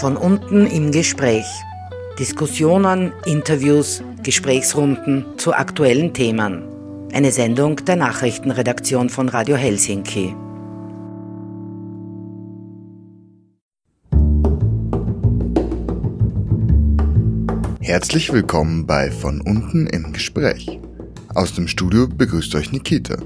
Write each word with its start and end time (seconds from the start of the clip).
Von 0.00 0.16
unten 0.16 0.66
im 0.66 0.92
Gespräch. 0.92 1.44
Diskussionen, 2.18 3.12
Interviews, 3.26 4.02
Gesprächsrunden 4.22 5.26
zu 5.38 5.52
aktuellen 5.52 6.14
Themen. 6.14 6.62
Eine 7.12 7.32
Sendung 7.32 7.76
der 7.84 7.96
Nachrichtenredaktion 7.96 9.10
von 9.10 9.28
Radio 9.28 9.56
Helsinki. 9.56 10.34
Herzlich 17.88 18.30
willkommen 18.34 18.86
bei 18.86 19.10
Von 19.10 19.40
unten 19.40 19.86
im 19.86 20.12
Gespräch. 20.12 20.78
Aus 21.34 21.54
dem 21.54 21.66
Studio 21.66 22.06
begrüßt 22.06 22.54
euch 22.54 22.70
Nikita. 22.70 23.16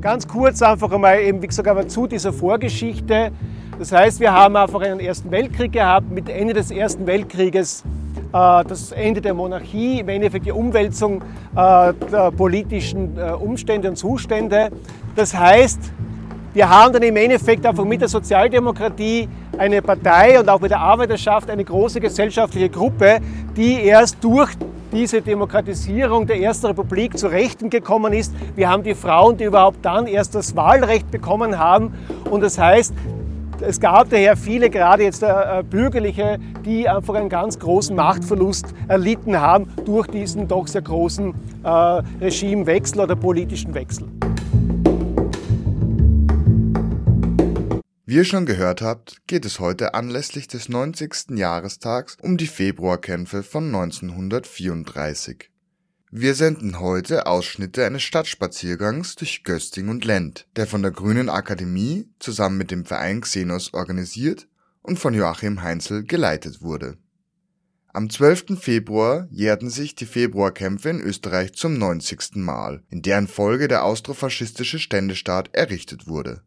Ganz 0.00 0.26
kurz 0.26 0.62
einfach 0.62 0.90
einmal 0.90 1.20
eben, 1.20 1.42
wie 1.42 1.46
gesagt, 1.46 1.68
aber 1.68 1.86
zu 1.88 2.06
dieser 2.06 2.32
Vorgeschichte. 2.32 3.32
Das 3.78 3.92
heißt, 3.92 4.18
wir 4.18 4.32
haben 4.32 4.56
einfach 4.56 4.80
einen 4.80 4.98
Ersten 4.98 5.30
Weltkrieg 5.30 5.72
gehabt. 5.72 6.10
Mit 6.10 6.30
Ende 6.30 6.54
des 6.54 6.70
Ersten 6.70 7.06
Weltkrieges 7.06 7.84
äh, 8.32 8.64
das 8.64 8.92
Ende 8.92 9.20
der 9.20 9.34
Monarchie, 9.34 10.00
im 10.00 10.08
Endeffekt 10.08 10.46
die 10.46 10.52
Umwälzung 10.52 11.20
äh, 11.54 11.92
der 11.92 12.32
politischen 12.34 13.18
äh, 13.18 13.32
Umstände 13.32 13.90
und 13.90 13.96
Zustände. 13.96 14.70
Das 15.14 15.36
heißt, 15.36 15.92
wir 16.56 16.70
haben 16.70 16.94
dann 16.94 17.02
im 17.02 17.16
Endeffekt 17.16 17.66
einfach 17.66 17.84
mit 17.84 18.00
der 18.00 18.08
Sozialdemokratie 18.08 19.28
eine 19.58 19.82
Partei 19.82 20.38
und 20.38 20.48
auch 20.48 20.60
mit 20.60 20.70
der 20.70 20.80
Arbeiterschaft 20.80 21.50
eine 21.50 21.64
große 21.64 22.00
gesellschaftliche 22.00 22.68
Gruppe, 22.68 23.18
die 23.56 23.80
erst 23.84 24.22
durch 24.22 24.50
diese 24.92 25.20
Demokratisierung 25.20 26.26
der 26.26 26.40
Ersten 26.40 26.66
Republik 26.66 27.18
zu 27.18 27.26
Rechten 27.26 27.70
gekommen 27.70 28.12
ist. 28.12 28.32
Wir 28.54 28.68
haben 28.68 28.82
die 28.82 28.94
Frauen, 28.94 29.36
die 29.36 29.44
überhaupt 29.44 29.84
dann 29.84 30.06
erst 30.06 30.34
das 30.34 30.54
Wahlrecht 30.56 31.10
bekommen 31.10 31.58
haben. 31.58 31.92
Und 32.30 32.42
das 32.42 32.58
heißt, 32.58 32.94
es 33.60 33.80
gab 33.80 34.10
daher 34.10 34.36
viele, 34.36 34.70
gerade 34.70 35.04
jetzt 35.04 35.22
äh, 35.22 35.62
Bürgerliche, 35.68 36.38
die 36.64 36.88
einfach 36.88 37.14
einen 37.14 37.28
ganz 37.28 37.58
großen 37.58 37.96
Machtverlust 37.96 38.66
erlitten 38.86 39.40
haben 39.40 39.68
durch 39.84 40.06
diesen 40.08 40.46
doch 40.46 40.66
sehr 40.66 40.82
großen 40.82 41.34
äh, 41.64 41.68
Regimewechsel 41.68 43.00
oder 43.00 43.16
politischen 43.16 43.74
Wechsel. 43.74 44.08
Wie 48.08 48.14
ihr 48.14 48.24
schon 48.24 48.46
gehört 48.46 48.82
habt, 48.82 49.26
geht 49.26 49.44
es 49.44 49.58
heute 49.58 49.94
anlässlich 49.94 50.46
des 50.46 50.68
90. 50.68 51.30
Jahrestags 51.30 52.16
um 52.22 52.36
die 52.36 52.46
Februarkämpfe 52.46 53.42
von 53.42 53.66
1934. 53.66 55.50
Wir 56.12 56.36
senden 56.36 56.78
heute 56.78 57.26
Ausschnitte 57.26 57.84
eines 57.84 58.04
Stadtspaziergangs 58.04 59.16
durch 59.16 59.42
Gösting 59.42 59.88
und 59.88 60.04
Lent, 60.04 60.46
der 60.54 60.68
von 60.68 60.82
der 60.82 60.92
Grünen 60.92 61.28
Akademie 61.28 62.08
zusammen 62.20 62.58
mit 62.58 62.70
dem 62.70 62.84
Verein 62.84 63.22
Xenos 63.22 63.74
organisiert 63.74 64.46
und 64.82 65.00
von 65.00 65.12
Joachim 65.12 65.62
Heinzel 65.62 66.04
geleitet 66.04 66.62
wurde. 66.62 66.98
Am 67.88 68.08
12. 68.08 68.56
Februar 68.56 69.26
jährten 69.32 69.68
sich 69.68 69.96
die 69.96 70.06
Februarkämpfe 70.06 70.90
in 70.90 71.00
Österreich 71.00 71.54
zum 71.54 71.76
90. 71.76 72.36
Mal, 72.36 72.84
in 72.88 73.02
deren 73.02 73.26
Folge 73.26 73.66
der 73.66 73.82
austrofaschistische 73.82 74.78
Ständestaat 74.78 75.52
errichtet 75.56 76.06
wurde 76.06 76.45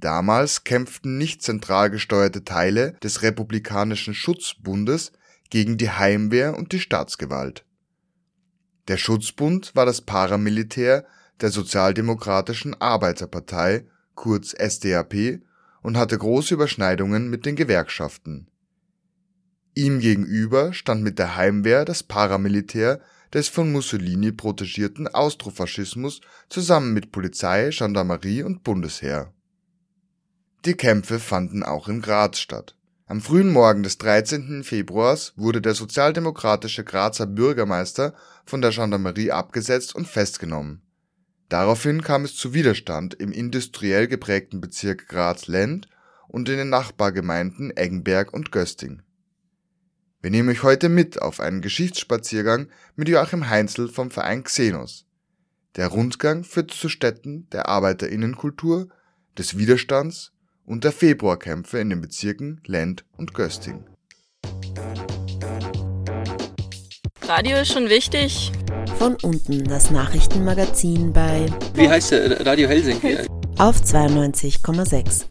Damals 0.00 0.64
kämpften 0.64 1.18
nicht 1.18 1.42
zentral 1.42 1.90
gesteuerte 1.90 2.44
Teile 2.44 2.92
des 3.02 3.22
Republikanischen 3.22 4.14
Schutzbundes 4.14 5.12
gegen 5.50 5.76
die 5.76 5.90
Heimwehr 5.90 6.56
und 6.56 6.72
die 6.72 6.80
Staatsgewalt. 6.80 7.64
Der 8.88 8.98
Schutzbund 8.98 9.74
war 9.74 9.86
das 9.86 10.02
Paramilitär 10.02 11.06
der 11.40 11.50
Sozialdemokratischen 11.50 12.80
Arbeiterpartei 12.80 13.86
kurz 14.14 14.52
SDAP 14.52 15.40
und 15.82 15.96
hatte 15.96 16.16
große 16.16 16.54
Überschneidungen 16.54 17.28
mit 17.28 17.46
den 17.46 17.56
Gewerkschaften. 17.56 18.48
Ihm 19.74 19.98
gegenüber 20.00 20.72
stand 20.72 21.02
mit 21.02 21.18
der 21.18 21.36
Heimwehr 21.36 21.84
das 21.84 22.02
Paramilitär 22.02 23.00
des 23.32 23.48
von 23.48 23.72
Mussolini 23.72 24.30
protegierten 24.30 25.08
Austrofaschismus 25.08 26.20
zusammen 26.48 26.94
mit 26.94 27.10
Polizei, 27.10 27.70
Gendarmerie 27.70 28.44
und 28.44 28.62
Bundesheer 28.62 29.33
die 30.64 30.74
Kämpfe 30.74 31.18
fanden 31.18 31.62
auch 31.62 31.88
in 31.88 32.00
Graz 32.00 32.38
statt. 32.38 32.74
Am 33.06 33.20
frühen 33.20 33.52
Morgen 33.52 33.82
des 33.82 33.98
13. 33.98 34.64
Februars 34.64 35.34
wurde 35.36 35.60
der 35.60 35.74
sozialdemokratische 35.74 36.84
Grazer 36.84 37.26
Bürgermeister 37.26 38.14
von 38.46 38.62
der 38.62 38.70
Gendarmerie 38.70 39.30
abgesetzt 39.30 39.94
und 39.94 40.08
festgenommen. 40.08 40.80
Daraufhin 41.50 42.02
kam 42.02 42.24
es 42.24 42.34
zu 42.34 42.54
Widerstand 42.54 43.12
im 43.12 43.30
industriell 43.30 44.08
geprägten 44.08 44.62
Bezirk 44.62 45.06
Graz-Lend 45.08 45.88
und 46.28 46.48
in 46.48 46.56
den 46.56 46.70
Nachbargemeinden 46.70 47.76
Eggenberg 47.76 48.32
und 48.32 48.50
Gösting. 48.50 49.02
Wir 50.22 50.30
nehmen 50.30 50.48
euch 50.48 50.62
heute 50.62 50.88
mit 50.88 51.20
auf 51.20 51.40
einen 51.40 51.60
Geschichtsspaziergang 51.60 52.68
mit 52.96 53.10
Joachim 53.10 53.50
Heinzel 53.50 53.88
vom 53.88 54.10
Verein 54.10 54.44
Xenos. 54.44 55.04
Der 55.76 55.88
Rundgang 55.88 56.42
führt 56.42 56.70
zu 56.70 56.88
Städten 56.88 57.48
der 57.50 57.68
Arbeiterinnenkultur, 57.68 58.88
des 59.36 59.58
Widerstands 59.58 60.33
und 60.66 60.84
der 60.84 60.92
Februarkämpfe 60.92 61.78
in 61.78 61.90
den 61.90 62.00
Bezirken 62.00 62.60
Lend 62.66 63.04
und 63.16 63.34
Gösting. 63.34 63.84
Radio 67.22 67.58
ist 67.58 67.72
schon 67.72 67.88
wichtig. 67.88 68.52
Von 68.98 69.16
unten 69.22 69.64
das 69.64 69.90
Nachrichtenmagazin 69.90 71.12
bei. 71.12 71.46
Wie 71.74 71.88
heißt 71.88 72.12
der? 72.12 72.46
Radio 72.46 72.68
Helsinki. 72.68 73.16
Auf 73.58 73.80
92,6. 73.80 75.26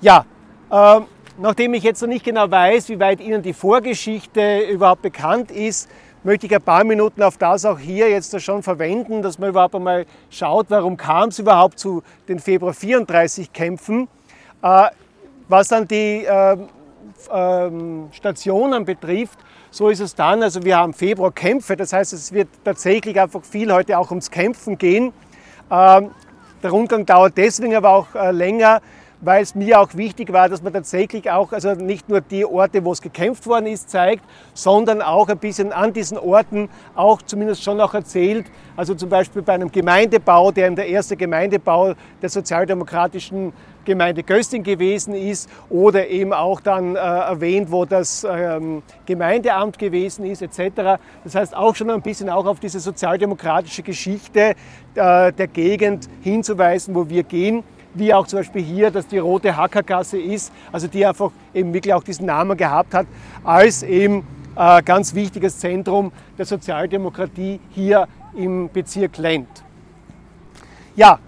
Ja, 0.00 0.24
äh, 0.70 1.00
nachdem 1.38 1.74
ich 1.74 1.82
jetzt 1.82 2.00
noch 2.00 2.08
nicht 2.08 2.24
genau 2.24 2.50
weiß, 2.50 2.88
wie 2.88 2.98
weit 2.98 3.20
Ihnen 3.20 3.42
die 3.42 3.52
Vorgeschichte 3.52 4.60
überhaupt 4.70 5.02
bekannt 5.02 5.50
ist, 5.50 5.88
möchte 6.22 6.46
ich 6.46 6.54
ein 6.54 6.62
paar 6.62 6.84
Minuten 6.84 7.22
auf 7.22 7.38
das 7.38 7.64
auch 7.64 7.78
hier 7.78 8.10
jetzt 8.10 8.38
schon 8.40 8.62
verwenden, 8.62 9.22
dass 9.22 9.38
man 9.38 9.50
überhaupt 9.50 9.74
einmal 9.74 10.06
schaut, 10.30 10.66
warum 10.68 10.96
kam 10.96 11.30
es 11.30 11.38
überhaupt 11.38 11.78
zu 11.78 12.02
den 12.28 12.38
Februar 12.38 12.74
34 12.74 13.52
Kämpfen. 13.52 14.08
Äh, 14.62 14.88
was 15.48 15.68
dann 15.68 15.88
die 15.88 16.24
äh, 16.24 16.52
äh, 16.52 17.70
Stationen 18.12 18.84
betrifft, 18.84 19.38
so 19.70 19.88
ist 19.88 20.00
es 20.00 20.14
dann, 20.14 20.42
also 20.42 20.64
wir 20.64 20.76
haben 20.76 20.92
Februarkämpfe, 20.92 21.76
das 21.76 21.92
heißt, 21.92 22.12
es 22.12 22.32
wird 22.32 22.48
tatsächlich 22.64 23.20
einfach 23.20 23.42
viel 23.44 23.72
heute 23.72 23.98
auch 23.98 24.10
ums 24.10 24.30
Kämpfen 24.30 24.78
gehen. 24.78 25.12
Ähm, 25.70 26.10
der 26.62 26.70
Rundgang 26.70 27.06
dauert 27.06 27.36
deswegen 27.36 27.74
aber 27.74 27.90
auch 27.90 28.14
äh, 28.14 28.32
länger, 28.32 28.80
weil 29.20 29.42
es 29.42 29.54
mir 29.54 29.80
auch 29.80 29.94
wichtig 29.94 30.32
war, 30.32 30.48
dass 30.48 30.62
man 30.62 30.72
tatsächlich 30.72 31.30
auch, 31.30 31.52
also 31.52 31.74
nicht 31.74 32.08
nur 32.08 32.20
die 32.20 32.44
Orte, 32.44 32.84
wo 32.84 32.92
es 32.92 33.02
gekämpft 33.02 33.46
worden 33.46 33.66
ist, 33.66 33.90
zeigt, 33.90 34.24
sondern 34.54 35.02
auch 35.02 35.28
ein 35.28 35.38
bisschen 35.38 35.72
an 35.72 35.92
diesen 35.92 36.18
Orten 36.18 36.68
auch 36.94 37.20
zumindest 37.22 37.62
schon 37.62 37.80
auch 37.80 37.94
erzählt. 37.94 38.46
Also 38.76 38.94
zum 38.94 39.08
Beispiel 39.08 39.42
bei 39.42 39.54
einem 39.54 39.70
Gemeindebau, 39.70 40.50
der 40.52 40.70
der 40.70 40.88
erste 40.88 41.16
Gemeindebau 41.16 41.94
der 42.22 42.28
sozialdemokratischen 42.28 43.52
Gemeinde 43.84 44.22
Gösting 44.22 44.62
gewesen 44.62 45.14
ist 45.14 45.48
oder 45.68 46.08
eben 46.08 46.32
auch 46.32 46.60
dann 46.60 46.96
äh, 46.96 46.98
erwähnt, 46.98 47.72
wo 47.72 47.84
das 47.86 48.26
ähm, 48.30 48.82
Gemeindeamt 49.06 49.78
gewesen 49.78 50.24
ist 50.26 50.42
etc. 50.42 51.00
Das 51.24 51.34
heißt 51.34 51.56
auch 51.56 51.74
schon 51.74 51.90
ein 51.90 52.02
bisschen 52.02 52.28
auch 52.28 52.46
auf 52.46 52.60
diese 52.60 52.78
sozialdemokratische 52.78 53.82
Geschichte 53.82 54.54
äh, 54.94 55.32
der 55.32 55.48
Gegend 55.48 56.08
hinzuweisen, 56.20 56.94
wo 56.94 57.08
wir 57.08 57.22
gehen 57.22 57.64
wie 57.94 58.12
auch 58.14 58.26
zum 58.26 58.40
Beispiel 58.40 58.62
hier, 58.62 58.90
dass 58.90 59.06
die 59.06 59.18
rote 59.18 59.56
Hackergasse 59.56 60.18
ist, 60.18 60.52
also 60.72 60.86
die 60.86 61.04
einfach 61.04 61.30
eben 61.54 61.72
wirklich 61.72 61.94
auch 61.94 62.02
diesen 62.02 62.26
Namen 62.26 62.56
gehabt 62.56 62.94
hat, 62.94 63.06
als 63.44 63.82
eben 63.82 64.26
äh, 64.56 64.82
ganz 64.82 65.14
wichtiges 65.14 65.58
Zentrum 65.58 66.12
der 66.38 66.46
Sozialdemokratie 66.46 67.60
hier 67.70 68.06
im 68.34 68.70
Bezirk 68.72 69.18
Lent. 69.18 69.64
Ja, 70.96 71.18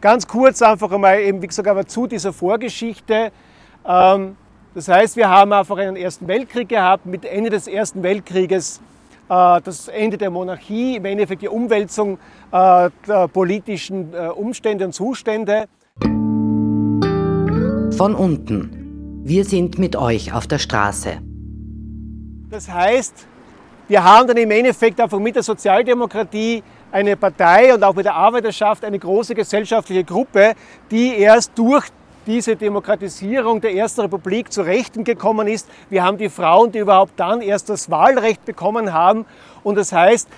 ganz 0.00 0.26
kurz 0.26 0.60
einfach 0.62 0.90
einmal 0.92 1.20
eben, 1.20 1.40
wie 1.42 1.46
gesagt, 1.46 1.68
aber 1.68 1.86
zu 1.86 2.06
dieser 2.06 2.32
Vorgeschichte. 2.32 3.32
Ähm, 3.86 4.36
das 4.74 4.88
heißt, 4.88 5.16
wir 5.16 5.28
haben 5.28 5.52
einfach 5.52 5.78
einen 5.78 5.96
Ersten 5.96 6.26
Weltkrieg 6.26 6.68
gehabt. 6.68 7.06
Mit 7.06 7.24
Ende 7.24 7.50
des 7.50 7.68
Ersten 7.68 8.02
Weltkrieges 8.02 8.80
äh, 9.28 9.60
das 9.62 9.88
Ende 9.88 10.18
der 10.18 10.30
Monarchie, 10.30 10.96
im 10.96 11.04
Endeffekt 11.04 11.42
die 11.42 11.48
Umwälzung 11.48 12.18
äh, 12.50 12.90
der 13.06 13.28
politischen 13.28 14.12
äh, 14.12 14.28
Umstände 14.28 14.84
und 14.84 14.92
Zustände. 14.92 15.66
Von 17.96 18.16
unten. 18.16 19.22
Wir 19.22 19.44
sind 19.44 19.78
mit 19.78 19.94
euch 19.94 20.32
auf 20.32 20.48
der 20.48 20.58
Straße. 20.58 21.20
Das 22.50 22.68
heißt, 22.68 23.28
wir 23.86 24.02
haben 24.02 24.26
dann 24.26 24.36
im 24.36 24.50
Endeffekt 24.50 25.00
einfach 25.00 25.20
mit 25.20 25.36
der 25.36 25.44
Sozialdemokratie 25.44 26.64
eine 26.90 27.16
Partei 27.16 27.72
und 27.72 27.84
auch 27.84 27.94
mit 27.94 28.06
der 28.06 28.16
Arbeiterschaft 28.16 28.84
eine 28.84 28.98
große 28.98 29.36
gesellschaftliche 29.36 30.02
Gruppe, 30.02 30.54
die 30.90 31.14
erst 31.14 31.52
durch 31.56 31.84
diese 32.26 32.56
Demokratisierung 32.56 33.60
der 33.60 33.74
Ersten 33.74 34.00
Republik 34.00 34.52
zu 34.52 34.62
Rechten 34.62 35.04
gekommen 35.04 35.46
ist. 35.46 35.68
Wir 35.88 36.02
haben 36.02 36.18
die 36.18 36.30
Frauen, 36.30 36.72
die 36.72 36.78
überhaupt 36.78 37.12
dann 37.16 37.42
erst 37.42 37.68
das 37.68 37.90
Wahlrecht 37.90 38.44
bekommen 38.44 38.92
haben. 38.92 39.24
Und 39.62 39.76
das 39.76 39.92
heißt, 39.92 40.28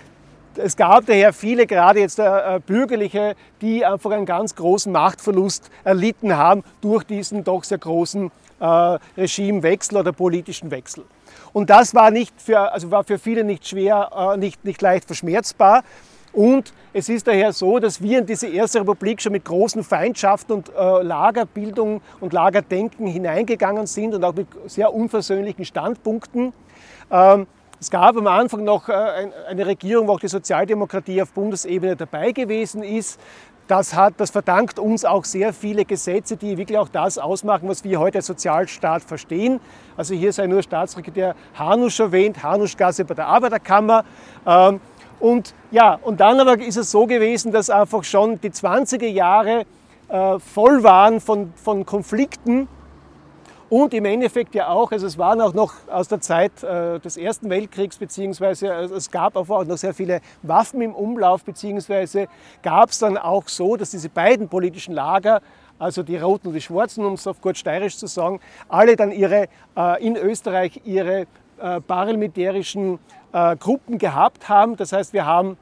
es 0.58 0.76
gab 0.76 1.06
daher 1.06 1.32
viele, 1.32 1.66
gerade 1.66 2.00
jetzt 2.00 2.18
äh, 2.18 2.60
Bürgerliche, 2.66 3.34
die 3.60 3.84
einfach 3.84 4.10
einen 4.10 4.26
ganz 4.26 4.54
großen 4.54 4.90
Machtverlust 4.92 5.70
erlitten 5.84 6.36
haben 6.36 6.62
durch 6.80 7.04
diesen 7.04 7.44
doch 7.44 7.64
sehr 7.64 7.78
großen 7.78 8.30
äh, 8.60 8.98
Regimewechsel 9.16 9.98
oder 9.98 10.12
politischen 10.12 10.70
Wechsel. 10.70 11.04
Und 11.52 11.70
das 11.70 11.94
war, 11.94 12.10
nicht 12.10 12.34
für, 12.40 12.72
also 12.72 12.90
war 12.90 13.04
für 13.04 13.18
viele 13.18 13.44
nicht 13.44 13.66
schwer, 13.66 14.10
äh, 14.34 14.36
nicht, 14.36 14.64
nicht 14.64 14.82
leicht 14.82 15.06
verschmerzbar. 15.06 15.84
Und 16.32 16.74
es 16.92 17.08
ist 17.08 17.26
daher 17.26 17.52
so, 17.52 17.78
dass 17.78 18.02
wir 18.02 18.18
in 18.18 18.26
diese 18.26 18.46
Erste 18.46 18.80
Republik 18.80 19.22
schon 19.22 19.32
mit 19.32 19.46
großen 19.46 19.82
Feindschaften 19.82 20.52
und 20.52 20.68
äh, 20.68 21.02
Lagerbildung 21.02 22.02
und 22.20 22.34
Lagerdenken 22.34 23.06
hineingegangen 23.06 23.86
sind 23.86 24.14
und 24.14 24.22
auch 24.22 24.34
mit 24.34 24.46
sehr 24.66 24.92
unversöhnlichen 24.92 25.64
Standpunkten. 25.64 26.52
Ähm, 27.10 27.46
es 27.78 27.90
gab 27.90 28.16
am 28.16 28.26
Anfang 28.26 28.64
noch 28.64 28.88
äh, 28.88 29.28
eine 29.48 29.66
Regierung, 29.66 30.08
wo 30.08 30.12
auch 30.12 30.20
die 30.20 30.28
Sozialdemokratie 30.28 31.20
auf 31.20 31.32
Bundesebene 31.32 31.94
dabei 31.94 32.32
gewesen 32.32 32.82
ist. 32.82 33.20
Das, 33.68 33.94
hat, 33.94 34.14
das 34.18 34.30
verdankt 34.30 34.78
uns 34.78 35.04
auch 35.04 35.24
sehr 35.24 35.52
viele 35.52 35.84
Gesetze, 35.84 36.36
die 36.36 36.56
wirklich 36.56 36.78
auch 36.78 36.88
das 36.88 37.18
ausmachen, 37.18 37.68
was 37.68 37.84
wir 37.84 37.98
heute 37.98 38.18
als 38.18 38.26
Sozialstaat 38.26 39.02
verstehen. 39.02 39.60
Also 39.96 40.14
hier 40.14 40.32
sei 40.32 40.46
nur 40.46 40.62
Staatssekretär 40.62 41.34
Hanusch 41.58 42.00
erwähnt, 42.00 42.42
Hanuschgasse 42.42 43.04
bei 43.04 43.14
der 43.14 43.26
Arbeiterkammer. 43.26 44.04
Ähm, 44.46 44.80
und 45.18 45.52
ja, 45.70 45.98
und 46.02 46.20
dann 46.20 46.40
aber 46.40 46.58
ist 46.58 46.76
es 46.76 46.90
so 46.90 47.06
gewesen, 47.06 47.52
dass 47.52 47.68
einfach 47.68 48.04
schon 48.04 48.40
die 48.40 48.50
20er 48.50 49.06
Jahre 49.06 49.66
äh, 50.08 50.38
voll 50.38 50.82
waren 50.82 51.20
von, 51.20 51.52
von 51.56 51.84
Konflikten 51.84 52.68
und 53.68 53.94
im 53.94 54.04
Endeffekt 54.04 54.54
ja 54.54 54.68
auch, 54.68 54.92
also 54.92 55.06
es 55.06 55.18
waren 55.18 55.40
auch 55.40 55.52
noch 55.52 55.74
aus 55.88 56.08
der 56.08 56.20
Zeit 56.20 56.62
äh, 56.62 57.00
des 57.00 57.16
Ersten 57.16 57.50
Weltkriegs, 57.50 57.98
beziehungsweise 57.98 58.68
äh, 58.68 58.84
es 58.84 59.10
gab 59.10 59.36
auch 59.36 59.64
noch 59.64 59.76
sehr 59.76 59.94
viele 59.94 60.20
Waffen 60.42 60.80
im 60.82 60.94
Umlauf, 60.94 61.44
beziehungsweise 61.44 62.28
gab 62.62 62.90
es 62.90 62.98
dann 62.98 63.16
auch 63.16 63.48
so, 63.48 63.76
dass 63.76 63.90
diese 63.90 64.08
beiden 64.08 64.48
politischen 64.48 64.94
Lager, 64.94 65.40
also 65.78 66.02
die 66.02 66.16
Roten 66.16 66.48
und 66.48 66.54
die 66.54 66.60
Schwarzen, 66.60 67.04
um 67.04 67.14
es 67.14 67.26
auf 67.26 67.40
gut 67.40 67.58
steirisch 67.58 67.98
zu 67.98 68.06
sagen, 68.06 68.40
alle 68.68 68.94
dann 68.94 69.10
ihre, 69.10 69.48
äh, 69.76 70.06
in 70.06 70.16
Österreich 70.16 70.82
ihre 70.84 71.26
äh, 71.58 71.80
paramilitärischen 71.80 72.98
äh, 73.32 73.56
Gruppen 73.56 73.98
gehabt 73.98 74.48
haben. 74.48 74.76
Das 74.76 74.92
heißt, 74.92 75.12
wir 75.12 75.26
haben 75.26 75.56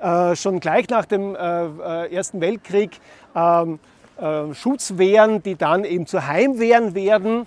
äh, 0.00 0.36
schon 0.36 0.60
gleich 0.60 0.88
nach 0.88 1.04
dem 1.04 1.34
Ersten 1.34 2.40
Weltkrieg 2.40 3.00
ähm, 3.34 3.80
äh, 4.18 4.54
Schutzwehren, 4.54 5.42
die 5.42 5.56
dann 5.56 5.84
eben 5.84 6.06
zu 6.06 6.26
Heimwehren 6.26 6.94
werden. 6.94 7.46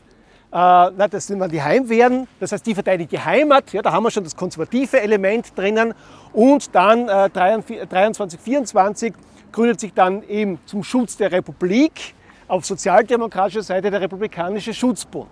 Äh, 0.51 1.07
das 1.09 1.27
sind 1.27 1.39
dann 1.39 1.51
die 1.51 1.61
Heimwehren, 1.61 2.27
das 2.39 2.51
heißt, 2.51 2.65
die 2.65 2.73
verteidigen 2.73 3.09
die 3.09 3.19
Heimat, 3.19 3.71
ja, 3.73 3.81
da 3.81 3.91
haben 3.91 4.03
wir 4.03 4.11
schon 4.11 4.23
das 4.23 4.35
konservative 4.35 4.99
Element 5.01 5.57
drinnen. 5.57 5.93
Und 6.33 6.73
dann 6.73 7.07
äh, 7.09 7.29
23, 7.29 8.39
24 8.39 9.13
gründet 9.51 9.79
sich 9.79 9.93
dann 9.93 10.23
eben 10.27 10.59
zum 10.65 10.83
Schutz 10.83 11.17
der 11.17 11.31
Republik 11.31 12.13
auf 12.47 12.65
sozialdemokratischer 12.65 13.63
Seite 13.63 13.91
der 13.91 14.01
Republikanische 14.01 14.73
Schutzbund. 14.73 15.29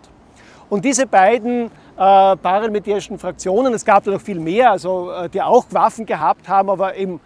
Und 0.70 0.86
diese 0.86 1.08
beiden 1.08 1.66
äh, 1.66 1.70
paramilitärischen 1.98 3.18
Fraktionen, 3.18 3.74
es 3.74 3.84
gab 3.84 4.04
da 4.04 4.12
noch 4.12 4.22
viel 4.22 4.40
mehr, 4.40 4.72
also 4.72 5.12
äh, 5.12 5.30
die 5.30 5.42
auch 5.42 5.66
Waffen 5.72 6.06
gehabt 6.06 6.48
haben, 6.48 6.70
aber 6.70 6.96
eben 6.96 7.20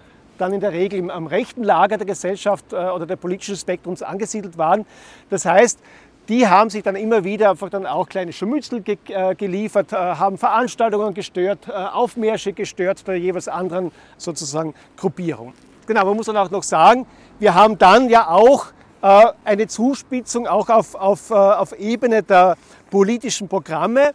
dann 0.43 0.53
in 0.53 0.59
der 0.59 0.73
Regel 0.73 1.09
am 1.09 1.25
rechten 1.27 1.63
Lager 1.63 1.97
der 1.97 2.05
Gesellschaft 2.05 2.73
äh, 2.73 2.75
oder 2.75 3.05
der 3.05 3.15
politischen 3.15 3.55
Spektrums 3.55 4.03
angesiedelt 4.03 4.57
waren. 4.57 4.85
Das 5.29 5.45
heißt, 5.45 5.79
die 6.27 6.47
haben 6.47 6.69
sich 6.69 6.83
dann 6.83 6.95
immer 6.95 7.23
wieder 7.23 7.49
einfach 7.49 7.69
dann 7.69 7.85
auch 7.85 8.07
kleine 8.07 8.33
Scharmützel 8.33 8.81
ge 8.81 8.97
äh, 9.07 9.35
geliefert, 9.35 9.93
äh, 9.93 9.95
haben 9.95 10.37
Veranstaltungen 10.37 11.13
gestört, 11.13 11.69
Aufmärsche 11.71 12.53
gestört 12.53 13.07
der 13.07 13.17
jeweils 13.17 13.47
anderen 13.47 13.91
sozusagen 14.17 14.73
Gruppierung. 14.97 15.53
Genau, 15.87 16.05
man 16.05 16.15
muss 16.15 16.27
dann 16.27 16.37
auch 16.37 16.51
noch 16.51 16.63
sagen, 16.63 17.05
wir 17.39 17.55
haben 17.55 17.77
dann 17.77 18.09
ja 18.09 18.29
auch 18.29 18.67
eine 19.01 19.67
Zuspitzung 19.67 20.47
auch 20.47 20.69
auf, 20.69 20.95
auf, 20.95 21.29
auf 21.29 21.73
Ebene 21.77 22.23
der 22.23 22.55
politischen 22.89 23.49
Programme. 23.49 24.13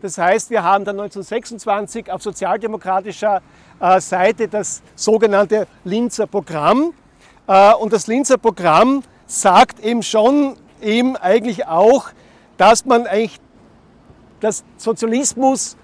Das 0.00 0.16
heißt, 0.16 0.48
wir 0.48 0.64
haben 0.64 0.86
dann 0.86 0.98
1926 0.98 2.10
auf 2.10 2.22
sozialdemokratischer 2.22 3.42
Seite 4.00 4.48
das 4.48 4.82
sogenannte 4.94 5.66
Linzer 5.84 6.26
Programm. 6.26 6.92
Äh, 7.46 7.74
und 7.74 7.92
das 7.92 8.06
Linzer 8.06 8.38
Programm 8.38 9.02
sagt 9.26 9.80
eben 9.80 10.02
schon 10.02 10.56
eben 10.82 11.16
eigentlich 11.16 11.66
auch, 11.66 12.10
dass 12.56 12.84
man 12.84 13.06
eigentlich, 13.06 13.40
dass 14.40 14.64
Sozialismus 14.76 15.76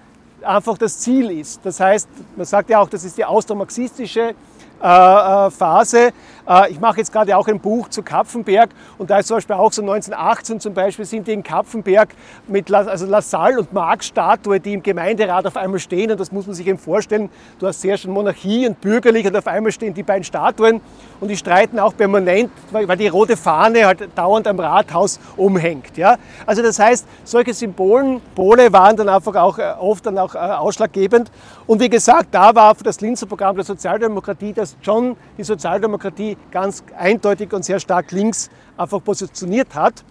einfach 0.43 0.77
das 0.77 0.99
Ziel 0.99 1.31
ist. 1.31 1.61
Das 1.63 1.79
heißt, 1.79 2.07
man 2.35 2.45
sagt 2.45 2.69
ja 2.69 2.79
auch, 2.79 2.89
das 2.89 3.03
ist 3.03 3.17
die 3.17 3.25
austromarxistische 3.25 4.35
äh, 4.81 5.49
Phase. 5.49 6.11
Äh, 6.47 6.71
ich 6.71 6.79
mache 6.79 6.97
jetzt 6.97 7.11
gerade 7.11 7.35
auch 7.35 7.47
ein 7.47 7.59
Buch 7.59 7.89
zu 7.89 8.01
Kapfenberg 8.03 8.69
und 8.97 9.09
da 9.09 9.19
ist 9.19 9.27
zum 9.27 9.37
Beispiel 9.37 9.55
auch 9.55 9.71
so 9.71 9.81
1918 9.81 10.59
zum 10.59 10.73
Beispiel 10.73 11.05
sind 11.05 11.27
die 11.27 11.33
in 11.33 11.43
Kapfenberg 11.43 12.09
mit 12.47 12.69
La, 12.69 12.79
also 12.79 13.05
Lassalle 13.05 13.59
und 13.59 13.73
Marx 13.73 14.07
Statue, 14.07 14.59
die 14.59 14.73
im 14.73 14.83
Gemeinderat 14.83 15.45
auf 15.45 15.57
einmal 15.57 15.79
stehen 15.79 16.11
und 16.11 16.19
das 16.19 16.31
muss 16.31 16.45
man 16.47 16.55
sich 16.55 16.67
eben 16.67 16.77
vorstellen. 16.77 17.29
Du 17.59 17.67
hast 17.67 17.81
sehr 17.81 17.97
schon 17.97 18.11
Monarchie 18.11 18.67
und 18.67 18.79
bürgerlich 18.79 19.25
und 19.25 19.35
auf 19.35 19.47
einmal 19.47 19.71
stehen 19.71 19.93
die 19.93 20.03
beiden 20.03 20.23
Statuen 20.23 20.81
und 21.19 21.27
die 21.27 21.37
streiten 21.37 21.79
auch 21.79 21.95
permanent, 21.95 22.51
weil 22.71 22.97
die 22.97 23.07
rote 23.07 23.35
Fahne 23.35 23.85
halt 23.85 24.09
dauernd 24.15 24.47
am 24.47 24.59
Rathaus 24.59 25.19
umhängt. 25.35 25.97
Ja? 25.97 26.17
Also 26.45 26.61
das 26.61 26.79
heißt, 26.79 27.05
solche 27.23 27.53
Symbolen, 27.53 28.21
waren 28.37 28.95
dann 28.95 29.09
einfach 29.09 29.35
auch 29.35 29.57
äh, 29.57 29.73
oft 29.79 30.05
dann 30.05 30.17
auch 30.17 30.35
äh, 30.35 30.37
ausschlaggebend 30.37 31.31
und 31.65 31.79
wie 31.79 31.89
gesagt, 31.89 32.29
da 32.31 32.53
war 32.55 32.75
das 32.81 33.01
Linzer 33.01 33.25
Programm 33.25 33.55
der 33.55 33.65
Sozialdemokratie, 33.65 34.53
dass 34.53 34.75
schon 34.81 35.15
die 35.37 35.43
Sozialdemokratie 35.43 36.36
ganz 36.51 36.83
eindeutig 36.97 37.53
und 37.53 37.63
sehr 37.63 37.79
stark 37.79 38.11
links 38.11 38.49
einfach 38.77 39.03
positioniert 39.03 39.75
hat. 39.75 40.03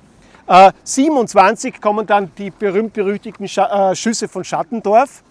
Äh, 0.47 0.73
27 0.85 1.81
kommen 1.81 2.07
dann 2.07 2.31
die 2.39 2.51
berühmt-berüchtigten 2.51 3.47
äh, 3.47 3.97
Schüsse 3.97 4.29
von 4.29 4.45
Schattendorf. 4.45 5.23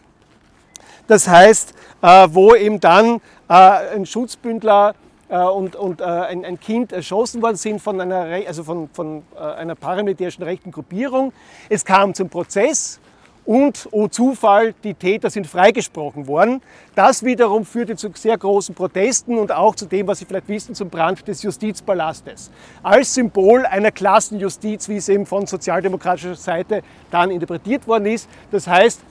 Das 1.07 1.27
heißt, 1.27 1.73
äh, 2.01 2.27
wo 2.31 2.55
eben 2.55 2.79
dann 2.79 3.21
äh, 3.47 3.53
ein 3.95 4.05
Schutzbündler 4.05 4.95
äh, 5.29 5.37
und, 5.37 5.75
und 5.75 6.01
äh, 6.01 6.03
ein, 6.03 6.43
ein, 6.43 6.59
Kind 6.59 6.91
erschossen 6.91 7.41
worden 7.41 7.55
sind 7.55 7.81
von 7.81 8.01
einer, 8.01 8.27
also 8.47 8.63
von, 8.63 8.89
von 8.91 9.23
einer 9.35 9.75
paramilitärischen 9.75 10.43
rechten 10.43 10.71
Gruppierung. 10.71 11.31
Es 11.69 11.85
kam 11.85 12.13
zum 12.13 12.29
Prozess 12.29 12.99
und, 13.45 13.87
oh 13.91 14.07
Zufall, 14.07 14.73
die 14.83 14.93
Täter 14.93 15.29
sind 15.29 15.47
freigesprochen 15.47 16.27
worden. 16.27 16.61
Das 16.95 17.23
wiederum 17.23 17.65
führte 17.65 17.95
zu 17.95 18.09
sehr 18.15 18.37
großen 18.37 18.73
Protesten 18.73 19.37
und 19.37 19.51
auch 19.51 19.75
zu 19.75 19.85
dem, 19.85 20.07
was 20.07 20.19
Sie 20.19 20.25
vielleicht 20.25 20.47
wissen, 20.47 20.75
zum 20.75 20.89
Brand 20.89 21.27
des 21.27 21.43
Justizpalastes. 21.43 22.51
Als 22.81 23.13
Symbol 23.13 23.65
einer 23.65 23.91
Klassenjustiz, 23.91 24.89
wie 24.89 24.97
es 24.97 25.09
eben 25.09 25.25
von 25.25 25.45
sozialdemokratischer 25.45 26.35
Seite 26.35 26.81
dann 27.11 27.31
interpretiert 27.31 27.87
worden 27.87 28.07
ist. 28.07 28.27
Das 28.51 28.67
heißt, 28.67 29.01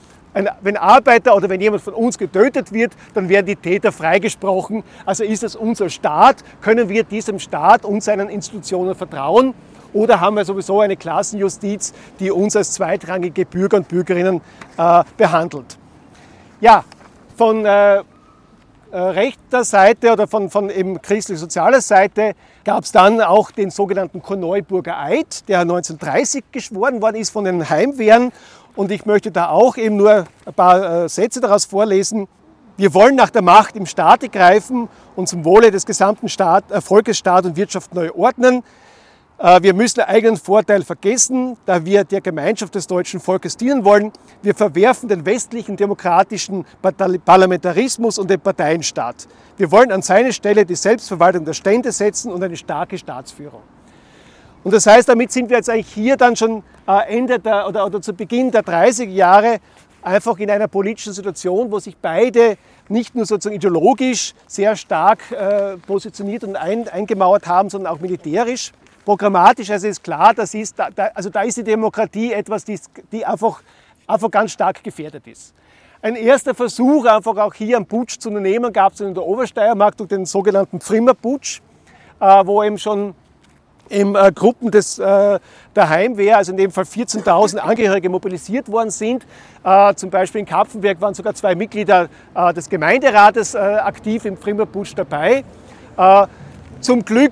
wenn 0.61 0.75
Arbeiter 0.75 1.33
oder 1.33 1.47
wenn 1.47 1.61
jemand 1.61 1.81
von 1.81 1.93
uns 1.93 2.17
getötet 2.17 2.73
wird, 2.73 2.91
dann 3.13 3.29
werden 3.29 3.45
die 3.45 3.55
Täter 3.55 3.93
freigesprochen. 3.93 4.83
Also 5.05 5.23
ist 5.23 5.43
es 5.43 5.55
unser 5.55 5.89
Staat, 5.89 6.43
können 6.61 6.89
wir 6.89 7.05
diesem 7.05 7.39
Staat 7.39 7.85
und 7.85 8.03
seinen 8.03 8.27
Institutionen 8.27 8.95
vertrauen? 8.95 9.53
Oder 9.95 10.19
haben 10.19 10.35
wir 10.35 10.43
sowieso 10.43 10.81
eine 10.81 10.97
Klassenjustiz, 10.97 11.93
die 12.19 12.29
uns 12.29 12.53
als 12.57 12.73
zweitrangige 12.73 13.45
Bürger 13.45 13.77
und 13.77 13.87
Bürgerinnen 13.87 14.41
äh, 14.77 15.03
behandelt? 15.15 15.77
Ja, 16.59 16.83
von 17.37 17.65
äh, 17.65 17.99
äh 17.99 18.03
rechter 18.91 19.63
Seite 19.63 20.11
oder 20.11 20.27
von, 20.27 20.49
von 20.49 20.69
eben 20.69 21.01
christlich-sozialer 21.01 21.79
Seite 21.79 22.35
gab 22.65 22.83
es 22.83 22.91
dann 22.91 23.21
auch 23.21 23.51
den 23.51 23.69
sogenannten 23.69 24.21
Korneuburger 24.21 24.99
Eid, 24.99 25.47
der 25.47 25.61
1930 25.61 26.43
geschworen 26.51 27.01
worden 27.01 27.15
ist 27.15 27.29
von 27.29 27.45
den 27.45 27.69
Heimwehren. 27.69 28.33
Und 28.75 28.91
ich 28.91 29.05
möchte 29.05 29.31
da 29.31 29.47
auch 29.47 29.77
eben 29.77 29.95
nur 29.95 30.25
ein 30.45 30.53
paar 30.53 31.05
äh, 31.05 31.09
Sätze 31.09 31.39
daraus 31.39 31.63
vorlesen. 31.63 32.27
Wir 32.75 32.93
wollen 32.93 33.15
nach 33.15 33.29
der 33.29 33.41
Macht 33.41 33.77
im 33.77 33.85
Staate 33.85 34.27
greifen 34.27 34.89
und 35.15 35.29
zum 35.29 35.45
Wohle 35.45 35.71
des 35.71 35.85
gesamten 35.85 36.27
Staat, 36.27 36.65
Volkes, 36.83 37.17
Staat 37.17 37.45
und 37.45 37.55
Wirtschaft 37.55 37.95
neu 37.95 38.11
ordnen. 38.11 38.61
Äh, 39.37 39.61
wir 39.63 39.73
müssen 39.73 40.01
eigenen 40.01 40.37
Vorteil 40.37 40.83
vergessen, 40.83 41.57
da 41.65 41.83
wir 41.83 42.03
der 42.03 42.21
Gemeinschaft 42.21 42.75
des 42.75 42.87
deutschen 42.87 43.19
Volkes 43.19 43.57
dienen 43.57 43.83
wollen. 43.83 44.11
Wir 44.41 44.55
verwerfen 44.55 45.09
den 45.09 45.25
westlichen 45.25 45.75
demokratischen 45.75 46.65
Parlamentarismus 46.81 48.17
und 48.17 48.29
den 48.29 48.39
Parteienstaat. 48.39 49.27
Wir 49.57 49.71
wollen 49.71 49.91
an 49.91 50.01
seine 50.01 50.31
Stelle 50.31 50.65
die 50.65 50.75
Selbstverwaltung 50.75 51.43
der 51.45 51.53
Stände 51.53 51.91
setzen 51.91 52.31
und 52.31 52.43
eine 52.43 52.55
starke 52.55 52.97
Staatsführung. 52.97 53.61
Und 54.63 54.73
das 54.73 54.87
heißt, 54.87 55.07
damit 55.07 55.31
sind 55.31 55.49
wir 55.49 55.57
jetzt 55.57 55.69
eigentlich 55.69 55.93
hier 55.93 56.17
dann 56.17 56.35
schon 56.35 56.63
äh, 56.87 57.17
Ende 57.17 57.37
der, 57.39 57.67
oder, 57.67 57.85
oder 57.85 58.01
zu 58.01 58.13
Beginn 58.13 58.51
der 58.51 58.63
30er 58.63 59.09
Jahre 59.09 59.59
einfach 60.01 60.37
in 60.39 60.49
einer 60.49 60.67
politischen 60.67 61.13
Situation, 61.13 61.71
wo 61.71 61.79
sich 61.79 61.97
beide 61.97 62.57
nicht 62.87 63.15
nur 63.15 63.25
sozusagen 63.25 63.55
ideologisch 63.55 64.33
sehr 64.47 64.75
stark 64.75 65.19
äh, 65.31 65.77
positioniert 65.77 66.43
und 66.43 66.55
ein, 66.55 66.87
eingemauert 66.87 67.47
haben, 67.47 67.69
sondern 67.69 67.93
auch 67.93 67.99
militärisch. 67.99 68.71
Programmatisch, 69.05 69.69
also 69.69 69.87
ist 69.87 70.03
klar, 70.03 70.33
das 70.33 70.53
ist, 70.53 70.77
da, 70.77 70.89
also 71.13 71.29
da 71.29 71.43
ist 71.43 71.57
die 71.57 71.63
Demokratie 71.63 72.33
etwas, 72.33 72.65
die, 72.65 72.77
die 73.11 73.25
einfach, 73.25 73.61
einfach 74.07 74.31
ganz 74.31 74.51
stark 74.51 74.83
gefährdet 74.83 75.27
ist. 75.27 75.53
Ein 76.01 76.15
erster 76.15 76.53
Versuch, 76.53 77.05
einfach 77.05 77.37
auch 77.37 77.53
hier 77.53 77.77
einen 77.77 77.85
Putsch 77.85 78.19
zu 78.19 78.29
unternehmen, 78.29 78.73
gab 78.73 78.93
es 78.93 78.99
in 78.99 79.13
der 79.13 79.23
Obersteiermark 79.23 79.95
durch 79.97 80.09
den 80.09 80.25
sogenannten 80.25 80.81
Frimmer-Putsch, 80.81 81.61
äh, 82.19 82.45
wo 82.45 82.61
eben 82.63 82.77
schon 82.77 83.15
im 83.89 84.15
äh, 84.15 84.31
Gruppen 84.31 84.71
des, 84.71 84.99
äh, 84.99 85.39
der 85.75 85.89
Heimwehr, 85.89 86.37
also 86.37 86.51
in 86.51 86.57
dem 86.57 86.71
Fall 86.71 86.85
14.000 86.85 87.57
Angehörige 87.57 88.09
mobilisiert 88.09 88.71
worden 88.71 88.89
sind. 88.89 89.25
Äh, 89.63 89.93
zum 89.95 90.09
Beispiel 90.09 90.39
in 90.39 90.45
Kapfenberg 90.45 90.99
waren 91.01 91.13
sogar 91.13 91.33
zwei 91.35 91.55
Mitglieder 91.55 92.09
äh, 92.33 92.53
des 92.53 92.69
Gemeinderates 92.69 93.53
äh, 93.53 93.57
aktiv 93.57 94.25
im 94.25 94.37
Frimmer-Putsch 94.37 94.93
dabei. 94.95 95.43
Zum 96.81 97.05
Glück 97.05 97.31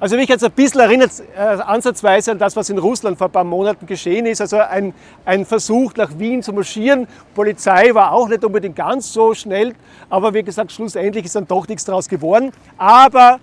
also 0.00 0.16
mich 0.16 0.28
jetzt 0.28 0.44
ein 0.44 0.52
bisschen 0.52 0.80
erinnert 0.80 1.10
äh, 1.36 1.40
ansatzweise 1.40 2.30
an 2.30 2.38
das, 2.38 2.54
was 2.54 2.70
in 2.70 2.78
Russland 2.78 3.18
vor 3.18 3.26
ein 3.26 3.32
paar 3.32 3.44
Monaten 3.44 3.84
geschehen 3.86 4.26
ist. 4.26 4.40
Also 4.40 4.58
ein, 4.58 4.94
ein 5.24 5.44
Versuch 5.44 5.94
nach 5.96 6.16
Wien 6.18 6.42
zu 6.42 6.52
marschieren. 6.52 7.08
Polizei 7.34 7.92
war 7.94 8.12
auch 8.12 8.28
nicht 8.28 8.44
unbedingt 8.44 8.76
ganz 8.76 9.12
so 9.12 9.34
schnell, 9.34 9.74
aber 10.08 10.34
wie 10.34 10.44
gesagt, 10.44 10.70
schlussendlich 10.70 11.24
ist 11.24 11.34
dann 11.34 11.48
doch 11.48 11.66
nichts 11.66 11.84
daraus 11.84 12.08
geworden. 12.08 12.52
Aber, 12.76 13.40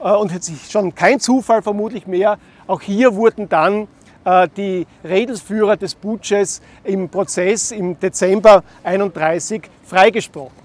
äh, 0.00 0.10
und 0.12 0.32
jetzt 0.32 0.72
schon 0.72 0.94
kein 0.94 1.20
Zufall 1.20 1.60
vermutlich 1.60 2.06
mehr, 2.06 2.38
auch 2.66 2.80
hier 2.80 3.14
wurden 3.14 3.50
dann 3.50 3.86
äh, 4.24 4.48
die 4.56 4.86
Redelsführer 5.04 5.76
des 5.76 5.94
Putsches 5.94 6.62
im 6.84 7.10
Prozess 7.10 7.70
im 7.70 8.00
Dezember 8.00 8.64
31 8.82 9.62
freigesprochen. 9.84 10.61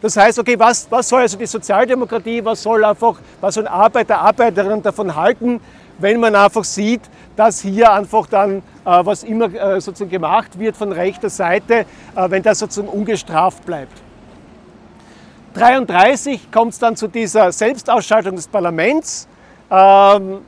Das 0.00 0.16
heißt, 0.16 0.38
okay, 0.38 0.58
was, 0.58 0.86
was 0.90 1.08
soll 1.08 1.22
also 1.22 1.36
die 1.36 1.46
Sozialdemokratie, 1.46 2.44
was 2.44 2.62
soll 2.62 2.84
einfach, 2.84 3.16
was 3.40 3.54
sollen 3.54 3.66
Arbeiter, 3.66 4.20
Arbeiterinnen 4.20 4.82
davon 4.82 5.14
halten, 5.14 5.60
wenn 5.98 6.20
man 6.20 6.36
einfach 6.36 6.62
sieht, 6.62 7.02
dass 7.34 7.60
hier 7.60 7.92
einfach 7.92 8.26
dann, 8.26 8.58
äh, 8.58 8.60
was 8.84 9.24
immer 9.24 9.52
äh, 9.52 9.80
sozusagen 9.80 10.10
gemacht 10.10 10.56
wird 10.58 10.76
von 10.76 10.92
rechter 10.92 11.28
Seite, 11.28 11.84
äh, 12.14 12.30
wenn 12.30 12.42
das 12.42 12.60
sozusagen 12.60 12.88
ungestraft 12.88 13.66
bleibt. 13.66 14.00
33 15.54 16.52
kommt 16.52 16.74
es 16.74 16.78
dann 16.78 16.94
zu 16.94 17.08
dieser 17.08 17.50
Selbstausschaltung 17.50 18.36
des 18.36 18.46
Parlaments. 18.46 19.26
Ähm, 19.68 20.42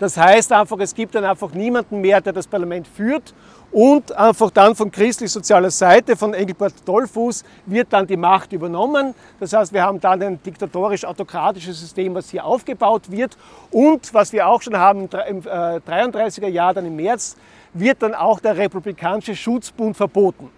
das 0.00 0.16
heißt 0.16 0.52
einfach, 0.52 0.78
es 0.80 0.92
gibt 0.92 1.14
dann 1.14 1.24
einfach 1.24 1.52
niemanden 1.52 2.00
mehr, 2.00 2.20
der 2.20 2.32
das 2.32 2.48
Parlament 2.48 2.88
führt 2.88 3.32
und 3.76 4.10
einfach 4.16 4.50
dann 4.52 4.74
von 4.74 4.90
christlich-sozialer 4.90 5.70
Seite, 5.70 6.16
von 6.16 6.32
Engelbert 6.32 6.72
Dollfuß, 6.86 7.44
wird 7.66 7.92
dann 7.92 8.06
die 8.06 8.16
Macht 8.16 8.54
übernommen. 8.54 9.14
Das 9.38 9.52
heißt, 9.52 9.70
wir 9.70 9.82
haben 9.82 10.00
dann 10.00 10.22
ein 10.22 10.42
diktatorisch-autokratisches 10.42 11.78
System, 11.78 12.14
was 12.14 12.30
hier 12.30 12.46
aufgebaut 12.46 13.10
wird. 13.10 13.36
Und 13.70 14.14
was 14.14 14.32
wir 14.32 14.48
auch 14.48 14.62
schon 14.62 14.78
haben 14.78 15.10
im 15.28 15.42
33er 15.42 16.44
äh, 16.44 16.48
Jahr, 16.48 16.72
dann 16.72 16.86
im 16.86 16.96
März, 16.96 17.36
wird 17.74 18.02
dann 18.02 18.14
auch 18.14 18.40
der 18.40 18.56
Republikanische 18.56 19.36
Schutzbund 19.36 19.94
verboten. 19.94 20.48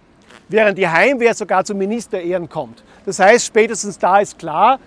Während 0.47 0.77
die 0.77 0.87
Heimwehr 0.87 1.33
sogar 1.33 1.65
zu 1.65 1.75
Ministerehren 1.75 2.47
kommt. 2.47 2.85
Das 3.05 3.19
heißt, 3.19 3.47
spätestens 3.47 3.99
da 3.99 4.19
ist 4.19 4.39
klar, 4.39 4.79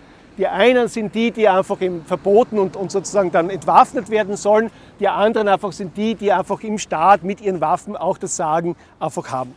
die 0.42 0.48
einen 0.48 0.88
sind 0.88 1.14
die, 1.14 1.30
die 1.30 1.48
einfach 1.48 1.78
verboten 2.04 2.58
und, 2.58 2.74
und 2.74 2.90
sozusagen 2.90 3.30
dann 3.30 3.48
entwaffnet 3.48 4.10
werden 4.10 4.36
sollen. 4.36 4.72
Die 4.98 5.06
anderen 5.06 5.46
einfach 5.46 5.70
sind 5.70 5.96
die, 5.96 6.16
die 6.16 6.32
einfach 6.32 6.60
im 6.64 6.78
Staat 6.78 7.22
mit 7.22 7.40
ihren 7.40 7.60
Waffen 7.60 7.96
auch 7.96 8.18
das 8.18 8.34
Sagen 8.34 8.74
einfach 8.98 9.30
haben. 9.30 9.54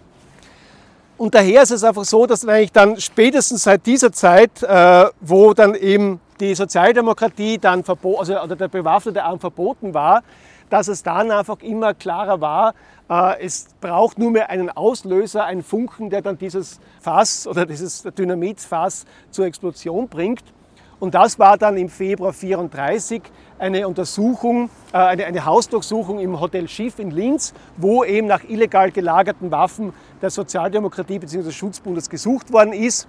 Und 1.17 1.33
daher 1.33 1.63
ist 1.63 1.71
es 1.71 1.83
einfach 1.83 2.03
so, 2.03 2.27
dass 2.27 2.47
eigentlich 2.47 2.71
dann 2.71 3.01
spätestens 3.01 3.63
seit 3.63 3.83
dieser 3.87 4.11
Zeit, 4.11 4.61
äh, 4.61 5.05
wo 5.21 5.55
dann 5.55 5.73
eben 5.73 6.19
die 6.39 6.53
Sozialdemokratie 6.53 7.57
dann 7.57 7.83
verboten, 7.83 8.19
also 8.19 8.39
oder 8.39 8.55
der 8.55 8.67
bewaffnete 8.67 9.23
Arm 9.23 9.39
verboten 9.39 9.95
war, 9.95 10.21
dass 10.69 10.87
es 10.87 11.01
dann 11.01 11.31
einfach 11.31 11.61
immer 11.61 11.95
klarer 11.95 12.41
war, 12.41 12.75
äh, 13.09 13.43
es 13.43 13.69
braucht 13.81 14.19
nur 14.19 14.29
mehr 14.29 14.51
einen 14.51 14.69
Auslöser, 14.69 15.45
einen 15.45 15.63
Funken, 15.63 16.11
der 16.11 16.21
dann 16.21 16.37
dieses 16.37 16.79
Fass 17.01 17.47
oder 17.47 17.65
dieses 17.65 18.03
Dynamitfass 18.03 19.05
zur 19.31 19.47
Explosion 19.47 20.07
bringt. 20.07 20.43
Und 20.99 21.13
das 21.13 21.37
war 21.39 21.57
dann 21.57 21.77
im 21.77 21.89
Februar 21.89 22.29
1934 22.29 23.21
eine 23.59 23.87
Untersuchung, 23.87 24.69
äh, 24.93 24.97
eine, 24.97 25.25
eine 25.25 25.45
Hausdurchsuchung 25.45 26.19
im 26.19 26.39
Hotel 26.39 26.67
Schiff 26.67 26.99
in 26.99 27.11
Linz, 27.11 27.53
wo 27.77 28.03
eben 28.03 28.27
nach 28.27 28.43
illegal 28.43 28.91
gelagerten 28.91 29.51
Waffen 29.51 29.93
der 30.21 30.29
Sozialdemokratie 30.29 31.19
bzw. 31.19 31.43
des 31.43 31.55
Schutzbundes 31.55 32.09
gesucht 32.09 32.51
worden 32.51 32.73
ist. 32.73 33.07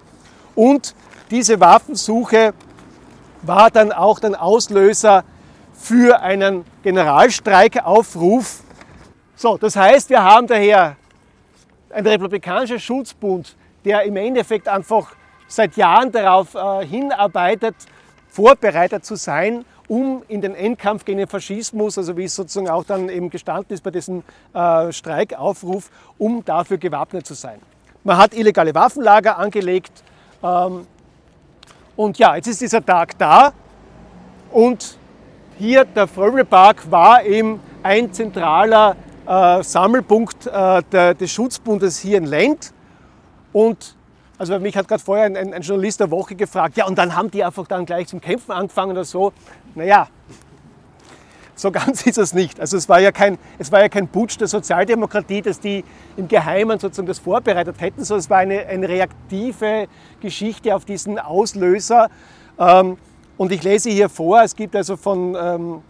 Und 0.55 0.95
diese 1.31 1.59
Waffensuche 1.59 2.53
war 3.41 3.69
dann 3.69 3.91
auch 3.91 4.19
der 4.19 4.41
Auslöser 4.41 5.23
für 5.73 6.19
einen 6.21 6.65
Generalstreikaufruf. 6.83 8.63
So, 9.35 9.57
das 9.57 9.75
heißt, 9.75 10.09
wir 10.09 10.23
haben 10.23 10.47
daher 10.47 10.95
einen 11.91 12.07
republikanischen 12.07 12.79
Schutzbund, 12.79 13.55
der 13.85 14.03
im 14.03 14.17
Endeffekt 14.17 14.67
einfach 14.67 15.15
seit 15.47 15.77
Jahren 15.77 16.11
darauf 16.11 16.55
äh, 16.55 16.85
hinarbeitet, 16.85 17.75
vorbereitet 18.27 19.05
zu 19.05 19.15
sein, 19.15 19.65
um 19.87 20.23
in 20.27 20.41
den 20.41 20.53
Endkampf 20.53 21.05
gegen 21.05 21.19
den 21.19 21.27
Faschismus, 21.27 21.97
also 21.97 22.17
wie 22.17 22.25
es 22.25 22.35
sozusagen 22.35 22.69
auch 22.69 22.83
dann 22.83 23.09
eben 23.09 23.29
gestanden 23.29 23.73
ist 23.73 23.83
bei 23.83 23.91
diesem 23.91 24.23
äh, 24.53 24.91
Streikaufruf, 24.91 25.89
um 26.17 26.43
dafür 26.43 26.77
gewappnet 26.77 27.25
zu 27.25 27.33
sein. 27.33 27.59
Man 28.03 28.17
hat 28.17 28.33
illegale 28.33 28.75
Waffenlager 28.75 29.37
angelegt 29.37 30.03
ähm, 30.43 30.85
und 31.95 32.17
ja, 32.19 32.35
jetzt 32.35 32.47
ist 32.47 32.61
dieser 32.61 32.85
Tag 32.85 33.17
da 33.17 33.53
und 34.51 34.97
hier 35.57 35.85
der 35.85 36.07
Fröbelpark 36.07 36.91
war 36.91 37.23
eben 37.23 37.59
ein 37.81 38.13
zentraler 38.13 38.95
äh, 39.25 39.63
Sammelpunkt 39.63 40.47
äh, 40.47 40.83
der, 40.91 41.13
des 41.15 41.31
Schutzbundes 41.31 41.99
hier 41.99 42.17
in 42.17 42.25
Lent 42.25 42.73
und 43.51 43.96
also 44.37 44.59
mich 44.59 44.77
hat 44.77 44.87
gerade 44.87 45.03
vorher 45.03 45.25
ein, 45.25 45.53
ein, 45.53 45.61
Journalist 45.61 45.99
der 45.99 46.11
Woche 46.11 46.35
gefragt, 46.35 46.77
ja 46.77 46.85
und 46.85 46.97
dann 46.97 47.15
haben 47.15 47.31
die 47.31 47.43
einfach 47.43 47.67
dann 47.67 47.85
gleich 47.85 48.07
zum 48.07 48.21
Kämpfen 48.21 48.51
angefangen 48.51 48.91
oder 48.91 49.05
so. 49.05 49.33
Naja, 49.75 50.07
so 51.55 51.71
ganz 51.71 52.05
ist 52.05 52.17
es 52.17 52.33
nicht. 52.33 52.59
Also 52.59 52.77
es 52.77 52.87
war 52.87 52.99
ja 52.99 53.11
kein, 53.11 53.37
es 53.57 53.71
war 53.71 53.81
ja 53.81 53.89
kein 53.89 54.07
Putsch 54.07 54.37
der 54.39 54.47
Sozialdemokratie, 54.47 55.41
dass 55.41 55.59
die 55.59 55.83
im 56.15 56.27
Geheimen 56.27 56.79
sozusagen 56.79 57.07
das 57.07 57.19
vorbereitet 57.19 57.81
hätten, 57.81 58.03
sondern 58.03 58.19
es 58.19 58.29
war 58.29 58.37
eine, 58.37 58.65
eine 58.67 58.87
reaktive 58.87 59.87
Geschichte 60.21 60.75
auf 60.75 60.85
diesen 60.85 61.19
Auslöser. 61.19 62.09
Ähm, 62.59 62.97
und 63.37 63.51
ich 63.51 63.63
lese 63.63 63.89
hier 63.89 64.09
vor, 64.09 64.41
es 64.41 64.55
gibt 64.55 64.75
also 64.75 64.97
von, 64.97 65.35
ähm, 65.39 65.81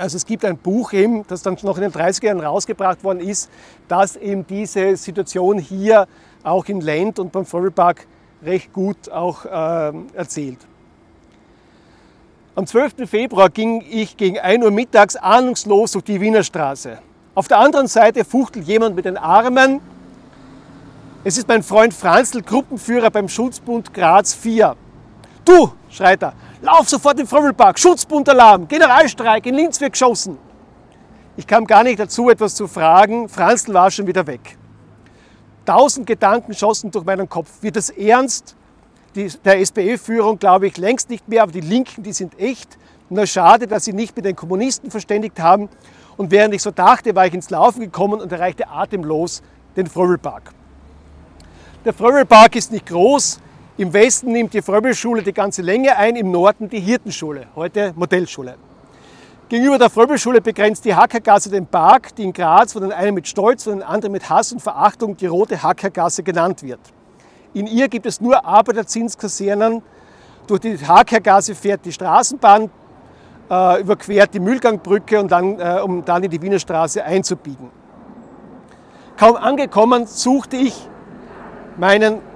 also 0.00 0.16
es 0.16 0.24
gibt 0.24 0.44
ein 0.44 0.56
Buch 0.56 0.92
eben, 0.94 1.26
das 1.28 1.42
dann 1.42 1.58
noch 1.62 1.76
in 1.76 1.82
den 1.82 1.92
30er 1.92 2.26
Jahren 2.26 2.40
rausgebracht 2.40 3.04
worden 3.04 3.20
ist, 3.20 3.50
das 3.86 4.16
eben 4.16 4.46
diese 4.46 4.96
Situation 4.96 5.58
hier 5.58 6.08
auch 6.42 6.64
in 6.66 6.80
Lent 6.80 7.18
und 7.18 7.32
beim 7.32 7.44
Vogelpark 7.44 8.06
recht 8.42 8.72
gut 8.72 9.10
auch 9.10 9.44
äh, 9.44 9.92
erzählt. 10.14 10.58
Am 12.54 12.66
12. 12.66 13.08
Februar 13.08 13.50
ging 13.50 13.84
ich 13.88 14.16
gegen 14.16 14.38
1 14.38 14.64
Uhr 14.64 14.70
mittags 14.70 15.16
ahnungslos 15.16 15.92
durch 15.92 16.04
die 16.04 16.20
Wiener 16.20 16.42
Straße. 16.42 16.98
Auf 17.34 17.48
der 17.48 17.58
anderen 17.58 17.86
Seite 17.86 18.24
fuchtelt 18.24 18.66
jemand 18.66 18.96
mit 18.96 19.04
den 19.04 19.18
Armen. 19.18 19.80
Es 21.24 21.36
ist 21.36 21.46
mein 21.46 21.62
Freund 21.62 21.92
Franzl, 21.92 22.40
Gruppenführer 22.40 23.10
beim 23.10 23.28
Schutzbund 23.28 23.92
Graz 23.92 24.32
4. 24.32 24.74
Du, 25.44 25.72
schreit 25.90 26.22
er, 26.22 26.32
lauf 26.62 26.88
sofort 26.88 27.18
in 27.18 27.26
Fröbelpark, 27.26 27.78
Schutzbundalarm, 27.78 28.68
Generalstreik, 28.68 29.46
in 29.46 29.54
Linz 29.54 29.80
wird 29.80 29.92
geschossen. 29.92 30.38
Ich 31.36 31.46
kam 31.46 31.66
gar 31.66 31.84
nicht 31.84 31.98
dazu, 31.98 32.28
etwas 32.28 32.54
zu 32.54 32.66
fragen. 32.66 33.28
Franzl 33.28 33.72
war 33.72 33.90
schon 33.90 34.06
wieder 34.06 34.26
weg. 34.26 34.58
Tausend 35.64 36.06
Gedanken 36.06 36.54
schossen 36.54 36.90
durch 36.90 37.04
meinen 37.04 37.28
Kopf. 37.28 37.48
Wird 37.62 37.76
das 37.76 37.90
ernst? 37.90 38.56
Die, 39.14 39.28
der 39.44 39.60
SPÖ-Führung 39.60 40.38
glaube 40.38 40.66
ich 40.66 40.76
längst 40.76 41.10
nicht 41.10 41.28
mehr, 41.28 41.42
aber 41.42 41.52
die 41.52 41.60
Linken, 41.60 42.02
die 42.02 42.12
sind 42.12 42.38
echt. 42.38 42.78
Nur 43.08 43.26
schade, 43.26 43.66
dass 43.66 43.84
sie 43.84 43.92
nicht 43.92 44.14
mit 44.14 44.24
den 44.24 44.36
Kommunisten 44.36 44.90
verständigt 44.90 45.40
haben. 45.40 45.68
Und 46.16 46.30
während 46.30 46.54
ich 46.54 46.62
so 46.62 46.70
dachte, 46.70 47.14
war 47.14 47.26
ich 47.26 47.34
ins 47.34 47.50
Laufen 47.50 47.80
gekommen 47.80 48.20
und 48.20 48.30
erreichte 48.30 48.68
atemlos 48.68 49.42
den 49.76 49.86
Fröbelpark. 49.86 50.52
Der 51.84 51.94
Fröbelpark 51.94 52.54
ist 52.56 52.70
nicht 52.70 52.86
groß. 52.86 53.40
Im 53.80 53.94
Westen 53.94 54.32
nimmt 54.32 54.52
die 54.52 54.60
Fröbelschule 54.60 55.22
die 55.22 55.32
ganze 55.32 55.62
Länge 55.62 55.96
ein, 55.96 56.14
im 56.14 56.30
Norden 56.30 56.68
die 56.68 56.80
Hirtenschule, 56.80 57.46
heute 57.56 57.94
Modellschule. 57.96 58.56
Gegenüber 59.48 59.78
der 59.78 59.88
Fröbelschule 59.88 60.42
begrenzt 60.42 60.84
die 60.84 60.94
Hackergasse 60.94 61.48
den 61.48 61.66
Park, 61.66 62.14
die 62.14 62.24
in 62.24 62.34
Graz 62.34 62.74
von 62.74 62.82
den 62.82 62.92
einen 62.92 63.14
mit 63.14 63.26
Stolz, 63.26 63.64
von 63.64 63.78
den 63.78 63.82
anderen 63.82 64.12
mit 64.12 64.28
Hass 64.28 64.52
und 64.52 64.60
Verachtung 64.60 65.16
die 65.16 65.24
rote 65.24 65.62
Hackergasse 65.62 66.22
genannt 66.22 66.62
wird. 66.62 66.80
In 67.54 67.66
ihr 67.66 67.88
gibt 67.88 68.04
es 68.04 68.20
nur 68.20 68.44
Arbeiterzinskasernen. 68.44 69.80
Durch 70.46 70.60
die 70.60 70.76
Hackergasse 70.76 71.54
fährt 71.54 71.82
die 71.82 71.92
Straßenbahn, 71.92 72.70
äh, 73.50 73.80
überquert 73.80 74.34
die 74.34 74.40
Mühlgangbrücke, 74.40 75.18
und 75.18 75.32
dann, 75.32 75.58
äh, 75.58 75.80
um 75.82 76.04
dann 76.04 76.22
in 76.22 76.30
die 76.30 76.42
Wiener 76.42 76.58
Straße 76.58 77.02
einzubiegen. 77.02 77.70
Kaum 79.16 79.36
angekommen 79.36 80.06
suchte 80.06 80.58
ich 80.58 80.86
meinen 81.78 82.28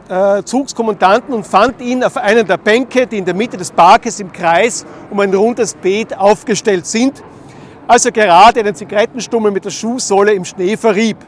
Zugskommandanten 0.44 1.34
und 1.34 1.46
fand 1.46 1.80
ihn 1.80 2.04
auf 2.04 2.16
einer 2.16 2.44
der 2.44 2.58
Bänke, 2.58 3.06
die 3.06 3.18
in 3.18 3.24
der 3.24 3.34
Mitte 3.34 3.56
des 3.56 3.70
Parkes 3.70 4.20
im 4.20 4.30
Kreis 4.32 4.84
um 5.10 5.18
ein 5.20 5.32
rundes 5.32 5.74
Beet 5.74 6.16
aufgestellt 6.16 6.86
sind. 6.86 7.22
als 7.86 8.04
er 8.06 8.12
gerade 8.12 8.60
einen 8.60 8.74
Zigarettenstummel 8.74 9.50
mit 9.50 9.64
der 9.64 9.70
Schuhsohle 9.70 10.32
im 10.32 10.44
Schnee 10.44 10.76
verrieb, 10.76 11.18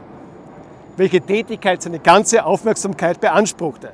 welche 0.97 1.21
Tätigkeit 1.21 1.83
seine 1.83 1.99
ganze 1.99 2.45
Aufmerksamkeit 2.45 3.21
beanspruchte. 3.21 3.93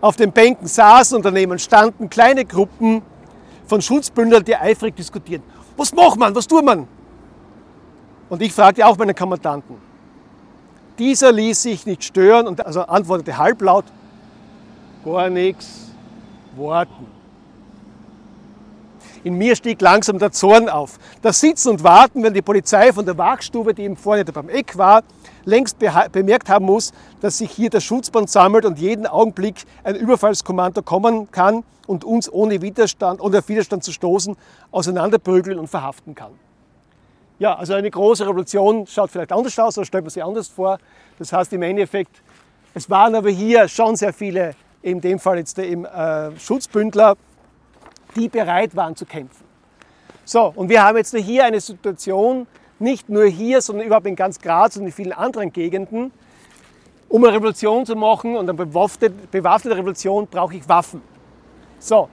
Auf 0.00 0.16
den 0.16 0.32
Bänken 0.32 0.66
saßen 0.66 1.16
und 1.16 1.24
daneben 1.24 1.58
standen 1.58 2.08
kleine 2.08 2.44
Gruppen 2.44 3.02
von 3.66 3.80
Schutzbündeln, 3.80 4.44
die 4.44 4.56
eifrig 4.56 4.96
diskutieren. 4.96 5.42
Was 5.76 5.92
macht 5.94 6.18
man? 6.18 6.34
Was 6.34 6.46
tut 6.46 6.64
man? 6.64 6.88
Und 8.28 8.42
ich 8.42 8.52
fragte 8.52 8.86
auch 8.86 8.96
meinen 8.96 9.14
Kommandanten. 9.14 9.76
Dieser 10.98 11.32
ließ 11.32 11.62
sich 11.62 11.86
nicht 11.86 12.04
stören 12.04 12.46
und 12.46 12.64
also 12.64 12.82
antwortete 12.82 13.38
halblaut, 13.38 13.84
gar 15.04 15.30
nichts, 15.30 15.90
warten. 16.56 17.06
In 19.22 19.34
mir 19.34 19.54
stieg 19.54 19.80
langsam 19.82 20.18
der 20.18 20.32
Zorn 20.32 20.70
auf. 20.70 20.98
Das 21.20 21.40
Sitzen 21.40 21.68
und 21.68 21.84
Warten, 21.84 22.22
wenn 22.22 22.32
die 22.32 22.40
Polizei 22.40 22.90
von 22.92 23.04
der 23.04 23.18
Wachstube, 23.18 23.74
die 23.74 23.82
eben 23.82 23.96
vorne 23.96 24.24
beim 24.24 24.48
Eck 24.48 24.78
war, 24.78 25.02
längst 25.44 25.78
bemerkt 26.12 26.48
haben 26.48 26.64
muss, 26.64 26.92
dass 27.20 27.38
sich 27.38 27.50
hier 27.50 27.68
der 27.68 27.80
Schutzband 27.80 28.30
sammelt 28.30 28.64
und 28.64 28.78
jeden 28.78 29.06
Augenblick 29.06 29.64
ein 29.84 29.94
Überfallskommando 29.94 30.82
kommen 30.82 31.30
kann 31.30 31.64
und 31.86 32.04
uns 32.04 32.32
ohne 32.32 32.62
Widerstand 32.62 33.20
oder 33.20 33.46
Widerstand 33.46 33.84
zu 33.84 33.92
stoßen, 33.92 34.36
auseinanderprügeln 34.70 35.58
und 35.58 35.68
verhaften 35.68 36.14
kann. 36.14 36.32
Ja, 37.38 37.56
also 37.56 37.74
eine 37.74 37.90
große 37.90 38.24
Revolution 38.24 38.86
schaut 38.86 39.10
vielleicht 39.10 39.32
anders 39.32 39.58
aus, 39.58 39.76
oder 39.76 39.84
stellt 39.84 40.04
man 40.04 40.10
sich 40.10 40.24
anders 40.24 40.48
vor. 40.48 40.78
Das 41.18 41.32
heißt 41.32 41.52
im 41.52 41.62
Endeffekt, 41.62 42.22
es 42.74 42.88
waren 42.88 43.14
aber 43.14 43.30
hier 43.30 43.68
schon 43.68 43.96
sehr 43.96 44.12
viele, 44.12 44.54
in 44.82 45.00
dem 45.00 45.18
Fall 45.18 45.38
jetzt 45.38 45.58
eben 45.58 45.84
äh, 45.84 46.38
Schutzbündler, 46.38 47.16
die 48.16 48.28
bereit 48.28 48.74
waren 48.74 48.96
zu 48.96 49.06
kämpfen. 49.06 49.44
So, 50.24 50.52
und 50.54 50.68
wir 50.68 50.84
haben 50.84 50.96
jetzt 50.96 51.14
hier 51.16 51.44
eine 51.44 51.60
Situation, 51.60 52.46
nicht 52.78 53.08
nur 53.08 53.26
hier, 53.26 53.60
sondern 53.60 53.86
überhaupt 53.86 54.06
in 54.06 54.16
ganz 54.16 54.40
Graz 54.40 54.76
und 54.76 54.86
in 54.86 54.92
vielen 54.92 55.12
anderen 55.12 55.52
Gegenden. 55.52 56.12
Um 57.08 57.24
eine 57.24 57.34
Revolution 57.34 57.84
zu 57.84 57.96
machen 57.96 58.36
und 58.36 58.48
eine 58.48 58.54
bewaffnete, 58.54 59.76
Revolution 59.76 60.28
brauche 60.28 60.54
ich 60.54 60.68
Waffen. 60.68 61.02
So, 61.78 62.08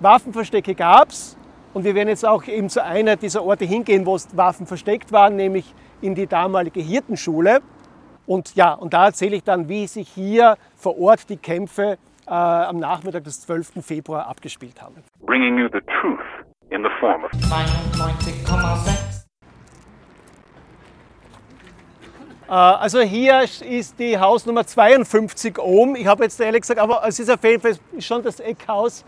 Waffenverstecke 0.00 0.74
gab 0.74 1.10
es 1.10 1.36
und 1.74 1.84
wir 1.84 1.94
werden 1.94 2.08
jetzt 2.08 2.26
auch 2.26 2.44
eben 2.46 2.68
zu 2.68 2.82
einer 2.82 3.16
dieser 3.16 3.44
Orte 3.44 3.64
hingehen, 3.64 4.06
wo 4.06 4.18
Waffen 4.32 4.66
versteckt 4.66 5.12
waren, 5.12 5.36
nämlich 5.36 5.74
in 6.00 6.14
die 6.14 6.26
damalige 6.26 6.80
Hirtenschule. 6.80 7.60
Und 8.26 8.54
ja, 8.54 8.72
und 8.72 8.94
da 8.94 9.06
erzähle 9.06 9.36
ich 9.36 9.44
dann, 9.44 9.68
wie 9.68 9.86
sich 9.86 10.08
hier 10.08 10.56
vor 10.82 10.98
Ort 10.98 11.28
die 11.30 11.36
Kämpfe 11.36 11.96
äh, 12.26 12.30
am 12.30 12.78
Nachmittag 12.78 13.24
des 13.24 13.40
12. 13.42 13.84
Februar 13.84 14.26
abgespielt 14.26 14.82
haben. 14.82 14.96
Bringing 15.24 15.56
you 15.58 15.68
the 15.72 15.80
truth 16.00 16.18
in 16.70 16.82
the 16.82 16.90
form 16.98 17.24
of 17.24 17.30
99,6. 17.32 19.22
Äh, 22.48 22.52
also 22.52 23.00
hier 23.00 23.42
ist 23.42 23.98
die 23.98 24.18
Hausnummer 24.18 24.66
52 24.66 25.58
oben. 25.58 25.94
Ich 25.94 26.06
habe 26.06 26.24
jetzt 26.24 26.40
ehrlich 26.40 26.62
gesagt, 26.62 26.80
aber 26.80 27.02
es 27.06 27.20
ist 27.20 27.30
auf 27.30 27.42
jeden 27.44 27.62
Fall 27.62 27.76
schon 28.00 28.22
das 28.24 28.40
Eckhaus, 28.40 29.04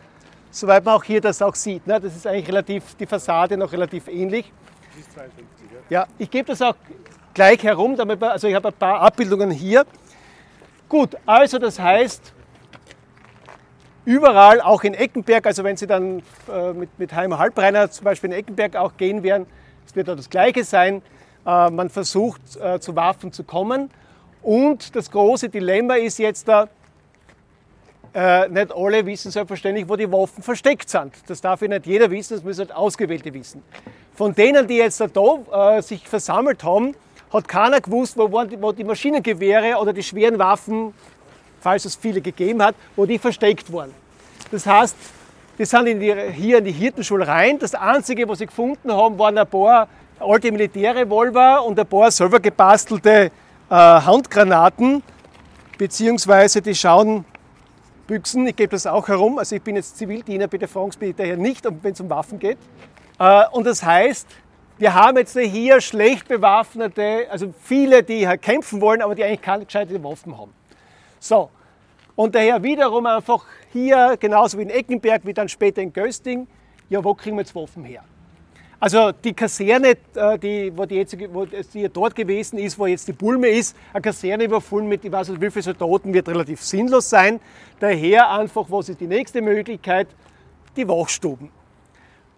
soweit 0.51 0.85
man 0.85 0.95
auch 0.95 1.05
hier 1.05 1.21
das 1.21 1.43
auch 1.43 1.57
sieht. 1.57 1.89
Ne? 1.89 2.01
Das 2.01 2.15
ist 2.15 2.25
eigentlich 2.27 2.49
relativ, 2.49 2.95
die 2.95 3.07
Fassade 3.07 3.57
noch 3.57 3.73
relativ 3.73 4.07
ähnlich. 4.07 4.53
Das 4.91 5.01
ist 5.01 5.13
52, 5.13 5.45
ja. 5.91 6.01
Ja, 6.01 6.07
ich 6.19 6.31
gebe 6.31 6.47
das 6.47 6.63
auch 6.63 6.77
gleich 7.35 7.63
herum, 7.65 7.97
damit 7.97 8.21
man, 8.21 8.31
also 8.31 8.47
ich 8.47 8.55
habe 8.55 8.69
ein 8.69 8.75
paar 8.75 9.01
Abbildungen 9.01 9.51
hier. 9.51 9.85
Gut, 10.89 11.17
also 11.27 11.59
das 11.59 11.79
heißt, 11.79 12.33
überall, 14.05 14.61
auch 14.61 14.85
in 14.85 14.95
Eckenberg, 14.95 15.47
also 15.47 15.65
wenn 15.65 15.77
Sie 15.77 15.87
dann 15.87 16.23
äh, 16.53 16.73
mit, 16.73 16.99
mit 16.99 17.13
Heimer 17.15 17.39
Halbreiner 17.39 17.91
zum 17.91 18.05
Beispiel 18.05 18.31
in 18.31 18.37
Eckenberg 18.37 18.77
auch 18.77 18.97
gehen 18.97 19.23
werden, 19.23 19.47
es 19.87 19.97
wird 19.97 20.09
da 20.09 20.15
das 20.15 20.31
Gleiche 20.31 20.65
sein. 20.65 21.03
Äh, 21.47 21.71
man 21.71 21.91
versucht 21.91 22.41
äh, 22.57 22.81
zu 22.81 22.97
Waffen 22.97 23.33
zu 23.33 23.45
kommen. 23.45 23.91
Und 24.43 24.95
das 24.95 25.11
große 25.11 25.49
Dilemma 25.49 25.95
ist 25.95 26.19
jetzt 26.19 26.49
da, 26.49 26.69
äh, 28.15 28.49
nicht 28.49 28.73
alle 28.75 29.05
wissen 29.07 29.31
selbstverständlich, 29.31 29.89
wo 29.89 29.97
die 29.97 30.11
Waffen 30.11 30.43
versteckt 30.43 30.89
sind. 30.89 31.13
Das 31.27 31.41
darf 31.41 31.63
ja 31.63 31.69
nicht 31.69 31.87
jeder 31.87 32.11
wissen, 32.11 32.35
das 32.35 32.45
müssen 32.45 32.61
halt 32.61 32.73
Ausgewählte 32.73 33.33
wissen. 33.33 33.63
Von 34.15 34.35
denen, 34.35 34.67
die 34.69 34.77
jetzt 34.77 35.01
da 35.01 35.77
äh, 35.77 35.83
sich 35.83 36.09
versammelt 36.09 36.63
haben, 36.63 36.95
hat 37.35 37.49
keiner 37.49 37.81
gewusst, 37.81 38.17
wo, 38.17 38.31
wo 38.33 38.73
die 38.73 38.85
Maschinengewehre 38.85 39.77
oder 39.79 39.93
die 39.93 40.03
schweren 40.03 40.39
Waffen 40.39 40.95
falls 41.65 41.87
es 41.87 41.97
viele 41.97 42.21
gegeben 42.21 42.63
hat, 42.63 42.75
wo 42.95 43.07
die 43.07 43.19
versteckt 43.19 43.73
waren. 43.73 43.91
Das 44.51 44.67
heißt, 44.67 44.95
die 45.59 45.65
sind 45.65 45.87
in 45.87 45.99
die, 45.99 46.15
hier 46.33 46.59
in 46.59 46.65
die 46.65 46.73
Hirtenschule 46.73 47.27
rein. 47.27 47.59
Das 47.59 47.75
Einzige, 47.75 48.29
was 48.29 48.39
sie 48.39 48.47
gefunden 48.47 48.93
haben, 48.93 49.19
waren 49.19 49.39
ein 49.39 49.47
paar 49.47 49.89
alte 50.21 50.53
Militärrevolver 50.53 51.65
und 51.65 51.81
ein 51.81 51.87
paar 51.87 52.11
selber 52.11 52.39
gebastelte 52.39 53.31
äh, 53.71 53.75
Handgranaten, 53.75 55.03
beziehungsweise 55.79 56.61
die 56.61 56.75
Schauenbüchsen. 56.75 58.47
Ich 58.47 58.57
gebe 58.57 58.73
das 58.73 58.87
auch 58.87 59.09
herum. 59.09 59.39
Also 59.39 59.57
ich 59.57 59.63
bin 59.63 59.77
jetzt 59.77 59.97
Zivildiener, 59.97 60.49
bitte 60.49 60.69
fragen 60.69 60.93
Sie 60.93 61.07
mich 61.07 61.17
daher 61.17 61.39
nicht, 61.39 61.65
wenn 61.83 61.93
es 61.93 62.01
um 62.01 62.11
Waffen 62.11 62.39
geht. 62.39 62.59
Äh, 63.19 63.45
und 63.53 63.65
das 63.67 63.83
heißt, 63.83 64.29
wir 64.79 64.95
haben 64.95 65.17
jetzt 65.19 65.39
hier 65.39 65.81
schlecht 65.81 66.29
bewaffnete, 66.29 67.27
also 67.31 67.55
viele, 67.63 68.03
die 68.03 68.27
halt 68.27 68.43
kämpfen 68.43 68.81
wollen, 68.81 69.03
aber 69.03 69.15
die 69.15 69.25
eigentlich 69.25 69.43
keine 69.43 69.65
gescheite 69.65 70.03
Waffen 70.03 70.37
haben. 70.37 70.53
So, 71.21 71.51
und 72.17 72.35
daher 72.35 72.63
wiederum 72.63 73.07
einfach 73.07 73.45
hier, 73.73 74.17
genauso 74.19 74.59
wie 74.59 74.63
in 74.63 74.71
Eckenberg, 74.71 75.25
wie 75.25 75.33
dann 75.33 75.49
später 75.49 75.81
in 75.83 75.93
Gösting, 75.93 76.47
ja, 76.89 77.03
wo 77.03 77.15
kriegen 77.15 77.37
wir 77.37 77.43
jetzt 77.43 77.55
Waffen 77.55 77.85
her? 77.85 78.03
Also 78.79 79.13
die 79.13 79.33
Kaserne, 79.33 79.97
äh, 80.15 80.39
die, 80.39 80.73
wo, 80.77 80.85
die 80.85 80.97
jetzt, 80.97 81.17
wo 81.33 81.47
die 81.47 81.89
dort 81.89 82.15
gewesen 82.15 82.59
ist, 82.59 82.79
wo 82.79 82.87
jetzt 82.87 83.09
die 83.09 83.13
Bulme 83.13 83.49
ist, 83.49 83.75
eine 83.93 84.03
Kaserne 84.03 84.45
überfüllen 84.45 84.89
mit, 84.89 85.05
ich 85.05 85.11
weiß 85.11 85.31
nicht 85.31 85.41
wie 85.41 85.51
viele 85.51 85.63
Soldaten, 85.63 86.13
wird 86.13 86.29
relativ 86.29 86.63
sinnlos 86.63 87.09
sein. 87.09 87.41
Daher 87.81 88.31
einfach, 88.31 88.67
was 88.69 88.91
ist 88.91 89.01
die 89.01 89.07
nächste 89.07 89.41
Möglichkeit? 89.41 90.09
Die 90.77 90.87
Wachstuben. 90.87 91.49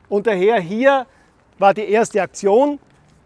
Und 0.09 0.27
daher 0.29 0.61
hier 0.61 1.07
war 1.59 1.75
die 1.75 1.89
erste 1.89 2.23
Aktion, 2.23 2.79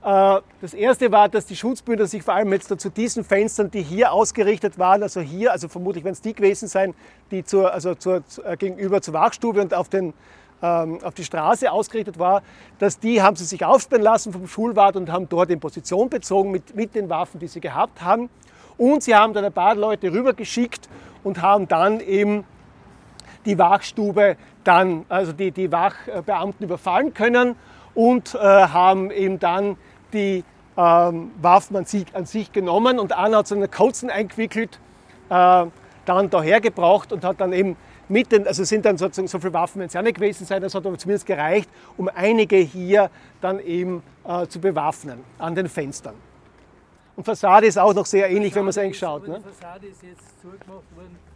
äh, 0.03 0.41
das 0.61 0.73
erste 0.75 1.13
war, 1.13 1.29
dass 1.29 1.47
die 1.47 1.57
Schutzbünder 1.57 2.07
sich 2.07 2.23
vor 2.23 2.35
allem 2.35 2.53
jetzt 2.53 2.81
zu 2.81 2.91
diesen 2.91 3.25
Fenstern, 3.25 3.71
die 3.71 3.83
hier 3.83 4.13
ausgerichtet 4.13 4.79
waren, 4.79 5.03
also 5.03 5.21
hier, 5.21 5.53
also 5.53 5.69
vermutlich 5.69 6.05
werden 6.05 6.15
es 6.15 6.23
die 6.23 6.35
gewesen 6.35 6.69
sein, 6.69 6.95
die 7.31 7.45
zur, 7.45 7.73
also 7.73 7.95
zur, 7.95 8.23
äh, 8.45 8.57
gegenüber 8.57 9.03
zur 9.03 9.15
Wachstube 9.15 9.61
und 9.61 9.75
auf, 9.75 9.89
den, 9.89 10.15
ähm, 10.63 10.99
auf 11.03 11.15
die 11.15 11.25
Straße 11.25 11.71
ausgerichtet 11.71 12.19
war, 12.19 12.43
dass 12.79 12.99
die 12.99 13.21
haben 13.21 13.37
sie 13.37 13.45
sich 13.45 13.65
aufsperren 13.65 14.03
lassen 14.03 14.33
vom 14.33 14.47
Schulwart 14.47 14.97
und 14.97 15.13
haben 15.13 15.29
dort 15.29 15.51
in 15.51 15.61
Position 15.61 16.09
bezogen 16.09 16.51
mit, 16.51 16.75
mit 16.75 16.95
den 16.95 17.11
Waffen, 17.11 17.39
die 17.39 17.49
sie 17.49 17.61
gehabt 17.61 18.01
haben. 18.03 18.31
Und 18.79 19.03
sie 19.03 19.15
haben 19.15 19.35
dann 19.35 19.45
ein 19.45 19.53
paar 19.53 19.75
Leute 19.75 20.11
rübergeschickt 20.11 20.89
und 21.23 21.43
haben 21.43 21.69
dann 21.69 22.01
eben 22.01 22.45
die 23.45 23.59
Wachstube 23.59 24.37
dann, 24.65 25.05
also 25.11 25.33
die, 25.33 25.51
die 25.51 25.71
Wachbeamten 25.71 26.65
überfallen 26.65 27.13
können 27.13 27.57
und 28.01 28.35
äh, 28.35 28.39
haben 28.39 29.11
eben 29.11 29.39
dann 29.39 29.77
die 30.15 30.43
ähm, 30.75 31.33
Waffen 31.43 31.77
an 31.77 31.85
sich, 31.85 32.07
an 32.15 32.25
sich, 32.25 32.51
genommen 32.51 32.99
und 32.99 33.13
einer 33.13 33.37
hat 33.37 33.47
so 33.47 33.55
eine 33.55 33.69
Kauzen 33.69 34.09
eingewickelt, 34.09 34.81
äh, 35.29 35.67
dann 36.07 36.31
dahergebracht 36.31 37.13
und 37.13 37.25
hat 37.25 37.43
dann 37.43 37.53
eben 37.53 37.77
mit 38.09 38.33
den, 38.33 38.47
also 38.47 38.65
sind 38.65 38.87
dann 38.87 38.97
sozusagen 38.97 39.29
so 39.29 39.39
viele 39.39 39.53
Waffen, 39.53 39.81
wenn 39.81 39.89
es 39.89 39.93
ja 39.93 40.01
nicht 40.01 40.15
gewesen 40.15 40.47
sein, 40.47 40.63
das 40.63 40.75
hat 40.75 40.87
aber 40.87 40.97
zumindest 40.97 41.27
gereicht, 41.27 41.69
um 41.99 42.09
einige 42.15 42.57
hier 42.57 43.11
dann 43.43 43.61
eben 43.61 44.03
äh, 44.27 44.47
zu 44.47 44.61
bewaffnen 44.61 45.23
an 45.39 45.55
den 45.55 45.69
Fenstern. 45.69 46.15
Und 47.17 47.25
Fassade 47.25 47.67
ist 47.67 47.79
auch 47.79 47.93
noch 47.93 48.07
sehr 48.07 48.31
ähnlich, 48.31 48.55
wenn 48.55 48.63
man 48.63 48.71
es 48.71 48.79
eigentlich 48.79 48.99
schaut. 48.99 49.29
Ne? 49.29 49.43
Fassade 49.43 49.89
ist 49.89 50.03
jetzt 50.03 50.41
zugemacht 50.41 50.97
worden 50.97 51.30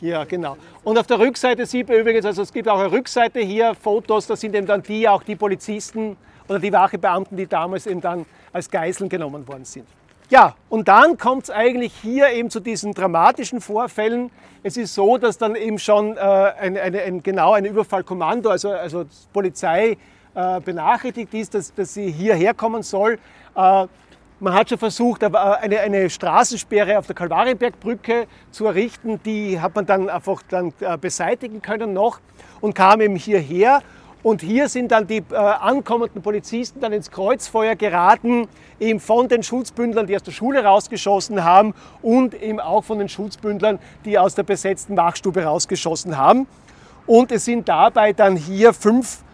ja, 0.00 0.24
genau. 0.24 0.56
Und 0.84 0.98
auf 0.98 1.06
der 1.06 1.18
Rückseite 1.18 1.66
sieht 1.66 1.88
man 1.88 1.98
übrigens, 1.98 2.24
also 2.24 2.42
es 2.42 2.52
gibt 2.52 2.68
auch 2.68 2.78
eine 2.78 2.90
Rückseite 2.90 3.40
hier, 3.40 3.74
Fotos, 3.74 4.26
da 4.26 4.36
sind 4.36 4.54
eben 4.54 4.66
dann 4.66 4.82
die, 4.82 5.08
auch 5.08 5.22
die 5.22 5.36
Polizisten 5.36 6.16
oder 6.48 6.58
die 6.58 6.72
Wachebeamten, 6.72 7.36
die 7.36 7.46
damals 7.46 7.86
eben 7.86 8.00
dann 8.00 8.26
als 8.52 8.70
Geiseln 8.70 9.08
genommen 9.08 9.46
worden 9.48 9.64
sind. 9.64 9.86
Ja, 10.28 10.56
und 10.68 10.88
dann 10.88 11.16
kommt 11.18 11.44
es 11.44 11.50
eigentlich 11.50 11.92
hier 12.02 12.30
eben 12.30 12.50
zu 12.50 12.58
diesen 12.58 12.92
dramatischen 12.92 13.60
Vorfällen. 13.60 14.30
Es 14.64 14.76
ist 14.76 14.94
so, 14.94 15.18
dass 15.18 15.38
dann 15.38 15.54
eben 15.54 15.78
schon 15.78 16.16
äh, 16.16 16.20
ein, 16.20 16.76
ein, 16.76 16.96
ein, 16.96 17.22
genau 17.22 17.52
ein 17.52 17.64
Überfallkommando, 17.64 18.50
also, 18.50 18.70
also 18.70 19.04
Polizei, 19.32 19.96
äh, 20.34 20.60
benachrichtigt 20.60 21.32
ist, 21.32 21.54
dass, 21.54 21.72
dass 21.72 21.94
sie 21.94 22.10
hierher 22.10 22.54
kommen 22.54 22.82
soll. 22.82 23.18
Äh, 23.54 23.86
man 24.40 24.54
hat 24.54 24.68
schon 24.68 24.78
versucht, 24.78 25.24
eine, 25.24 25.80
eine 25.80 26.10
Straßensperre 26.10 26.98
auf 26.98 27.06
der 27.06 27.14
Kalvarienbergbrücke 27.14 28.26
zu 28.50 28.66
errichten. 28.66 29.20
Die 29.24 29.60
hat 29.60 29.74
man 29.74 29.86
dann 29.86 30.10
einfach 30.10 30.42
dann 30.48 30.72
äh, 30.80 30.98
beseitigen 30.98 31.62
können 31.62 31.92
noch 31.92 32.20
und 32.60 32.74
kam 32.74 33.00
eben 33.00 33.16
hierher. 33.16 33.82
Und 34.22 34.42
hier 34.42 34.68
sind 34.68 34.90
dann 34.90 35.06
die 35.06 35.22
äh, 35.30 35.36
ankommenden 35.36 36.20
Polizisten 36.20 36.80
dann 36.80 36.92
ins 36.92 37.10
Kreuzfeuer 37.10 37.76
geraten, 37.76 38.48
eben 38.80 38.98
von 38.98 39.28
den 39.28 39.42
Schutzbündlern, 39.42 40.06
die 40.06 40.16
aus 40.16 40.24
der 40.24 40.32
Schule 40.32 40.64
rausgeschossen 40.64 41.44
haben 41.44 41.74
und 42.02 42.34
eben 42.34 42.58
auch 42.58 42.82
von 42.82 42.98
den 42.98 43.08
Schutzbündlern, 43.08 43.78
die 44.04 44.18
aus 44.18 44.34
der 44.34 44.42
besetzten 44.42 44.96
Wachstube 44.96 45.44
rausgeschossen 45.44 46.16
haben. 46.16 46.46
Und 47.06 47.30
es 47.30 47.44
sind 47.44 47.68
dabei 47.68 48.12
dann 48.12 48.34
hier 48.34 48.74
fünf 48.74 49.18
äh, 49.18 49.22
äh, 49.22 49.25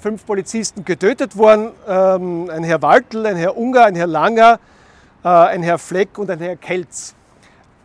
fünf 0.00 0.24
Polizisten 0.24 0.82
getötet 0.82 1.36
worden. 1.36 1.72
Ähm, 1.86 2.48
ein 2.48 2.64
Herr 2.64 2.80
Waltel, 2.80 3.26
ein 3.26 3.36
Herr 3.36 3.54
Unger, 3.54 3.84
ein 3.84 3.94
Herr 3.94 4.06
Langer, 4.06 4.58
äh, 5.22 5.28
ein 5.28 5.62
Herr 5.62 5.78
Fleck 5.78 6.16
und 6.16 6.30
ein 6.30 6.38
Herr 6.38 6.56
Kelz. 6.56 7.14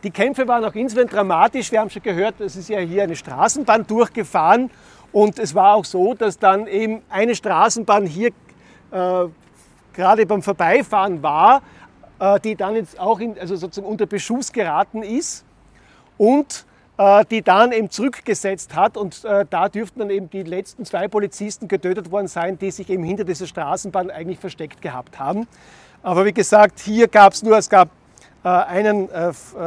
Die 0.04 0.12
Kämpfe 0.12 0.48
waren 0.48 0.64
auch 0.64 0.74
insofern 0.74 1.08
dramatisch. 1.08 1.70
Wir 1.70 1.82
haben 1.82 1.90
schon 1.90 2.04
gehört, 2.04 2.40
es 2.40 2.56
ist 2.56 2.70
ja 2.70 2.80
hier 2.80 3.04
eine 3.04 3.18
Straßenbahn 3.18 3.86
durchgefahren. 3.86 4.72
Und 5.12 5.40
es 5.40 5.54
war 5.54 5.76
auch 5.76 5.84
so, 5.84 6.14
dass 6.14 6.40
dann 6.40 6.68
eben 6.68 7.02
eine 7.10 7.36
Straßenbahn 7.36 8.06
hier 8.06 8.30
äh, 8.92 9.26
gerade 9.92 10.26
beim 10.26 10.42
Vorbeifahren 10.42 11.22
war, 11.22 11.64
äh, 12.20 12.40
die 12.40 12.56
dann 12.56 12.76
jetzt 12.76 12.98
auch 12.98 13.20
in, 13.20 13.38
also 13.38 13.58
sozusagen 13.58 13.92
unter 13.92 14.06
Beschuss 14.06 14.54
geraten 14.54 15.04
ist 15.04 15.44
und 16.18 16.66
äh, 16.66 16.71
die 17.30 17.42
dann 17.42 17.72
eben 17.72 17.90
zurückgesetzt 17.90 18.76
hat. 18.76 18.98
Und 18.98 19.24
äh, 19.26 19.46
da 19.50 19.70
dürften 19.70 20.00
dann 20.00 20.10
eben 20.10 20.30
die 20.30 20.44
letzten 20.44 20.86
zwei 20.86 21.08
Polizisten 21.08 21.68
getötet 21.68 22.12
worden 22.12 22.28
sein, 22.28 22.60
die 22.60 22.72
sich 22.72 22.90
eben 22.90 23.04
hinter 23.04 23.24
dieser 23.24 23.48
Straßenbahn 23.48 24.12
eigentlich 24.12 24.40
versteckt 24.40 24.82
gehabt 24.82 25.18
haben. 25.18 25.48
Aber 26.04 26.26
wie 26.26 26.34
gesagt, 26.34 26.80
hier 26.80 27.08
gab 27.08 27.34
es 27.34 27.44
nur, 27.44 27.58
es 27.58 27.70
gab 27.70 27.90
einen 28.44 29.08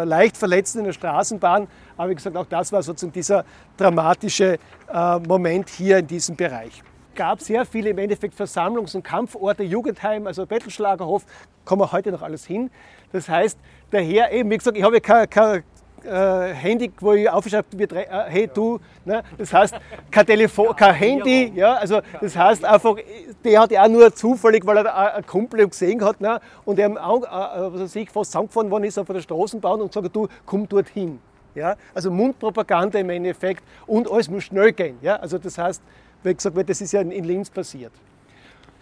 leicht 0.04 0.36
Verletzten 0.36 0.80
in 0.80 0.86
der 0.86 0.92
Straßenbahn. 0.92 1.68
Aber 1.96 2.10
wie 2.10 2.16
gesagt, 2.16 2.36
auch 2.36 2.46
das 2.46 2.72
war 2.72 2.82
sozusagen 2.82 3.12
dieser 3.12 3.44
dramatische 3.76 4.58
Moment 5.28 5.68
hier 5.70 5.98
in 5.98 6.08
diesem 6.08 6.34
Bereich 6.34 6.82
gab 7.14 7.40
sehr 7.40 7.64
viele 7.64 7.90
im 7.90 7.98
Endeffekt 7.98 8.34
Versammlungs- 8.34 8.94
und 8.94 9.02
Kampforte, 9.02 9.62
Jugendheim, 9.62 10.26
also 10.26 10.46
Bettelschlagerhof, 10.46 11.24
kommen 11.64 11.82
wir 11.82 11.92
heute 11.92 12.10
noch 12.12 12.22
alles 12.22 12.44
hin. 12.44 12.70
Das 13.12 13.28
heißt, 13.28 13.58
daher 13.90 14.32
eben, 14.32 14.50
wie 14.50 14.58
gesagt, 14.58 14.76
ich 14.76 14.82
habe 14.82 15.00
kein, 15.00 15.30
kein 15.30 15.62
äh, 16.04 16.54
Handy, 16.54 16.92
wo 17.00 17.12
ich 17.12 17.28
aufgeschrieben 17.28 17.64
habe, 17.72 18.00
äh, 18.00 18.30
hey 18.30 18.50
du, 18.52 18.78
ne? 19.04 19.22
das 19.38 19.52
heißt 19.52 19.74
kein 20.10 20.26
Telefon, 20.26 20.74
kein 20.76 20.94
Handy, 20.94 21.52
ja, 21.54 21.74
also 21.74 22.00
das 22.20 22.36
heißt 22.36 22.64
einfach, 22.64 22.96
der 23.44 23.60
hat 23.60 23.70
ja 23.70 23.84
auch 23.84 23.88
nur 23.88 24.14
zufällig, 24.14 24.66
weil 24.66 24.78
er 24.78 25.14
einen 25.14 25.26
Kumpel 25.26 25.66
gesehen 25.68 26.04
hat 26.04 26.20
ne? 26.20 26.40
und 26.64 26.78
er 26.78 26.88
äh, 26.88 26.94
was 26.94 27.80
weiß 27.80 27.96
ich, 27.96 28.10
fast 28.10 28.32
zusammengefahren 28.32 28.70
worden 28.70 28.84
ist 28.84 28.98
auf 28.98 29.06
der 29.06 29.20
Straßenbahn 29.20 29.80
und 29.80 29.92
sagt, 29.92 30.14
du, 30.14 30.28
komm 30.46 30.68
dorthin. 30.68 31.18
Ja? 31.54 31.76
Also 31.94 32.10
Mundpropaganda 32.10 32.98
im 32.98 33.10
Endeffekt 33.10 33.62
und 33.86 34.10
alles 34.10 34.28
muss 34.28 34.44
schnell 34.44 34.72
gehen. 34.72 34.98
Ja? 35.02 35.16
Also 35.16 35.38
das 35.38 35.56
heißt, 35.58 35.82
wie 36.22 36.34
gesagt, 36.34 36.68
das 36.68 36.80
ist 36.80 36.92
ja 36.92 37.00
in 37.00 37.24
Linz 37.24 37.50
passiert. 37.50 37.92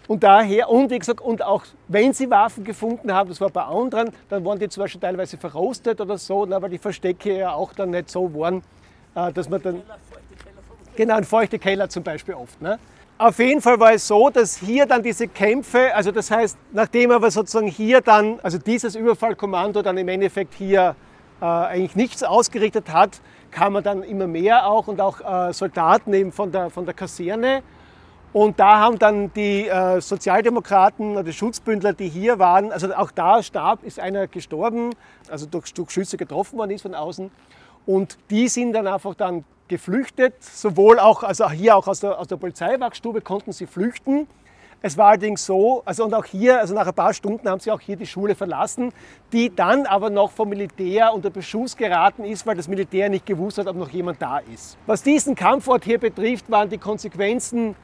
Und 0.07 0.23
daher, 0.23 0.69
und 0.69 0.89
wie 0.91 0.99
gesagt, 0.99 1.21
und 1.21 1.41
auch 1.41 1.63
wenn 1.87 2.11
sie 2.13 2.29
Waffen 2.29 2.63
gefunden 2.63 3.13
haben, 3.13 3.29
das 3.29 3.39
war 3.39 3.49
bei 3.49 3.63
anderen, 3.63 4.11
dann 4.29 4.43
waren 4.43 4.59
die 4.59 4.67
zum 4.67 4.83
Beispiel 4.83 4.99
teilweise 4.99 5.37
verrostet 5.37 6.01
oder 6.01 6.17
so, 6.17 6.45
weil 6.49 6.69
die 6.69 6.77
Verstecke 6.77 7.37
ja 7.37 7.53
auch 7.53 7.73
dann 7.73 7.91
nicht 7.91 8.09
so 8.09 8.33
waren, 8.33 8.61
äh, 9.15 9.31
dass 9.31 9.49
man 9.49 9.61
dann. 9.61 9.81
Genau, 10.95 11.15
ein 11.15 11.23
feuchte 11.23 11.57
Keller 11.57 11.89
zum 11.89 12.03
Beispiel 12.03 12.35
oft. 12.35 12.61
Ne? 12.61 12.77
Auf 13.17 13.39
jeden 13.39 13.61
Fall 13.61 13.79
war 13.79 13.93
es 13.93 14.07
so, 14.07 14.29
dass 14.29 14.57
hier 14.57 14.85
dann 14.85 15.01
diese 15.01 15.27
Kämpfe, 15.27 15.95
also 15.95 16.11
das 16.11 16.29
heißt, 16.29 16.57
nachdem 16.71 17.11
aber 17.11 17.31
sozusagen 17.31 17.67
hier 17.67 18.01
dann, 18.01 18.39
also 18.43 18.57
dieses 18.57 18.95
Überfallkommando 18.95 19.81
dann 19.81 19.97
im 19.97 20.07
Endeffekt 20.07 20.53
hier 20.55 20.95
äh, 21.41 21.45
eigentlich 21.45 21.95
nichts 21.95 22.23
ausgerichtet 22.23 22.91
hat, 22.91 23.21
kamen 23.51 23.83
dann 23.83 24.03
immer 24.03 24.27
mehr 24.27 24.67
auch 24.67 24.87
und 24.87 24.99
auch 24.99 25.21
äh, 25.21 25.53
Soldaten 25.53 26.13
eben 26.13 26.31
von 26.31 26.51
der, 26.51 26.69
von 26.69 26.85
der 26.85 26.93
Kaserne. 26.93 27.63
Und 28.33 28.59
da 28.59 28.79
haben 28.79 28.97
dann 28.97 29.31
die 29.33 29.67
äh, 29.67 30.01
Sozialdemokraten 30.01 31.17
oder 31.17 31.31
Schutzbündler, 31.31 31.93
die 31.93 32.09
hier 32.09 32.39
waren, 32.39 32.71
also 32.71 32.91
auch 32.95 33.11
da 33.11 33.43
starb, 33.43 33.83
ist 33.83 33.99
einer 33.99 34.25
gestorben, 34.27 34.89
also 35.29 35.45
durch, 35.45 35.71
durch 35.75 35.91
Schüsse 35.91 36.17
getroffen 36.17 36.57
worden 36.57 36.71
ist 36.71 36.81
von 36.81 36.95
außen. 36.95 37.29
Und 37.85 38.17
die 38.31 38.47
sind 38.47 38.73
dann 38.73 38.87
einfach 38.87 39.13
dann 39.13 39.45
geflüchtet, 39.67 40.33
sowohl 40.43 40.99
auch, 40.99 41.21
also 41.21 41.47
hier 41.51 41.77
auch 41.77 41.87
aus 41.87 41.99
der, 41.99 42.19
aus 42.19 42.27
der 42.27 42.37
Polizeiwachstube 42.37 43.21
konnten 43.21 43.51
sie 43.51 43.67
flüchten. 43.67 44.27
Es 44.81 44.97
war 44.97 45.09
allerdings 45.09 45.45
so, 45.45 45.83
also 45.85 46.03
und 46.03 46.13
auch 46.15 46.25
hier, 46.25 46.59
also 46.59 46.73
nach 46.73 46.87
ein 46.87 46.93
paar 46.93 47.13
Stunden 47.13 47.47
haben 47.47 47.59
sie 47.59 47.71
auch 47.71 47.79
hier 47.79 47.95
die 47.95 48.07
Schule 48.07 48.33
verlassen, 48.33 48.91
die 49.31 49.55
dann 49.55 49.85
aber 49.85 50.09
noch 50.09 50.31
vom 50.31 50.49
Militär 50.49 51.13
unter 51.13 51.29
Beschuss 51.29 51.77
geraten 51.77 52.25
ist, 52.25 52.47
weil 52.47 52.55
das 52.57 52.67
Militär 52.67 53.09
nicht 53.09 53.27
gewusst 53.27 53.59
hat, 53.59 53.67
ob 53.67 53.75
noch 53.75 53.89
jemand 53.89 54.21
da 54.21 54.39
ist. 54.39 54.75
Was 54.87 55.03
diesen 55.03 55.35
Kampfort 55.35 55.85
hier 55.85 55.99
betrifft, 55.99 56.49
waren 56.49 56.69
die 56.69 56.79
Konsequenzen 56.79 57.75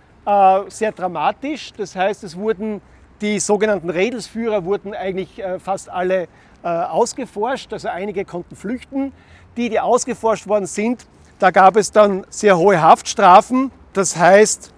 sehr 0.67 0.91
dramatisch. 0.91 1.73
Das 1.73 1.95
heißt, 1.95 2.23
es 2.23 2.37
wurden 2.37 2.81
die 3.21 3.39
sogenannten 3.39 3.89
Redelsführer 3.89 4.63
wurden 4.63 4.93
eigentlich 4.93 5.39
äh, 5.39 5.59
fast 5.59 5.89
alle 5.89 6.27
äh, 6.63 6.67
ausgeforscht, 6.67 7.73
also 7.73 7.89
einige 7.89 8.23
konnten 8.23 8.55
flüchten. 8.55 9.11
Die, 9.57 9.69
die 9.69 9.79
ausgeforscht 9.79 10.47
worden 10.47 10.67
sind, 10.67 11.05
da 11.37 11.51
gab 11.51 11.75
es 11.75 11.91
dann 11.91 12.25
sehr 12.29 12.57
hohe 12.57 12.81
Haftstrafen. 12.81 13.71
Das 13.91 14.15
heißt, 14.15 14.73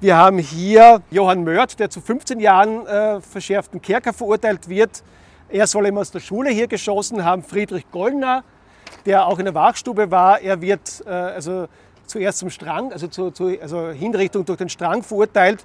wir 0.00 0.16
haben 0.16 0.38
hier 0.38 1.00
Johann 1.10 1.44
Mörth, 1.44 1.78
der 1.78 1.88
zu 1.88 2.02
15 2.02 2.38
Jahren 2.38 2.86
äh, 2.86 3.20
verschärften 3.22 3.80
Kerker 3.80 4.12
verurteilt 4.12 4.68
wird. 4.68 5.02
Er 5.48 5.66
soll 5.66 5.86
ihm 5.86 5.96
aus 5.96 6.10
der 6.10 6.20
Schule 6.20 6.50
hier 6.50 6.66
geschossen 6.66 7.24
haben. 7.24 7.42
Friedrich 7.42 7.90
Gollner, 7.90 8.44
der 9.06 9.26
auch 9.26 9.38
in 9.38 9.46
der 9.46 9.54
Wachstube 9.54 10.10
war, 10.10 10.40
er 10.40 10.60
wird 10.60 11.02
äh, 11.06 11.10
also 11.10 11.66
zuerst 12.06 12.38
zum 12.38 12.50
Strang, 12.50 12.92
also, 12.92 13.08
zu, 13.08 13.30
zu, 13.30 13.56
also 13.60 13.90
Hinrichtung 13.90 14.44
durch 14.44 14.58
den 14.58 14.68
Strang 14.68 15.02
verurteilt. 15.02 15.64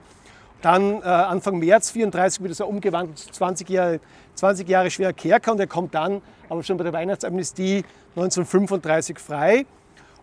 Dann 0.62 1.02
äh, 1.02 1.06
Anfang 1.06 1.58
März 1.58 1.92
34 1.92 2.44
wird 2.44 2.60
er 2.60 2.68
umgewandelt 2.68 3.18
zu 3.18 3.32
20 3.32 3.70
Jahre, 3.70 4.00
20 4.36 4.68
Jahre 4.70 4.92
schwerer 4.92 5.14
Kerker 5.14 5.54
und 5.54 5.60
er 5.60 5.68
kommt 5.68 5.96
dann 5.96 6.22
aber 6.50 6.64
schon 6.64 6.78
bei 6.78 6.84
der 6.84 6.94
Weihnachtsamnestie 6.94 7.84
1935 8.16 9.18
frei. 9.18 9.66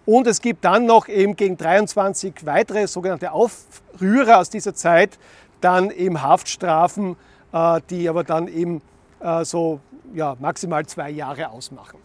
Und 0.07 0.27
es 0.27 0.41
gibt 0.41 0.65
dann 0.65 0.87
noch 0.87 1.09
eben 1.09 1.37
gegen 1.37 1.57
23 1.57 2.47
weitere 2.47 2.87
sogenannte 2.87 3.33
Aufrührer 3.33 4.39
aus 4.39 4.49
dieser 4.49 4.75
Zeit 4.75 5.19
dann 5.61 5.91
eben 5.91 6.23
Haftstrafen, 6.23 7.17
äh, 7.53 7.81
die 7.91 8.09
aber 8.09 8.25
dann 8.25 8.49
eben 8.49 8.81
äh, 9.21 9.45
so 9.45 9.81
ja, 10.15 10.37
maximal 10.39 10.85
zwei 10.87 11.11
Jahre 11.11 11.51
ausmachen. 11.51 11.99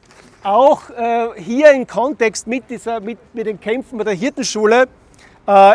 Auch 0.44 0.90
äh, 0.90 1.42
hier 1.42 1.72
im 1.72 1.88
Kontext 1.88 2.48
mit, 2.48 2.70
dieser, 2.70 3.00
mit, 3.00 3.18
mit 3.34 3.48
den 3.48 3.60
Kämpfen 3.60 3.98
bei 3.98 4.04
der 4.04 4.14
Hirtenschule 4.14 4.88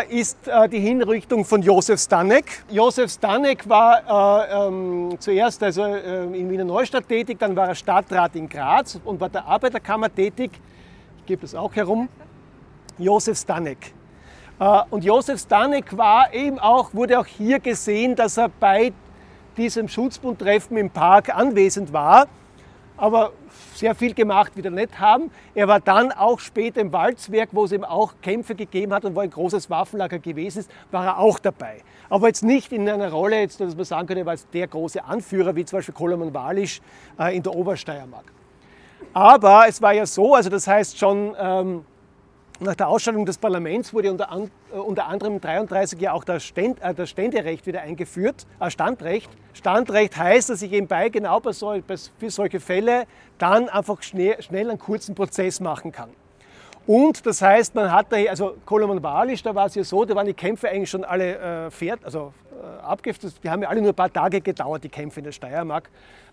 ist 0.09 0.39
die 0.71 0.79
Hinrichtung 0.79 1.45
von 1.45 1.61
Josef 1.61 2.01
Stanek. 2.01 2.63
Josef 2.71 3.11
Stanek 3.11 3.69
war 3.69 4.67
ähm, 4.67 5.15
zuerst 5.19 5.61
also, 5.61 5.85
in 5.85 6.49
Wiener 6.49 6.63
Neustadt 6.63 7.07
tätig, 7.07 7.37
dann 7.37 7.55
war 7.55 7.67
er 7.67 7.75
Stadtrat 7.75 8.35
in 8.35 8.49
Graz 8.49 8.99
und 9.05 9.19
bei 9.19 9.29
der 9.29 9.45
Arbeiterkammer 9.45 10.11
tätig 10.11 10.59
gibt 11.27 11.43
es 11.43 11.53
auch 11.53 11.75
herum, 11.75 12.09
Josef 12.97 13.37
Stanek. 13.37 13.93
Äh, 14.59 14.81
und 14.89 15.03
Josef 15.03 15.39
Stanek 15.39 15.95
war 15.95 16.33
eben 16.33 16.59
auch, 16.59 16.93
wurde 16.93 17.19
auch 17.19 17.25
hier 17.25 17.59
gesehen, 17.59 18.15
dass 18.15 18.37
er 18.37 18.49
bei 18.49 18.91
diesem 19.57 19.87
Schutzbundtreffen 19.87 20.77
im 20.77 20.89
Park 20.89 21.35
anwesend 21.35 21.93
war, 21.93 22.27
aber 22.97 23.31
sehr 23.73 23.95
viel 23.95 24.13
gemacht 24.13 24.55
wieder 24.57 24.69
nicht 24.69 24.99
haben. 24.99 25.31
Er 25.55 25.67
war 25.67 25.79
dann 25.79 26.11
auch 26.11 26.39
später 26.39 26.81
im 26.81 26.91
Walzwerk, 26.91 27.49
wo 27.51 27.65
es 27.65 27.71
eben 27.71 27.85
auch 27.85 28.13
Kämpfe 28.21 28.55
gegeben 28.55 28.93
hat 28.93 29.05
und 29.05 29.15
wo 29.15 29.21
ein 29.21 29.29
großes 29.29 29.69
Waffenlager 29.69 30.19
gewesen 30.19 30.59
ist, 30.59 30.71
war 30.91 31.05
er 31.05 31.17
auch 31.19 31.39
dabei. 31.39 31.77
Aber 32.09 32.27
jetzt 32.27 32.43
nicht 32.43 32.71
in 32.71 32.89
einer 32.89 33.11
Rolle, 33.11 33.39
jetzt, 33.39 33.59
dass 33.61 33.75
man 33.75 33.85
sagen 33.85 34.07
könnte, 34.07 34.21
er 34.21 34.25
war 34.25 34.35
der 34.53 34.67
große 34.67 35.03
Anführer, 35.03 35.55
wie 35.55 35.63
zum 35.65 35.77
Beispiel 35.77 35.93
Koloman 35.93 36.33
Walisch 36.33 36.81
äh, 37.19 37.35
in 37.35 37.43
der 37.43 37.55
Obersteiermark. 37.55 38.25
Aber 39.13 39.65
es 39.67 39.81
war 39.81 39.93
ja 39.93 40.05
so, 40.05 40.35
also 40.35 40.49
das 40.49 40.67
heißt 40.67 40.97
schon 40.97 41.35
ähm, 41.39 41.85
nach 42.59 42.75
der 42.75 42.89
Ausstellung 42.89 43.25
des 43.25 43.37
Parlaments 43.37 43.93
wurde 43.93 44.11
unter, 44.11 44.31
an, 44.31 44.51
äh, 44.73 44.77
unter 44.77 45.07
anderem 45.07 45.39
33 45.39 45.99
ja 45.99 46.13
auch 46.13 46.23
das, 46.23 46.43
Ständ, 46.43 46.81
äh, 46.81 46.93
das 46.93 47.09
Ständerecht 47.09 47.65
wieder 47.65 47.81
eingeführt, 47.81 48.45
äh, 48.59 48.69
Standrecht. 48.69 49.29
Standrecht 49.53 50.17
heißt, 50.17 50.49
dass 50.49 50.61
ich 50.61 50.71
eben 50.73 50.87
bei 50.87 51.09
genau 51.09 51.39
bei 51.39 51.53
so, 51.53 51.75
bei, 51.87 51.95
für 51.95 52.29
solche 52.29 52.59
Fälle 52.59 53.05
dann 53.37 53.69
einfach 53.69 54.01
schnell, 54.03 54.41
schnell 54.41 54.69
einen 54.69 54.79
kurzen 54.79 55.15
Prozess 55.15 55.59
machen 55.59 55.91
kann. 55.91 56.09
Und 56.85 57.25
das 57.25 57.41
heißt, 57.41 57.75
man 57.75 57.91
hat 57.91 58.11
da, 58.11 58.17
also 58.17 58.55
Koloman 58.65 59.01
Walisch, 59.03 59.43
da 59.43 59.53
war 59.53 59.67
es 59.67 59.75
ja 59.75 59.83
so, 59.83 60.05
da 60.05 60.15
waren 60.15 60.25
die 60.25 60.33
Kämpfe 60.33 60.69
eigentlich 60.69 60.89
schon 60.89 61.03
alle 61.03 61.67
äh, 61.67 61.71
fährt, 61.71 62.03
also 62.03 62.33
äh, 62.51 62.83
abgiftet. 62.83 63.35
Die 63.43 63.49
haben 63.49 63.61
ja 63.61 63.69
alle 63.69 63.81
nur 63.81 63.91
ein 63.91 63.95
paar 63.95 64.11
Tage 64.11 64.41
gedauert, 64.41 64.83
die 64.83 64.89
Kämpfe 64.89 65.19
in 65.19 65.25
der 65.25 65.31
Steiermark. 65.31 65.89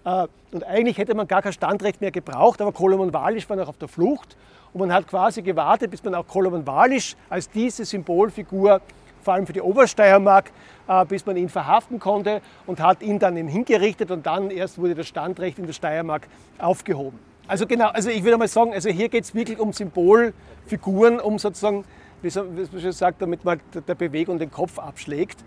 Äh, 0.06 0.28
und 0.52 0.64
eigentlich 0.64 0.96
hätte 0.96 1.14
man 1.14 1.26
gar 1.26 1.42
kein 1.42 1.52
Standrecht 1.52 2.00
mehr 2.00 2.12
gebraucht, 2.12 2.62
aber 2.62 2.72
Koloman 2.72 3.12
Walisch 3.12 3.50
war 3.50 3.56
noch 3.56 3.68
auf 3.68 3.76
der 3.76 3.88
Flucht 3.88 4.36
und 4.72 4.80
man 4.80 4.92
hat 4.92 5.06
quasi 5.06 5.42
gewartet, 5.42 5.90
bis 5.90 6.02
man 6.02 6.14
auch 6.14 6.26
Koloman 6.26 6.66
Walisch 6.66 7.16
als 7.28 7.50
diese 7.50 7.84
Symbolfigur 7.84 8.80
vor 9.22 9.34
allem 9.34 9.44
für 9.44 9.52
die 9.52 9.60
Obersteiermark, 9.60 10.52
äh, 10.86 11.04
bis 11.04 11.26
man 11.26 11.36
ihn 11.36 11.48
verhaften 11.48 11.98
konnte 11.98 12.40
und 12.66 12.78
hat 12.80 13.02
ihn 13.02 13.18
dann 13.18 13.36
hingerichtet 13.36 14.12
und 14.12 14.24
dann 14.24 14.50
erst 14.50 14.78
wurde 14.78 14.94
das 14.94 15.08
Standrecht 15.08 15.58
in 15.58 15.66
der 15.66 15.72
Steiermark 15.72 16.28
aufgehoben. 16.58 17.18
Also 17.48 17.66
genau, 17.66 17.88
also 17.88 18.08
ich 18.08 18.22
würde 18.22 18.38
mal 18.38 18.48
sagen, 18.48 18.72
also 18.72 18.88
hier 18.88 19.08
geht 19.08 19.24
es 19.24 19.34
wirklich 19.34 19.58
um 19.58 19.72
Symbolfiguren, 19.72 21.18
um 21.18 21.40
sozusagen, 21.40 21.84
wie 22.22 22.30
man 22.32 22.80
schon 22.80 22.92
sagt, 22.92 23.20
damit 23.20 23.44
man 23.44 23.60
der 23.86 23.94
Bewegung 23.96 24.38
den 24.38 24.50
Kopf 24.50 24.78
abschlägt, 24.78 25.44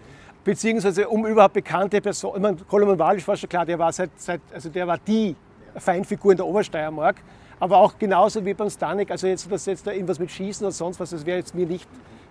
beziehungsweise 0.49 1.07
um 1.07 1.27
überhaupt 1.27 1.53
bekannte 1.53 2.01
Personen. 2.01 2.41
Meine, 2.41 2.57
Koloman 2.57 2.97
Walisch 2.97 3.27
war 3.27 3.37
schon 3.37 3.49
klar, 3.49 3.65
der 3.65 3.77
war 3.77 3.93
seit, 3.93 4.09
seit, 4.17 4.41
also 4.51 4.69
der 4.69 4.87
war 4.87 4.97
die 4.97 5.35
Feinfigur 5.75 6.31
in 6.31 6.37
der 6.37 6.47
Obersteiermark, 6.47 7.17
aber 7.59 7.77
auch 7.77 7.93
genauso 7.99 8.43
wie 8.43 8.55
beim 8.55 8.69
Stanek, 8.69 9.11
also 9.11 9.27
jetzt, 9.27 9.51
dass 9.51 9.67
jetzt 9.67 9.85
da 9.85 9.91
irgendwas 9.91 10.17
mit 10.17 10.31
Schießen 10.31 10.65
oder 10.65 10.71
sonst 10.71 10.99
was, 10.99 11.11
das 11.11 11.23
wäre 11.25 11.37
jetzt 11.37 11.53
mir 11.53 11.67
nicht 11.67 11.87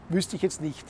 wüsste 0.09 0.37
ich 0.37 0.43
jetzt 0.43 0.61
nicht. 0.61 0.85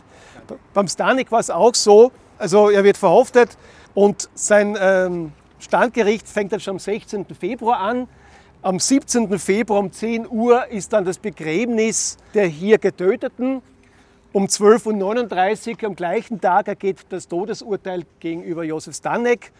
Beim 0.73 0.89
Stanek 0.89 1.31
war 1.31 1.41
es 1.41 1.51
auch 1.51 1.75
so, 1.75 2.13
also 2.39 2.71
er 2.71 2.85
wird 2.85 2.97
verhaftet 2.97 3.59
und 3.95 4.29
sein 4.35 4.77
ähm, 4.81 5.33
Standgericht 5.59 6.27
fängt 6.29 6.53
dann 6.53 6.61
schon 6.61 6.77
am 6.77 6.79
16. 6.79 7.27
Februar 7.39 7.81
an. 7.81 8.09
Am 8.63 8.79
17. 8.79 9.39
Februar 9.39 9.81
um 9.81 9.93
10 9.93 10.29
Uhr 10.29 10.67
ist 10.69 10.93
dann 10.93 11.05
das 11.05 11.19
Begräbnis 11.19 12.17
der 12.33 12.47
hier 12.47 12.79
Getöteten. 12.79 13.61
Um 14.39 14.45
12.39 14.45 15.83
Uhr 15.83 15.89
am 15.89 15.97
gleichen 15.97 16.41
Tag 16.41 16.69
ergeht 16.69 17.07
das 17.09 17.27
Todesurteil 17.27 18.05
gegenüber 18.21 18.63
Josef 18.63 18.95
Stanek 18.95 19.51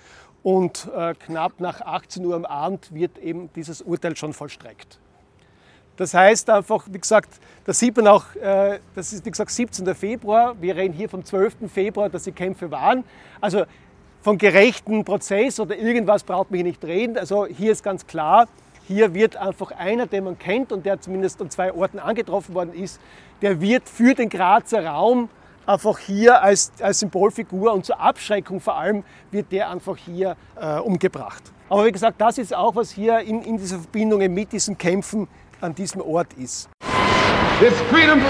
und 0.45 0.89
äh, 0.97 1.15
knapp 1.15 1.59
nach 1.59 1.81
18 1.81 2.25
Uhr 2.25 2.37
am 2.37 2.45
Abend 2.45 2.95
wird 2.95 3.19
eben 3.19 3.51
dieses 3.57 3.83
Urteil 3.83 4.17
schon 4.17 4.33
vollstreckt. 4.33 5.01
Das 5.97 6.15
heißt 6.15 6.49
einfach, 6.51 6.87
wie 6.93 7.01
gesagt, 7.01 7.41
da 7.65 7.73
sieht 7.73 7.97
man 7.97 8.07
auch, 8.07 8.37
äh, 8.37 8.79
das 8.95 9.13
ist 9.13 9.27
wie 9.27 9.33
gesagt 9.33 9.51
17. 9.51 9.93
Februar, 9.97 10.55
wir 10.61 10.77
reden 10.77 10.95
hier 10.95 11.09
vom 11.09 11.25
12. 11.25 11.69
Februar, 11.69 12.09
dass 12.09 12.23
die 12.23 12.31
Kämpfe 12.31 12.71
waren. 12.71 13.03
Also 13.41 13.65
von 14.21 14.39
gerechten 14.39 15.05
Prozess 15.05 15.59
oder 15.59 15.77
irgendwas 15.77 16.23
braucht 16.23 16.53
man 16.53 16.59
hier 16.59 16.67
nicht 16.67 16.85
reden. 16.85 17.19
Also 17.19 17.47
hier 17.47 17.73
ist 17.73 17.83
ganz 17.83 18.07
klar, 18.07 18.47
hier 18.89 19.13
wird 19.13 19.37
einfach 19.37 19.71
einer, 19.73 20.07
den 20.07 20.25
man 20.25 20.39
kennt 20.39 20.73
und 20.73 20.87
der 20.87 20.99
zumindest 20.99 21.43
an 21.43 21.51
zwei 21.51 21.73
Orten 21.75 21.99
angetroffen 21.99 22.55
worden 22.55 22.73
ist, 22.73 23.01
der 23.43 23.61
wird 23.61 23.87
für 23.87 24.15
den 24.15 24.31
Grazer 24.31 24.85
Raum 24.87 25.29
einfach 25.67 25.99
hier 25.99 26.43
als, 26.43 26.73
als 26.81 27.01
Symbolfigur 27.01 27.75
und 27.75 27.85
zur 27.85 28.01
Abschreckung 28.01 28.61
vor 28.61 28.77
allem 28.77 29.05
wird 29.31 29.53
der 29.53 29.71
einfach 29.71 29.99
hier 29.99 30.37
äh, 30.59 30.79
umgebracht. 30.79 31.43
Aber 31.69 31.85
wie 31.85 31.93
gesagt, 31.93 32.19
das 32.19 32.39
ist 32.39 32.57
auch, 32.57 32.75
was 32.77 32.91
hier 32.91 33.21
in, 33.21 33.43
in 33.43 33.59
dieser 33.59 33.79
Verbindung 33.79 34.21
mit 34.33 34.53
diesen 34.53 34.79
Kämpfen 34.79 35.29
an 35.61 35.75
diesem 35.75 36.01
Ort 36.01 36.33
ist. 36.39 36.71
This 37.61 37.75
freedom, 37.91 38.23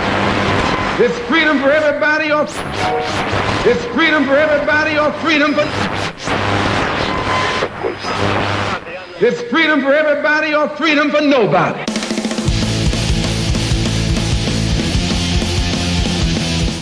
this 0.96 1.12
freedom 1.28 1.60
for 1.60 1.70
everybody 1.70 2.32
or 2.32 2.46
this 3.62 3.78
freedom 3.94 4.24
for 4.24 4.36
everybody 4.36 4.98
or 4.98 5.12
freedom 5.22 5.54
for 5.54 5.64
this 9.20 9.42
freedom 9.50 9.80
for 9.82 9.92
everybody 9.92 10.54
or 10.54 10.68
freedom 10.76 11.10
for 11.10 11.20
nobody. 11.20 11.84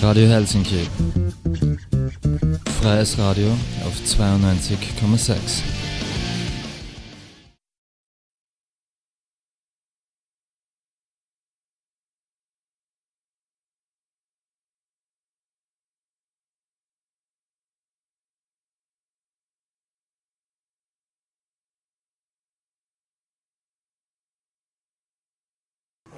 Radio 0.03 0.29
Helsinki. 0.29 0.89
Freies 2.81 3.19
Radio 3.19 3.51
auf 3.85 4.01
92,6. 4.05 5.86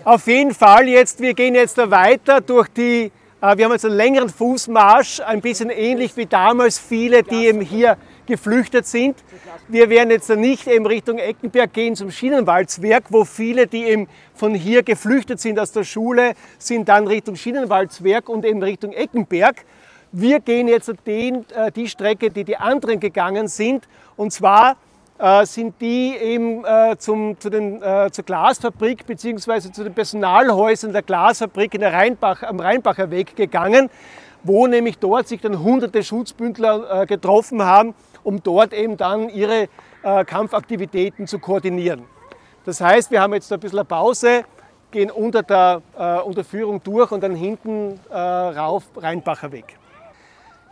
Auf 0.09 0.27
jeden 0.27 0.55
Fall 0.55 0.89
jetzt, 0.89 1.21
wir 1.21 1.35
gehen 1.35 1.55
jetzt 1.55 1.77
weiter 1.77 2.41
durch 2.41 2.69
die 2.69 3.13
äh, 3.43 3.59
wir 3.59 3.67
haben 3.67 3.73
jetzt 3.73 3.85
einen 3.85 3.95
längeren 3.95 4.31
Fußmarsch, 4.31 5.21
ein 5.21 5.43
bisschen 5.43 5.69
ähnlich 5.69 6.17
wie 6.17 6.25
damals 6.25 6.79
viele, 6.79 7.23
die 7.23 7.47
eben 7.47 7.61
hier 7.61 7.99
geflüchtet 8.25 8.87
sind. 8.87 9.17
Wir 9.69 9.91
werden 9.91 10.11
jetzt 10.11 10.31
nicht 10.31 10.67
eben 10.67 10.87
Richtung 10.87 11.19
Eckenberg 11.19 11.75
gehen 11.75 11.95
zum 11.95 12.11
Schienenwaldswerk, 12.11 13.05
wo 13.11 13.27
viele, 13.27 13.67
die 13.67 13.85
eben 13.85 14.09
von 14.33 14.55
hier 14.55 14.83
geflüchtet 14.83 15.41
sind 15.41 15.61
aus 15.61 15.73
der 15.73 15.85
Schule, 15.85 16.33
sind 16.59 16.89
dann 16.89 17.07
Richtung 17.07 17.37
Schienenwaldswerk 17.37 18.31
und 18.31 18.47
eben 18.47 18.63
Richtung 18.63 18.95
Eckenberg. 18.95 19.57
Wir 20.11 20.41
gehen 20.41 20.69
jetzt 20.69 20.91
den, 21.07 21.45
äh, 21.55 21.71
die 21.71 21.87
Strecke, 21.87 22.31
die 22.31 22.45
die 22.45 22.57
anderen 22.57 22.99
gegangen 22.99 23.47
sind, 23.47 23.87
und 24.17 24.33
zwar 24.33 24.79
sind 25.45 25.81
die 25.81 26.17
eben 26.17 26.65
äh, 26.65 26.97
zum, 26.99 27.39
zu 27.41 27.51
den, 27.51 27.83
äh, 27.83 28.09
zur 28.13 28.25
Glasfabrik 28.25 29.05
bzw. 29.05 29.73
zu 29.73 29.83
den 29.83 29.93
Personalhäusern 29.93 30.93
der 30.93 31.03
Glasfabrik 31.03 31.75
in 31.75 31.81
der 31.81 31.93
Rheinbach, 31.93 32.43
am 32.43 32.61
Rheinbacher 32.61 33.11
Weg 33.11 33.35
gegangen, 33.35 33.91
wo 34.45 34.67
nämlich 34.67 34.99
dort 34.99 35.27
sich 35.27 35.41
dann 35.41 35.63
hunderte 35.63 36.05
Schutzbündler 36.05 37.07
getroffen 37.07 37.65
haben, 37.65 37.95
um 38.23 38.41
dort 38.43 38.73
eben 38.73 38.97
dann 38.97 39.29
ihre 39.29 39.69
Kampfaktivitäten 40.03 41.27
zu 41.27 41.41
koordinieren. 41.41 42.05
Das 42.65 42.81
heißt, 42.81 43.11
wir 43.11 43.21
haben 43.21 43.35
jetzt 43.35 43.53
ein 43.53 43.59
bisschen 43.59 43.79
eine 43.79 43.87
Pause, 43.87 44.45
gehen 44.91 45.11
unter 45.11 45.43
der 45.43 45.83
äh, 45.99 46.21
Unterführung 46.21 46.83
durch 46.83 47.11
und 47.13 47.23
dann 47.23 47.35
hinten 47.35 48.01
äh, 48.11 48.17
rauf 48.17 48.85
Rheinbacher 48.97 49.53
Weg. 49.53 49.77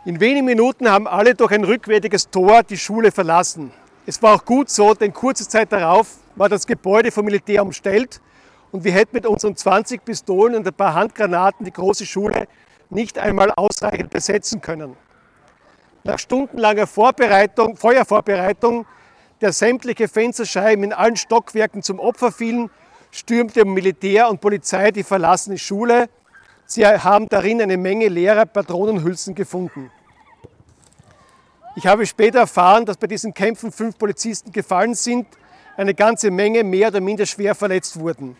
In 0.05 0.19
wenigen 0.19 0.45
Minuten 0.45 0.89
haben 0.89 1.07
alle 1.07 1.35
durch 1.35 1.51
ein 1.51 1.63
rückwärtiges 1.63 2.29
Tor 2.29 2.63
die 2.63 2.77
Schule 2.77 3.11
verlassen. 3.11 3.71
Es 4.09 4.21
war 4.23 4.35
auch 4.35 4.45
gut 4.45 4.69
so, 4.69 4.93
denn 4.93 5.11
kurze 5.11 5.45
Zeit 5.49 5.73
darauf 5.73 6.07
war 6.37 6.47
das 6.47 6.65
Gebäude 6.65 7.11
vom 7.11 7.25
Militär 7.25 7.61
umstellt 7.61 8.21
und 8.71 8.85
wir 8.85 8.93
hätten 8.93 9.17
mit 9.17 9.25
unseren 9.25 9.53
20 9.53 10.05
Pistolen 10.05 10.55
und 10.55 10.65
ein 10.65 10.73
paar 10.73 10.93
Handgranaten 10.93 11.65
die 11.65 11.73
große 11.73 12.05
Schule 12.05 12.47
nicht 12.89 13.19
einmal 13.19 13.51
ausreichend 13.51 14.09
besetzen 14.09 14.61
können. 14.61 14.95
Nach 16.05 16.17
stundenlanger 16.17 16.87
Vorbereitung, 16.87 17.75
Feuervorbereitung, 17.75 18.85
der 19.41 19.51
sämtliche 19.51 20.07
Fensterscheiben 20.07 20.85
in 20.85 20.93
allen 20.93 21.17
Stockwerken 21.17 21.83
zum 21.83 21.99
Opfer 21.99 22.31
fielen, 22.31 22.69
stürmte 23.11 23.65
Militär 23.65 24.29
und 24.29 24.39
Polizei 24.39 24.91
die 24.91 25.03
verlassene 25.03 25.57
Schule. 25.57 26.07
Sie 26.65 26.87
haben 26.87 27.27
darin 27.27 27.61
eine 27.61 27.75
Menge 27.75 28.07
leerer 28.07 28.45
Patronenhülsen 28.45 29.35
gefunden. 29.35 29.91
Ich 31.77 31.85
habe 31.85 32.07
später 32.07 32.39
erfahren, 32.39 32.87
dass 32.87 32.97
bei 32.97 33.05
diesen 33.05 33.35
Kämpfen 33.35 33.71
fünf 33.71 33.99
Polizisten 33.99 34.51
gefallen 34.51 34.95
sind, 34.95 35.27
eine 35.75 35.93
ganze 35.93 36.31
Menge 36.31 36.63
mehr 36.63 36.87
oder 36.87 37.01
minder 37.01 37.27
schwer 37.27 37.53
verletzt 37.53 37.99
wurden. 37.99 38.35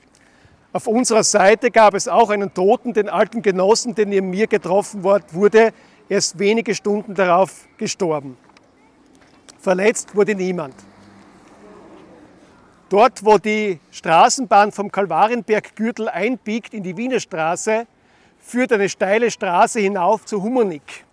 Auf 0.73 0.88
unserer 0.88 1.23
Seite 1.23 1.69
gab 1.69 1.93
es 1.93 2.08
auch 2.08 2.32
einen 2.32 2.52
Toten, 2.52 2.93
den 2.93 3.10
alten 3.10 3.43
Genossen, 3.43 3.93
der 3.93 4.08
neben 4.08 4.32
mir 4.32 4.47
getroffen 4.47 5.04
wurde, 5.04 5.71
erst 6.10 6.39
wenige 6.39 6.73
Stunden 6.73 7.13
darauf 7.13 7.67
gestorben. 7.78 8.38
Verletzt 9.60 10.15
wurde 10.15 10.34
niemand. 10.34 10.73
Dort, 12.89 13.23
wo 13.23 13.38
die 13.38 13.80
Straßenbahn 13.91 14.71
vom 14.71 14.91
Kalvarienberggürtel 14.91 16.10
einbiegt 16.10 16.73
in 16.73 16.82
die 16.82 16.97
Wiener 16.97 17.19
Straße, 17.19 17.86
führt 18.39 18.73
eine 18.73 18.89
steile 18.89 19.30
Straße 19.30 19.80
hinauf 19.80 20.26
zu 20.26 20.41
Humonik 20.41 21.06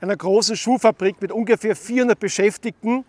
einer 0.00 0.16
großen 0.16 0.56
Schuhfabrik 0.56 1.20
mit 1.20 1.32
ungefähr 1.32 1.74
400 1.74 2.18
Beschäftigten, 2.18 3.04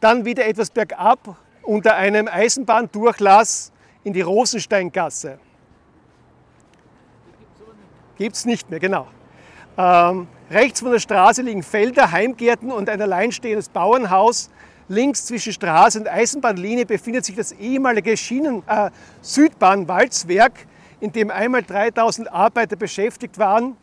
dann 0.00 0.24
wieder 0.24 0.46
etwas 0.46 0.70
bergab 0.70 1.36
unter 1.62 1.94
einem 1.94 2.26
Eisenbahndurchlass 2.26 3.72
in 4.02 4.12
die 4.12 4.22
Rosensteingasse. 4.22 5.38
Gibt 8.16 8.36
es 8.36 8.44
nicht 8.44 8.68
mehr, 8.70 8.80
genau. 8.80 9.06
Ähm, 9.78 10.26
rechts 10.50 10.80
von 10.80 10.90
der 10.90 10.98
Straße 10.98 11.42
liegen 11.42 11.62
Felder, 11.62 12.10
Heimgärten 12.10 12.72
und 12.72 12.88
ein 12.88 13.00
alleinstehendes 13.00 13.68
Bauernhaus. 13.68 14.50
Links 14.88 15.26
zwischen 15.26 15.52
Straße 15.52 16.00
und 16.00 16.08
Eisenbahnlinie 16.08 16.84
befindet 16.84 17.24
sich 17.24 17.36
das 17.36 17.52
ehemalige 17.52 18.16
Schienen, 18.16 18.62
äh, 18.66 18.90
Südbahnwalzwerk, 19.22 20.66
in 20.98 21.12
dem 21.12 21.30
einmal 21.30 21.62
3000 21.62 22.30
Arbeiter 22.32 22.76
beschäftigt 22.76 23.38
waren 23.38 23.76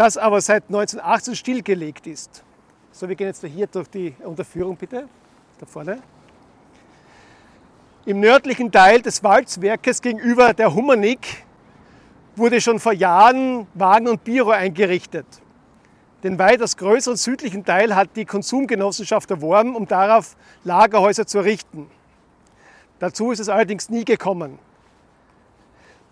das 0.00 0.16
aber 0.16 0.40
seit 0.40 0.64
1918 0.68 1.36
stillgelegt 1.36 2.06
ist. 2.06 2.42
So, 2.90 3.06
wir 3.06 3.16
gehen 3.16 3.26
jetzt 3.26 3.44
hier 3.44 3.66
durch 3.66 3.86
die 3.88 4.14
Unterführung, 4.24 4.74
bitte, 4.74 5.06
da 5.58 5.66
vorne. 5.66 6.00
Im 8.06 8.18
nördlichen 8.18 8.72
Teil 8.72 9.02
des 9.02 9.22
Walzwerkes 9.22 10.00
gegenüber 10.00 10.54
der 10.54 10.74
Humanik 10.74 11.44
wurde 12.34 12.62
schon 12.62 12.80
vor 12.80 12.94
Jahren 12.94 13.66
Wagen- 13.74 14.08
und 14.08 14.24
Büro 14.24 14.48
eingerichtet. 14.48 15.26
Den 16.22 16.38
weitaus 16.38 16.78
größeren 16.78 17.18
südlichen 17.18 17.66
Teil 17.66 17.94
hat 17.94 18.16
die 18.16 18.24
Konsumgenossenschaft 18.24 19.30
erworben, 19.30 19.76
um 19.76 19.86
darauf 19.86 20.34
Lagerhäuser 20.64 21.26
zu 21.26 21.40
errichten. 21.40 21.90
Dazu 23.00 23.32
ist 23.32 23.40
es 23.40 23.50
allerdings 23.50 23.90
nie 23.90 24.06
gekommen. 24.06 24.58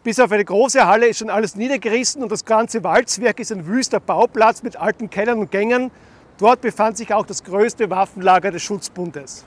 Bis 0.05 0.21
auf 0.21 0.31
eine 0.31 0.45
große 0.45 0.87
Halle 0.87 1.09
ist 1.09 1.19
schon 1.19 1.31
alles 1.31 1.57
niedergerissen 1.57 2.23
und 2.23 2.31
das 2.31 2.45
ganze 2.45 2.85
Walzwerk 2.85 3.41
ist 3.41 3.51
ein 3.51 3.67
wüster 3.67 3.99
Bauplatz 3.99 4.63
mit 4.63 4.77
alten 4.77 5.11
Kellern 5.11 5.41
und 5.41 5.51
Gängen. 5.51 5.91
Dort 6.39 6.61
befand 6.61 6.97
sich 6.97 7.13
auch 7.13 7.27
das 7.27 7.43
größte 7.43 7.91
Waffenlager 7.91 8.53
des 8.53 8.63
Schutzbundes. 8.63 9.45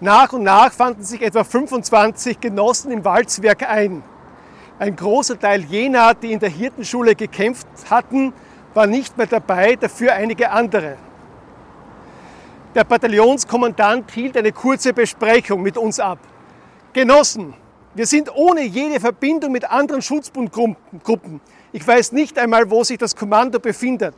Nach 0.00 0.32
und 0.32 0.42
nach 0.42 0.72
fanden 0.72 1.02
sich 1.02 1.20
etwa 1.20 1.44
25 1.44 2.40
Genossen 2.40 2.90
im 2.90 3.04
Walzwerk 3.04 3.68
ein. 3.68 4.02
Ein 4.78 4.96
großer 4.96 5.38
Teil 5.38 5.64
jener, 5.64 6.14
die 6.14 6.32
in 6.32 6.38
der 6.38 6.48
Hirtenschule 6.48 7.14
gekämpft 7.14 7.66
hatten, 7.90 8.32
war 8.74 8.86
nicht 8.86 9.18
mehr 9.18 9.26
dabei, 9.26 9.76
dafür 9.76 10.14
einige 10.14 10.50
andere. 10.50 10.96
Der 12.74 12.84
Bataillonskommandant 12.84 14.10
hielt 14.12 14.36
eine 14.36 14.52
kurze 14.52 14.92
Besprechung 14.92 15.62
mit 15.62 15.76
uns 15.76 15.98
ab. 15.98 16.18
Genossen, 16.92 17.54
Wir 17.98 18.06
sind 18.06 18.32
ohne 18.32 18.62
jede 18.62 19.00
Verbindung 19.00 19.50
mit 19.50 19.68
anderen 19.68 20.02
Schutzbundgruppen. 20.02 21.40
Ich 21.72 21.84
weiß 21.84 22.12
nicht 22.12 22.38
einmal, 22.38 22.70
wo 22.70 22.84
sich 22.84 22.96
das 22.96 23.16
Kommando 23.16 23.58
befindet. 23.58 24.14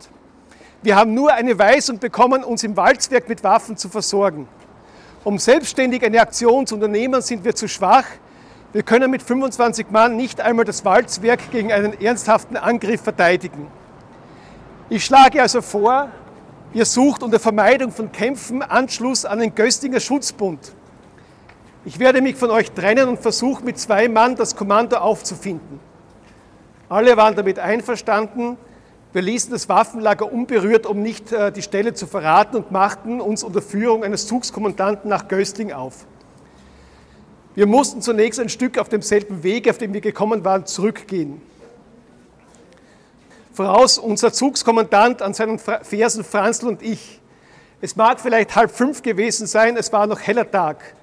Wir 0.82 0.96
haben 0.96 1.14
nur 1.14 1.32
eine 1.32 1.58
Weisung 1.58 1.98
bekommen, 1.98 2.44
uns 2.44 2.62
im 2.62 2.76
Walzwerk 2.76 3.26
mit 3.26 3.42
Waffen 3.42 3.78
zu 3.78 3.88
versorgen. 3.88 4.46
Um 5.24 5.38
selbstständig 5.38 6.04
eine 6.04 6.20
Aktion 6.20 6.66
zu 6.66 6.74
unternehmen, 6.74 7.22
sind 7.22 7.42
wir 7.42 7.54
zu 7.54 7.68
schwach. 7.68 8.04
Wir 8.74 8.82
können 8.82 9.10
mit 9.10 9.22
25 9.22 9.86
Mann 9.88 10.14
nicht 10.14 10.42
einmal 10.42 10.66
das 10.66 10.84
Walzwerk 10.84 11.50
gegen 11.50 11.72
einen 11.72 11.98
ernsthaften 11.98 12.58
Angriff 12.58 13.00
verteidigen. 13.00 13.66
Ich 14.90 15.06
schlage 15.06 15.40
also 15.40 15.62
vor, 15.62 16.10
ihr 16.74 16.84
sucht 16.84 17.22
unter 17.22 17.40
Vermeidung 17.40 17.92
von 17.92 18.12
Kämpfen 18.12 18.60
Anschluss 18.60 19.24
an 19.24 19.38
den 19.38 19.54
Göstinger 19.54 20.00
Schutzbund. 20.00 20.74
Ich 21.84 21.98
werde 21.98 22.20
mich 22.20 22.36
von 22.36 22.50
euch 22.50 22.72
trennen 22.72 23.08
und 23.08 23.20
versuche 23.20 23.64
mit 23.64 23.78
zwei 23.78 24.06
Mann 24.08 24.36
das 24.36 24.54
Kommando 24.54 24.98
aufzufinden. 24.98 25.80
Alle 26.90 27.16
waren 27.16 27.34
damit 27.34 27.58
einverstanden. 27.58 28.58
Wir 29.14 29.22
ließen 29.22 29.50
das 29.50 29.68
Waffenlager 29.68 30.30
unberührt, 30.30 30.84
um 30.84 31.00
nicht 31.00 31.32
äh, 31.32 31.50
die 31.50 31.62
Stelle 31.62 31.94
zu 31.94 32.06
verraten 32.06 32.56
und 32.56 32.70
machten 32.70 33.20
uns 33.20 33.42
unter 33.42 33.62
Führung 33.62 34.04
eines 34.04 34.26
Zugskommandanten 34.26 35.08
nach 35.08 35.26
Göstling 35.26 35.72
auf. 35.72 36.04
Wir 37.54 37.66
mussten 37.66 38.02
zunächst 38.02 38.38
ein 38.38 38.50
Stück 38.50 38.76
auf 38.78 38.88
demselben 38.88 39.42
Weg, 39.42 39.68
auf 39.68 39.78
dem 39.78 39.94
wir 39.94 40.00
gekommen 40.02 40.44
waren, 40.44 40.66
zurückgehen. 40.66 41.40
Voraus 43.54 43.98
unser 43.98 44.32
Zugskommandant 44.32 45.22
an 45.22 45.32
seinen 45.32 45.58
Fersen 45.58 46.24
Franzl 46.24 46.68
und 46.68 46.82
ich. 46.82 47.20
Es 47.80 47.96
mag 47.96 48.20
vielleicht 48.20 48.54
halb 48.54 48.70
fünf 48.70 49.02
gewesen 49.02 49.46
sein, 49.46 49.76
es 49.76 49.92
war 49.92 50.06
noch 50.06 50.20
heller 50.20 50.48
Tag. 50.48 50.94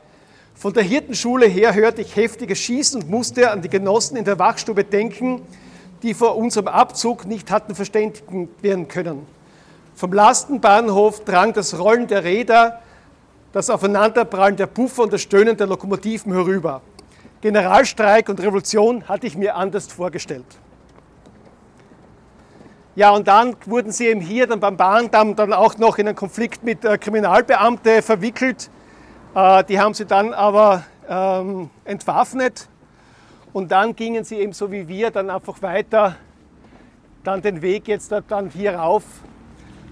Von 0.57 0.73
der 0.73 0.81
Hirtenschule 0.81 1.45
her 1.45 1.75
hörte 1.75 2.01
ich 2.01 2.15
heftiges 2.15 2.57
Schießen 2.57 3.03
und 3.03 3.11
musste 3.11 3.51
an 3.51 3.61
die 3.61 3.69
Genossen 3.69 4.17
in 4.17 4.25
der 4.25 4.39
Wachstube 4.39 4.83
denken, 4.83 5.43
die 6.01 6.15
vor 6.15 6.35
unserem 6.35 6.67
Abzug 6.67 7.27
nicht 7.27 7.51
hatten 7.51 7.75
verständigen 7.75 8.49
werden 8.63 8.87
können. 8.87 9.27
Vom 9.93 10.13
Lastenbahnhof 10.13 11.23
drang 11.25 11.53
das 11.53 11.77
Rollen 11.77 12.07
der 12.07 12.23
Räder, 12.23 12.81
das 13.53 13.69
Aufeinanderprallen 13.69 14.55
der 14.55 14.65
Puffer 14.65 15.03
und 15.03 15.13
das 15.13 15.21
Stöhnen 15.21 15.55
der 15.55 15.67
Lokomotiven 15.67 16.33
herüber. 16.33 16.81
Generalstreik 17.41 18.27
und 18.27 18.41
Revolution 18.41 19.07
hatte 19.07 19.27
ich 19.27 19.37
mir 19.37 19.55
anders 19.55 19.85
vorgestellt. 19.85 20.57
Ja, 22.95 23.11
und 23.11 23.27
dann 23.27 23.55
wurden 23.67 23.91
sie 23.91 24.07
eben 24.07 24.21
hier 24.21 24.47
dann 24.47 24.59
beim 24.59 24.75
Bahndamm 24.75 25.35
dann 25.35 25.53
auch 25.53 25.77
noch 25.77 25.99
in 25.99 26.07
einen 26.07 26.15
Konflikt 26.15 26.63
mit 26.63 26.83
äh, 26.83 26.97
Kriminalbeamten 26.97 28.01
verwickelt 28.01 28.71
die 29.37 29.79
haben 29.79 29.93
sie 29.93 30.05
dann 30.05 30.33
aber 30.33 30.83
ähm, 31.07 31.69
entwaffnet 31.85 32.67
und 33.53 33.71
dann 33.71 33.95
gingen 33.95 34.23
sie 34.23 34.37
eben 34.37 34.51
so 34.51 34.71
wie 34.71 34.87
wir 34.87 35.11
dann 35.11 35.29
einfach 35.29 35.61
weiter, 35.61 36.15
dann 37.23 37.43
den 37.43 37.61
Weg 37.61 37.87
jetzt 37.87 38.11
dann 38.11 38.49
hier 38.49 38.75
rauf 38.75 39.03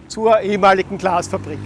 zur 0.08 0.39
ehemaligen 0.39 0.97
Glasfabrik. 0.97 1.60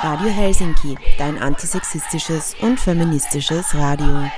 Radio 0.00 0.28
Helsinki, 0.30 0.96
dein 1.18 1.38
antisexistisches 1.38 2.56
und 2.60 2.80
feministisches 2.80 3.72
Radio. 3.76 4.28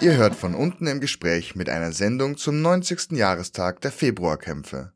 Ihr 0.00 0.16
hört 0.16 0.34
von 0.34 0.54
unten 0.54 0.86
im 0.86 0.98
Gespräch 0.98 1.54
mit 1.56 1.68
einer 1.68 1.92
Sendung 1.92 2.38
zum 2.38 2.62
90. 2.62 3.12
Jahrestag 3.12 3.82
der 3.82 3.92
Februarkämpfe. 3.92 4.92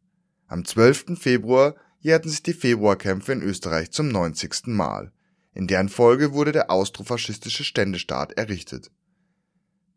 Am 0.46 0.64
12. 0.64 1.18
Februar 1.20 1.74
jährten 2.00 2.30
sich 2.30 2.42
die 2.42 2.54
Februarkämpfe 2.54 3.32
in 3.32 3.42
Österreich 3.42 3.90
zum 3.90 4.08
90. 4.08 4.68
Mal. 4.68 5.12
In 5.52 5.66
deren 5.66 5.90
Folge 5.90 6.32
wurde 6.32 6.52
der 6.52 6.70
austrofaschistische 6.70 7.64
Ständestaat 7.64 8.32
errichtet. 8.32 8.90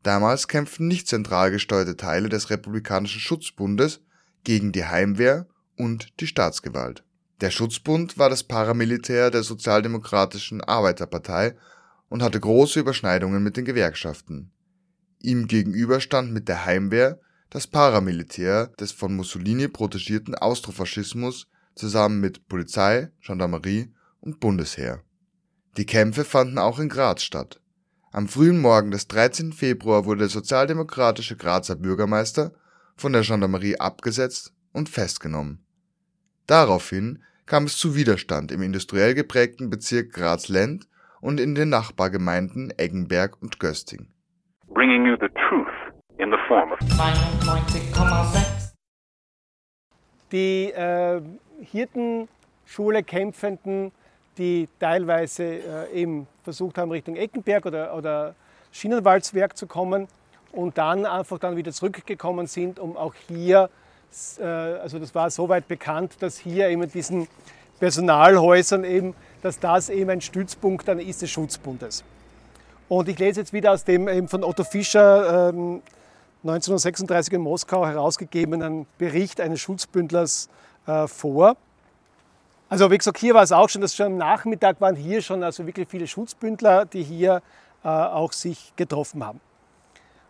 Damals 0.04 0.50
kämpften 0.50 0.89
nicht 0.89 1.08
zentral 1.08 1.52
gesteuerte 1.52 1.96
Teile 1.96 2.28
des 2.28 2.50
Republikanischen 2.50 3.22
Schutzbundes 3.22 4.02
gegen 4.43 4.74
die 4.74 4.86
Heimwehr 4.86 5.48
und 5.78 6.20
die 6.20 6.28
Staatsgewalt. 6.28 7.06
Der 7.39 7.52
Schutzbund 7.52 8.17
war 8.17 8.30
das 8.30 8.43
Paramilitär 8.43 9.32
der 9.32 9.43
Sozialdemokratischen 9.43 10.60
Arbeiterpartei 10.60 11.56
und 12.10 12.22
hatte 12.22 12.41
große 12.41 12.82
Überschneidungen 12.82 13.41
mit 13.41 13.56
den 13.56 13.63
Gewerkschaften. 13.63 14.52
Ihm 15.28 15.50
gegenüber 15.50 16.00
stand 16.00 16.32
mit 16.32 16.48
der 16.48 16.63
Heimwehr 16.63 17.20
das 17.50 17.68
Paramilitär 17.68 18.68
des 18.80 18.94
von 18.94 19.13
Mussolini 19.13 19.68
protegierten 19.68 20.36
Austrofaschismus 20.36 21.48
zusammen 21.76 22.22
mit 22.22 22.48
Polizei, 22.48 23.12
Gendarmerie 23.20 23.94
und 24.22 24.40
Bundesheer. 24.40 25.04
Die 25.76 25.86
Kämpfe 25.86 26.24
fanden 26.24 26.58
auch 26.58 26.80
in 26.80 26.88
Graz 26.88 27.24
statt. 27.24 27.60
Am 28.13 28.30
frühen 28.30 28.62
Morgen 28.62 28.90
des 28.90 29.10
13. 29.10 29.52
Februar 29.52 30.06
wurde 30.06 30.20
der 30.20 30.30
sozialdemokratische 30.30 31.36
Grazer 31.36 31.76
Bürgermeister 31.76 32.54
von 32.96 33.12
der 33.12 33.24
Gendarmerie 33.24 33.82
abgesetzt 33.82 34.54
und 34.72 34.88
festgenommen. 34.88 35.60
Daraufhin 36.46 37.22
kam 37.46 37.66
es 37.66 37.78
zu 37.78 37.96
Widerstand 37.96 38.54
im 38.54 38.62
industriell 38.62 39.13
geprägten 39.13 39.70
Bezirk 39.70 40.13
Graz-Lend 40.13 40.88
und 41.20 41.42
in 41.42 41.54
den 41.54 41.68
Nachbargemeinden 41.68 42.72
Eggenberg 42.78 43.42
und 43.42 43.60
Gösting 43.60 44.08
bringing 44.78 45.08
you 45.08 45.18
the 45.20 45.30
truth 45.50 45.74
in 46.20 46.30
the 46.30 46.38
form 46.48 46.72
of. 46.72 46.78
Die 50.32 50.72
äh, 50.72 51.20
Hirtenschule 51.62 53.02
Kämpfenden, 53.02 53.92
die 54.38 54.70
teilweise 54.80 55.44
äh, 55.44 55.92
eben 55.94 56.28
versucht 56.44 56.78
haben, 56.78 56.92
Richtung 56.92 57.16
Eckenberg 57.16 57.66
oder, 57.66 57.96
oder 57.96 58.36
Schienenwalzwerk 58.72 59.58
zu 59.58 59.66
kommen 59.66 60.08
und 60.52 60.78
dann 60.78 61.08
einfach 61.08 61.40
dann 61.40 61.56
wieder 61.56 61.72
zurückgekommen 61.72 62.46
sind, 62.46 62.78
um 62.78 62.98
auch 62.98 63.16
hier, 63.28 63.72
äh, 64.38 64.44
also 64.44 65.00
das 65.00 65.16
war 65.16 65.32
soweit 65.32 65.68
bekannt, 65.68 66.18
dass 66.20 66.38
hier 66.38 66.70
eben 66.70 66.84
in 66.84 66.92
diesen 66.92 67.28
Personalhäusern 67.80 68.84
eben, 68.84 69.16
dass 69.42 69.60
das 69.60 69.90
eben 69.90 70.12
ein 70.12 70.22
Stützpunkt 70.22 70.88
dann 70.88 71.00
ist 71.00 71.24
des 71.24 71.32
Schutzbundes. 71.32 72.04
Und 72.89 73.10
ich 73.10 73.19
lese 73.19 73.41
jetzt 73.41 73.52
wieder 73.52 73.73
aus 73.73 73.84
dem 73.84 74.28
von 74.30 74.45
Otto 74.45 74.63
Fischer 74.63 75.50
ähm, 75.50 75.82
1936 76.43 77.34
in 77.34 77.41
Moskau 77.41 77.86
herausgegebenen 77.86 78.86
Bericht 78.97 79.41
eines 79.41 79.60
Schutzbündlers 79.60 80.47
äh, 80.86 81.06
vor. 81.08 81.58
Also 82.69 82.89
wie 82.89 82.97
gesagt, 82.97 83.17
hier 83.17 83.34
war 83.34 83.43
es 83.43 83.52
auch 83.52 83.67
schon, 83.67 83.82
dass 83.82 83.93
schon 83.93 84.06
am 84.06 84.17
Nachmittag 84.17 84.80
waren 84.80 84.95
hier 84.95 85.21
schon 85.21 85.43
also 85.43 85.65
wirklich 85.65 85.89
viele 85.89 86.08
Schutzbündler, 86.08 86.86
die 86.86 87.04
hier 87.04 87.41
äh, 87.84 87.88
auch 87.89 88.32
sich 88.32 88.71
getroffen 88.78 89.26
haben. 89.26 89.41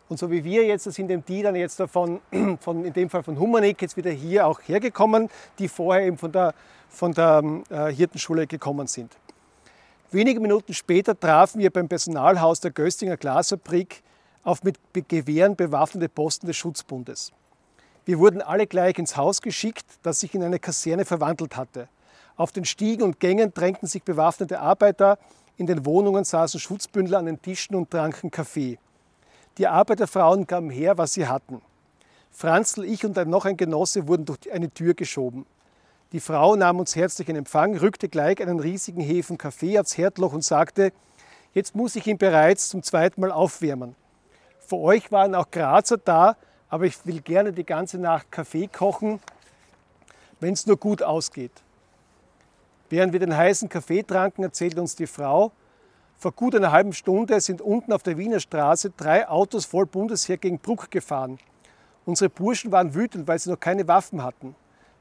Und 0.10 0.18
so 0.18 0.32
wie 0.32 0.44
wir 0.44 0.66
jetzt, 0.66 0.86
sind 0.86 1.12
eben 1.12 1.24
die 1.26 1.44
dann 1.44 1.56
jetzt 1.56 1.80
davon, 1.80 2.22
von, 2.60 2.86
in 2.86 2.94
dem 2.94 3.10
Fall 3.12 3.22
von 3.22 3.40
Humanik, 3.40 3.82
jetzt 3.84 3.98
wieder 3.98 4.12
hier 4.12 4.48
auch 4.48 4.62
hergekommen, 4.66 5.30
die 5.60 5.68
vorher 5.68 6.08
eben 6.08 6.18
von 6.18 6.32
der, 6.32 6.56
von 6.90 7.14
der 7.14 7.44
äh, 7.70 7.94
Hirtenschule 7.94 8.48
gekommen 8.48 8.88
sind. 8.88 9.16
Wenige 10.10 10.40
Minuten 10.40 10.74
später 10.74 11.20
trafen 11.20 11.60
wir 11.60 11.70
beim 11.70 11.90
Personalhaus 11.90 12.62
der 12.62 12.72
Göstinger 12.72 13.18
Glasfabrik 13.18 14.04
auf 14.42 14.64
mit 14.64 14.80
Gewehren 15.10 15.58
bewaffnete 15.58 16.08
Posten 16.08 16.48
des 16.48 16.56
Schutzbundes. 16.56 17.34
Wir 18.06 18.18
wurden 18.18 18.42
alle 18.42 18.68
gleich 18.68 18.98
ins 18.98 19.18
Haus 19.18 19.42
geschickt, 19.42 19.86
das 20.04 20.22
sich 20.22 20.34
in 20.34 20.44
eine 20.44 20.60
Kaserne 20.60 21.04
verwandelt 21.04 21.58
hatte. 21.58 21.90
Auf 22.38 22.54
den 22.54 22.64
Stiegen 22.64 23.04
und 23.04 23.20
Gängen 23.20 23.54
drängten 23.54 23.86
sich 23.90 24.02
bewaffnete 24.02 24.62
Arbeiter, 24.62 25.20
in 25.58 25.66
den 25.66 25.86
Wohnungen 25.86 26.24
saßen 26.24 26.58
Schutzbündler 26.58 27.18
an 27.18 27.26
den 27.26 27.42
Tischen 27.42 27.76
und 27.76 27.92
tranken 27.92 28.32
Kaffee. 28.32 28.80
Die 29.58 29.68
Arbeiterfrauen 29.68 30.48
gaben 30.48 30.70
her, 30.70 30.98
was 30.98 31.16
sie 31.16 31.28
hatten. 31.28 31.62
Franzl, 32.32 32.86
ich 32.86 33.04
und 33.04 33.18
noch 33.28 33.44
ein 33.44 33.58
Genosse 33.58 34.08
wurden 34.08 34.24
durch 34.24 34.50
eine 34.54 34.70
Tür 34.70 34.94
geschoben. 34.94 35.46
Die 36.14 36.22
Frau 36.22 36.56
nahm 36.56 36.80
uns 36.80 36.96
herzlich 36.96 37.28
in 37.28 37.36
Empfang, 37.36 37.76
rückte 37.76 38.08
gleich 38.08 38.42
einen 38.42 38.62
riesigen 38.62 39.02
Hefen 39.02 39.38
Kaffee 39.38 39.78
aufs 39.78 39.98
Herdloch 39.98 40.32
und 40.32 40.42
sagte, 40.42 40.94
jetzt 41.54 41.76
muss 41.76 41.98
ich 41.98 42.08
ihn 42.08 42.18
bereits 42.18 42.70
zum 42.70 42.82
zweiten 42.82 43.20
Mal 43.20 43.32
aufwärmen. 43.32 43.94
Für 44.66 44.78
euch 44.78 45.12
waren 45.12 45.36
auch 45.36 45.52
Grazer 45.52 45.98
da, 45.98 46.38
aber 46.70 46.86
ich 46.86 47.06
will 47.06 47.20
gerne 47.20 47.52
die 47.52 47.66
ganze 47.66 47.98
Nacht 47.98 48.32
Kaffee 48.32 48.68
kochen, 48.68 49.20
wenn 50.40 50.54
es 50.54 50.66
nur 50.66 50.78
gut 50.78 51.04
ausgeht. 51.04 51.52
Während 52.90 53.12
wir 53.12 53.20
den 53.20 53.36
heißen 53.36 53.68
Kaffee 53.68 54.04
tranken, 54.04 54.44
erzählte 54.44 54.80
uns 54.80 54.96
die 54.96 55.08
Frau, 55.08 55.52
vor 56.18 56.32
gut 56.32 56.56
einer 56.56 56.72
halben 56.72 56.94
Stunde 56.94 57.42
sind 57.42 57.62
unten 57.62 57.92
auf 57.92 58.02
der 58.02 58.18
Wiener 58.18 58.40
Straße 58.40 58.92
drei 58.92 59.28
Autos 59.28 59.66
voll 59.66 59.86
Bundesheer 59.86 60.38
gegen 60.38 60.58
Bruck 60.58 60.90
gefahren. 60.90 61.38
Unsere 62.06 62.30
Burschen 62.30 62.72
waren 62.72 62.96
wütend, 62.96 63.28
weil 63.28 63.40
sie 63.40 63.50
noch 63.50 63.60
keine 63.60 63.86
Waffen 63.90 64.24
hatten. 64.24 64.56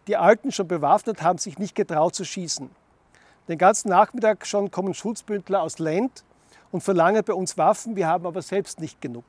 Die 0.07 0.17
Alten, 0.17 0.53
schon 0.53 0.69
bewaffnet, 0.69 1.23
haben 1.23 1.39
sich 1.39 1.59
nicht 1.59 1.75
getraut 1.75 2.15
zu 2.15 2.25
schießen. 2.25 2.71
Den 3.49 3.59
ganzen 3.59 3.89
Nachmittag 3.89 4.47
schon 4.47 4.71
kommen 4.71 4.95
Schutzbündler 4.95 5.63
aus 5.63 5.79
Lent 5.79 6.25
und 6.71 6.83
verlangen 6.83 7.25
bei 7.25 7.33
uns 7.33 7.59
Waffen, 7.59 7.97
wir 7.97 8.07
haben 8.07 8.27
aber 8.27 8.43
selbst 8.43 8.81
nicht 8.81 9.01
genug. 9.01 9.25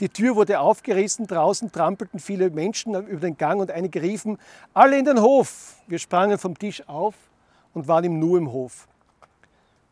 Die 0.00 0.08
Tür 0.08 0.34
wurde 0.34 0.60
aufgerissen, 0.60 1.26
draußen 1.26 1.70
trampelten 1.70 2.18
viele 2.18 2.50
Menschen 2.50 2.94
über 3.06 3.20
den 3.20 3.36
Gang 3.36 3.60
und 3.60 3.70
einige 3.70 4.02
riefen, 4.02 4.38
alle 4.74 4.98
in 4.98 5.04
den 5.04 5.20
Hof. 5.20 5.76
Wir 5.86 5.98
sprangen 5.98 6.38
vom 6.38 6.58
Tisch 6.58 6.86
auf 6.88 7.14
und 7.74 7.86
waren 7.86 8.04
im 8.04 8.18
Nu 8.18 8.36
im 8.36 8.50
Hof. 8.50 8.88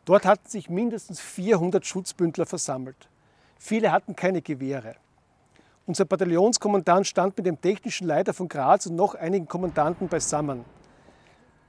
Dort 0.06 0.24
hatten 0.24 0.48
sich 0.48 0.70
mindestens 0.70 1.20
400 1.20 1.86
Schutzbündler 1.86 2.46
versammelt. 2.46 3.08
Viele 3.58 3.92
hatten 3.92 4.16
keine 4.16 4.40
Gewehre. 4.40 4.96
Unser 5.90 6.04
Bataillonskommandant 6.04 7.04
stand 7.04 7.36
mit 7.36 7.46
dem 7.46 7.60
technischen 7.60 8.06
Leiter 8.06 8.32
von 8.32 8.46
Graz 8.46 8.86
und 8.86 8.94
noch 8.94 9.16
einigen 9.16 9.48
Kommandanten 9.48 10.06
beisammen. 10.06 10.64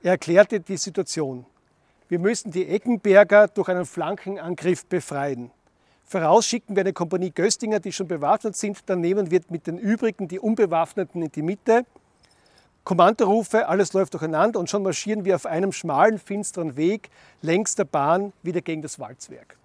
Er 0.03 0.11
erklärte 0.11 0.59
die 0.59 0.77
Situation. 0.77 1.43
Wir 2.07 2.19
müssen 2.19 2.51
die 2.51 2.67
Eckenberger 2.67 3.47
durch 3.47 3.67
einen 3.67 3.87
Flankenangriff 3.87 4.85
befreien. 4.85 5.49
Voraus 6.03 6.45
schicken 6.45 6.75
wir 6.75 6.81
eine 6.81 6.93
Kompanie 6.93 7.31
Göstinger, 7.31 7.79
die 7.79 7.91
schon 7.91 8.07
bewaffnet 8.07 8.55
sind. 8.55 8.87
Dann 8.87 9.01
nehmen 9.01 9.31
wir 9.31 9.41
mit 9.49 9.65
den 9.65 9.79
übrigen, 9.79 10.27
die 10.27 10.37
Unbewaffneten, 10.37 11.23
in 11.23 11.31
die 11.31 11.41
Mitte. 11.41 11.83
Kommandorufe, 12.83 13.67
alles 13.67 13.93
läuft 13.93 14.13
durcheinander 14.13 14.59
und 14.59 14.69
schon 14.69 14.83
marschieren 14.83 15.25
wir 15.25 15.33
auf 15.33 15.47
einem 15.47 15.71
schmalen, 15.71 16.19
finsteren 16.19 16.77
Weg 16.77 17.09
längs 17.41 17.73
der 17.73 17.85
Bahn 17.85 18.33
wieder 18.43 18.61
gegen 18.61 18.83
das 18.83 18.99
Walzwerk. 18.99 19.57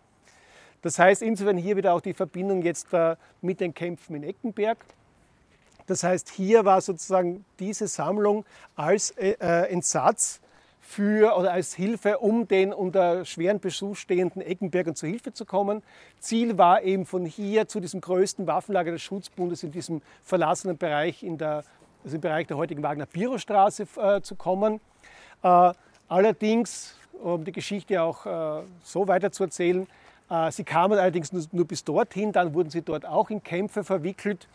Das 0.87 1.01
heißt 1.01 1.21
insofern 1.23 1.57
hier 1.57 1.77
wieder 1.77 1.95
auch 1.95 2.01
die 2.01 2.15
Verbindung 2.15 2.63
jetzt 2.63 2.95
äh, 2.95 3.17
mit 3.41 3.59
den 3.59 3.75
Kämpfen 3.75 4.15
in 4.15 4.23
Eckenberg. 4.23 4.79
Das 5.89 6.05
heißt, 6.05 6.29
hier 6.31 6.65
war 6.65 6.81
sozusagen 6.81 7.45
diese 7.59 7.89
Sammlung 7.89 8.45
als 8.77 9.11
äh, 9.11 9.33
äh 9.41 9.69
Entsatz 9.73 10.41
für 10.81 11.37
oder 11.37 11.51
als 11.51 11.75
Hilfe, 11.75 12.19
um 12.19 12.47
den 12.47 12.73
unter 12.73 13.25
schweren 13.25 13.59
Besuch 13.59 13.97
stehenden 13.97 14.43
Eckenbergern 14.43 14.95
zu 14.95 15.09
Hilfe 15.09 15.33
zu 15.33 15.45
kommen. 15.45 15.83
Ziel 16.21 16.57
war 16.57 16.83
eben 16.83 17.05
von 17.05 17.25
hier 17.27 17.67
zu 17.67 17.81
diesem 17.81 18.01
größten 18.01 18.47
Waffenlager 18.47 18.93
des 18.93 19.03
Schutzbundes 19.03 19.65
in 19.65 19.73
diesem 19.73 20.03
verlassenen 20.23 20.79
Bereich, 20.79 21.25
in 21.25 21.37
der, 21.37 21.65
also 22.05 22.15
im 22.15 22.21
Bereich 22.21 22.47
der 22.47 22.59
heutigen 22.59 22.85
Wagner-Biro-Straße 22.85 23.89
äh, 23.97 24.21
zu 24.21 24.37
kommen. 24.37 24.79
Äh, 25.43 25.73
allerdings, 26.07 26.95
um 27.21 27.45
die 27.45 27.51
Geschichte 27.51 28.01
auch 28.01 28.61
äh, 28.61 28.63
so 28.85 29.09
weiter 29.09 29.33
zu 29.33 29.43
erzählen, 29.43 29.83
äh, 29.83 30.06
sie 30.51 30.65
kamen 30.65 30.99
allerdings 30.99 31.33
nur, 31.33 31.65
bis 31.67 31.85
dorthin, 31.85 32.33
dann 32.33 32.53
wurden 32.53 32.71
sie 32.71 32.83
dort 32.83 33.07
auch 33.07 33.31
in 33.31 33.43
Kämpfe 33.43 33.85
verwickelt 33.85 34.49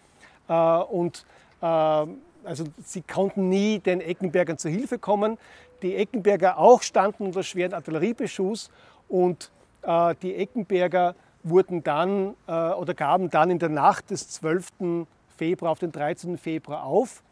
äh, 0.47 0.53
und 0.53 1.25
äh, 1.61 1.65
also 1.65 2.65
sie 2.83 3.01
konnten 3.01 3.49
nie 3.49 3.79
den 3.79 4.01
Eckenbergern 4.01 4.57
zur 4.57 4.71
Hilfe 4.71 4.99
kommen. 4.99 5.37
Die 5.81 5.95
Eckenberger 5.95 6.57
auch 6.57 6.81
standen 6.81 7.25
unter 7.25 7.43
schweren 7.43 7.73
Artilleriebeschuss 7.73 8.69
und 9.07 9.51
äh, 9.83 10.15
die 10.21 10.35
Eckenberger 10.35 11.15
wurden 11.43 11.83
dann 11.83 12.35
äh, 12.47 12.51
oder 12.51 12.93
gaben 12.93 13.29
dann 13.29 13.49
in 13.49 13.59
der 13.59 13.69
Nacht 13.69 14.11
des 14.11 14.29
12. 14.29 15.07
Februar 15.37 15.71
auf 15.71 15.79
den 15.79 15.91
13. 15.91 16.37
Februar 16.37 16.83
auf. 16.83 17.23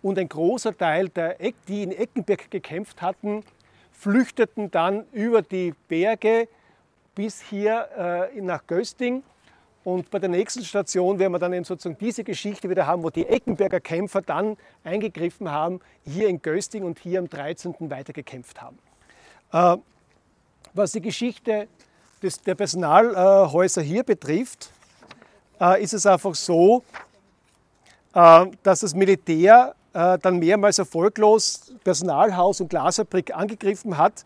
Und 0.00 0.18
ein 0.18 0.28
großer 0.28 0.76
Teil 0.76 1.08
der, 1.08 1.40
Eck, 1.40 1.56
die 1.66 1.82
in 1.82 1.90
Eckenberg 1.90 2.50
gekämpft 2.50 3.02
hatten, 3.02 3.42
flüchteten 3.90 4.70
dann 4.70 5.04
über 5.12 5.42
die 5.42 5.74
Berge 5.88 6.48
bis 7.18 7.40
hier 7.40 8.30
äh, 8.32 8.40
nach 8.40 8.64
Gösting 8.68 9.24
und 9.82 10.08
bei 10.08 10.20
der 10.20 10.28
nächsten 10.28 10.62
Station 10.62 11.18
werden 11.18 11.32
wir 11.32 11.40
dann 11.40 11.52
eben 11.52 11.64
sozusagen 11.64 11.98
diese 11.98 12.22
Geschichte 12.22 12.70
wieder 12.70 12.86
haben, 12.86 13.02
wo 13.02 13.10
die 13.10 13.26
Eckenberger 13.26 13.80
Kämpfer 13.80 14.22
dann 14.22 14.56
eingegriffen 14.84 15.50
haben, 15.50 15.80
hier 16.04 16.28
in 16.28 16.40
Gösting 16.40 16.84
und 16.84 17.00
hier 17.00 17.18
am 17.18 17.28
13. 17.28 17.74
weitergekämpft 17.80 18.62
haben. 18.62 18.78
Äh, 19.52 19.78
was 20.74 20.92
die 20.92 21.00
Geschichte 21.00 21.66
des, 22.22 22.40
der 22.40 22.54
Personalhäuser 22.54 23.82
hier 23.82 24.04
betrifft, 24.04 24.70
äh, 25.60 25.82
ist 25.82 25.94
es 25.94 26.06
einfach 26.06 26.36
so, 26.36 26.84
äh, 28.14 28.46
dass 28.62 28.78
das 28.78 28.94
Militär 28.94 29.74
äh, 29.74 29.77
dann 29.92 30.38
mehrmals 30.38 30.78
erfolglos 30.78 31.72
Personalhaus 31.82 32.60
und 32.60 32.68
Glasfabrik 32.68 33.34
angegriffen 33.34 33.96
hat 33.96 34.24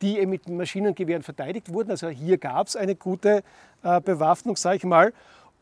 die 0.00 0.18
eben 0.18 0.30
mit 0.30 0.48
Maschinengewehren 0.48 1.22
verteidigt 1.22 1.72
wurden. 1.72 1.90
Also 1.90 2.08
hier 2.08 2.38
gab 2.38 2.68
es 2.68 2.76
eine 2.76 2.94
gute 2.94 3.42
äh, 3.82 4.00
Bewaffnung, 4.00 4.56
sage 4.56 4.76
ich 4.76 4.84
mal. 4.84 5.12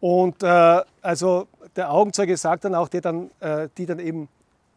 Und 0.00 0.42
äh, 0.42 0.82
also 1.02 1.46
der 1.76 1.90
Augenzeuge 1.90 2.36
sagt 2.36 2.64
dann 2.64 2.74
auch, 2.74 2.88
die 2.88 3.00
dann, 3.00 3.30
äh, 3.40 3.68
die 3.76 3.86
dann 3.86 3.98
eben 3.98 4.28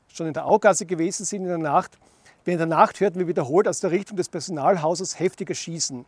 schon 0.07 0.27
in 0.27 0.33
der 0.33 0.45
Augasse 0.45 0.85
gewesen 0.85 1.25
sind 1.25 1.43
in 1.43 1.49
der 1.49 1.57
Nacht, 1.57 1.97
in 2.45 2.57
der 2.57 2.67
Nacht 2.67 2.99
hörten 2.99 3.19
wir 3.19 3.27
wiederholt 3.27 3.67
aus 3.69 3.79
der 3.79 3.91
Richtung 3.91 4.17
des 4.17 4.27
Personalhauses 4.27 5.19
heftiger 5.19 5.55
Schießen. 5.55 6.05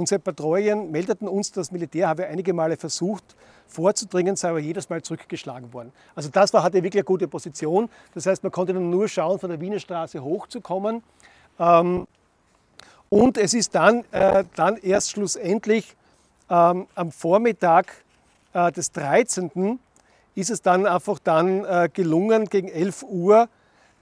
Unsere 0.00 0.18
Patrouillen 0.18 0.90
meldeten 0.90 1.28
uns, 1.28 1.52
das 1.52 1.70
Militär 1.72 2.08
habe 2.08 2.26
einige 2.26 2.54
Male 2.54 2.78
versucht 2.78 3.36
vorzudringen, 3.68 4.34
sei 4.34 4.48
aber 4.48 4.58
jedes 4.58 4.88
Mal 4.88 5.02
zurückgeschlagen 5.02 5.74
worden. 5.74 5.92
Also 6.14 6.30
das 6.30 6.54
war, 6.54 6.62
hatte 6.62 6.82
wirklich 6.82 7.02
eine 7.02 7.04
gute 7.04 7.28
Position. 7.28 7.90
Das 8.14 8.24
heißt, 8.24 8.42
man 8.42 8.50
konnte 8.50 8.72
dann 8.72 8.88
nur 8.88 9.08
schauen, 9.08 9.38
von 9.38 9.50
der 9.50 9.60
Wiener 9.60 9.78
Straße 9.78 10.24
hochzukommen. 10.24 11.02
Ähm, 11.58 12.06
und 13.10 13.36
es 13.36 13.52
ist 13.52 13.74
dann, 13.74 14.04
äh, 14.10 14.44
dann 14.56 14.78
erst 14.78 15.10
schlussendlich 15.10 15.94
ähm, 16.48 16.86
am 16.94 17.12
Vormittag 17.12 17.92
äh, 18.54 18.72
des 18.72 18.92
13. 18.92 19.78
ist 20.34 20.48
es 20.48 20.62
dann 20.62 20.86
einfach 20.86 21.18
dann 21.18 21.66
äh, 21.66 21.90
gelungen, 21.92 22.46
gegen 22.46 22.68
11 22.68 23.02
Uhr, 23.02 23.50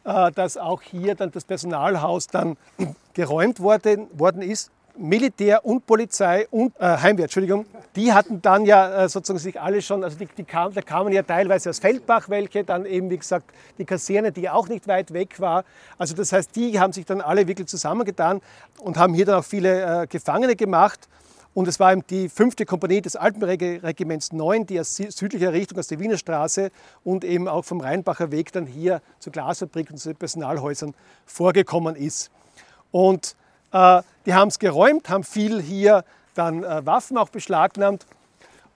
äh, 0.04 0.30
dass 0.30 0.58
auch 0.58 0.80
hier 0.80 1.16
dann 1.16 1.32
das 1.32 1.44
Personalhaus 1.44 2.28
dann 2.28 2.56
geräumt 3.14 3.58
worden, 3.58 4.06
worden 4.16 4.42
ist 4.42 4.70
Militär 4.98 5.64
und 5.64 5.86
Polizei 5.86 6.48
und 6.50 6.74
äh, 6.78 6.84
Heimwehr, 6.84 7.24
Entschuldigung, 7.24 7.66
die 7.94 8.12
hatten 8.12 8.42
dann 8.42 8.66
ja 8.66 9.04
äh, 9.04 9.08
sozusagen 9.08 9.38
sich 9.38 9.60
alle 9.60 9.80
schon, 9.80 10.02
also 10.02 10.18
die, 10.18 10.26
die 10.26 10.44
kam, 10.44 10.74
da 10.74 10.82
kamen 10.82 11.12
ja 11.12 11.22
teilweise 11.22 11.70
aus 11.70 11.78
Feldbach 11.78 12.28
welche, 12.28 12.64
dann 12.64 12.84
eben 12.84 13.08
wie 13.08 13.18
gesagt 13.18 13.52
die 13.78 13.84
Kaserne, 13.84 14.32
die 14.32 14.50
auch 14.50 14.68
nicht 14.68 14.88
weit 14.88 15.12
weg 15.12 15.38
war. 15.40 15.64
Also 15.98 16.14
das 16.14 16.32
heißt, 16.32 16.54
die 16.56 16.80
haben 16.80 16.92
sich 16.92 17.06
dann 17.06 17.20
alle 17.20 17.46
wirklich 17.46 17.68
zusammengetan 17.68 18.40
und 18.80 18.96
haben 18.96 19.14
hier 19.14 19.24
dann 19.24 19.36
auch 19.36 19.44
viele 19.44 20.02
äh, 20.02 20.06
Gefangene 20.06 20.56
gemacht. 20.56 21.08
Und 21.54 21.66
es 21.66 21.80
war 21.80 21.92
eben 21.92 22.04
die 22.08 22.28
fünfte 22.28 22.66
Kompanie 22.66 23.00
des 23.00 23.16
Alpenregiments 23.16 24.32
9, 24.32 24.66
die 24.66 24.78
aus 24.78 24.96
südlicher 24.96 25.52
Richtung, 25.52 25.78
aus 25.78 25.88
der 25.88 25.98
Wiener 25.98 26.18
Straße 26.18 26.70
und 27.04 27.24
eben 27.24 27.48
auch 27.48 27.64
vom 27.64 27.80
Rheinbacher 27.80 28.30
Weg 28.30 28.52
dann 28.52 28.66
hier 28.66 29.00
zur 29.18 29.32
Glasfabrik 29.32 29.90
und 29.90 29.98
zu 29.98 30.10
den 30.10 30.16
Personalhäusern 30.16 30.94
vorgekommen 31.24 31.96
ist. 31.96 32.30
Und 32.90 33.34
die 33.72 34.34
haben 34.34 34.48
es 34.48 34.58
geräumt, 34.58 35.08
haben 35.08 35.24
viel 35.24 35.60
hier 35.60 36.04
dann 36.34 36.62
äh, 36.62 36.86
Waffen 36.86 37.18
auch 37.18 37.28
beschlagnahmt 37.28 38.06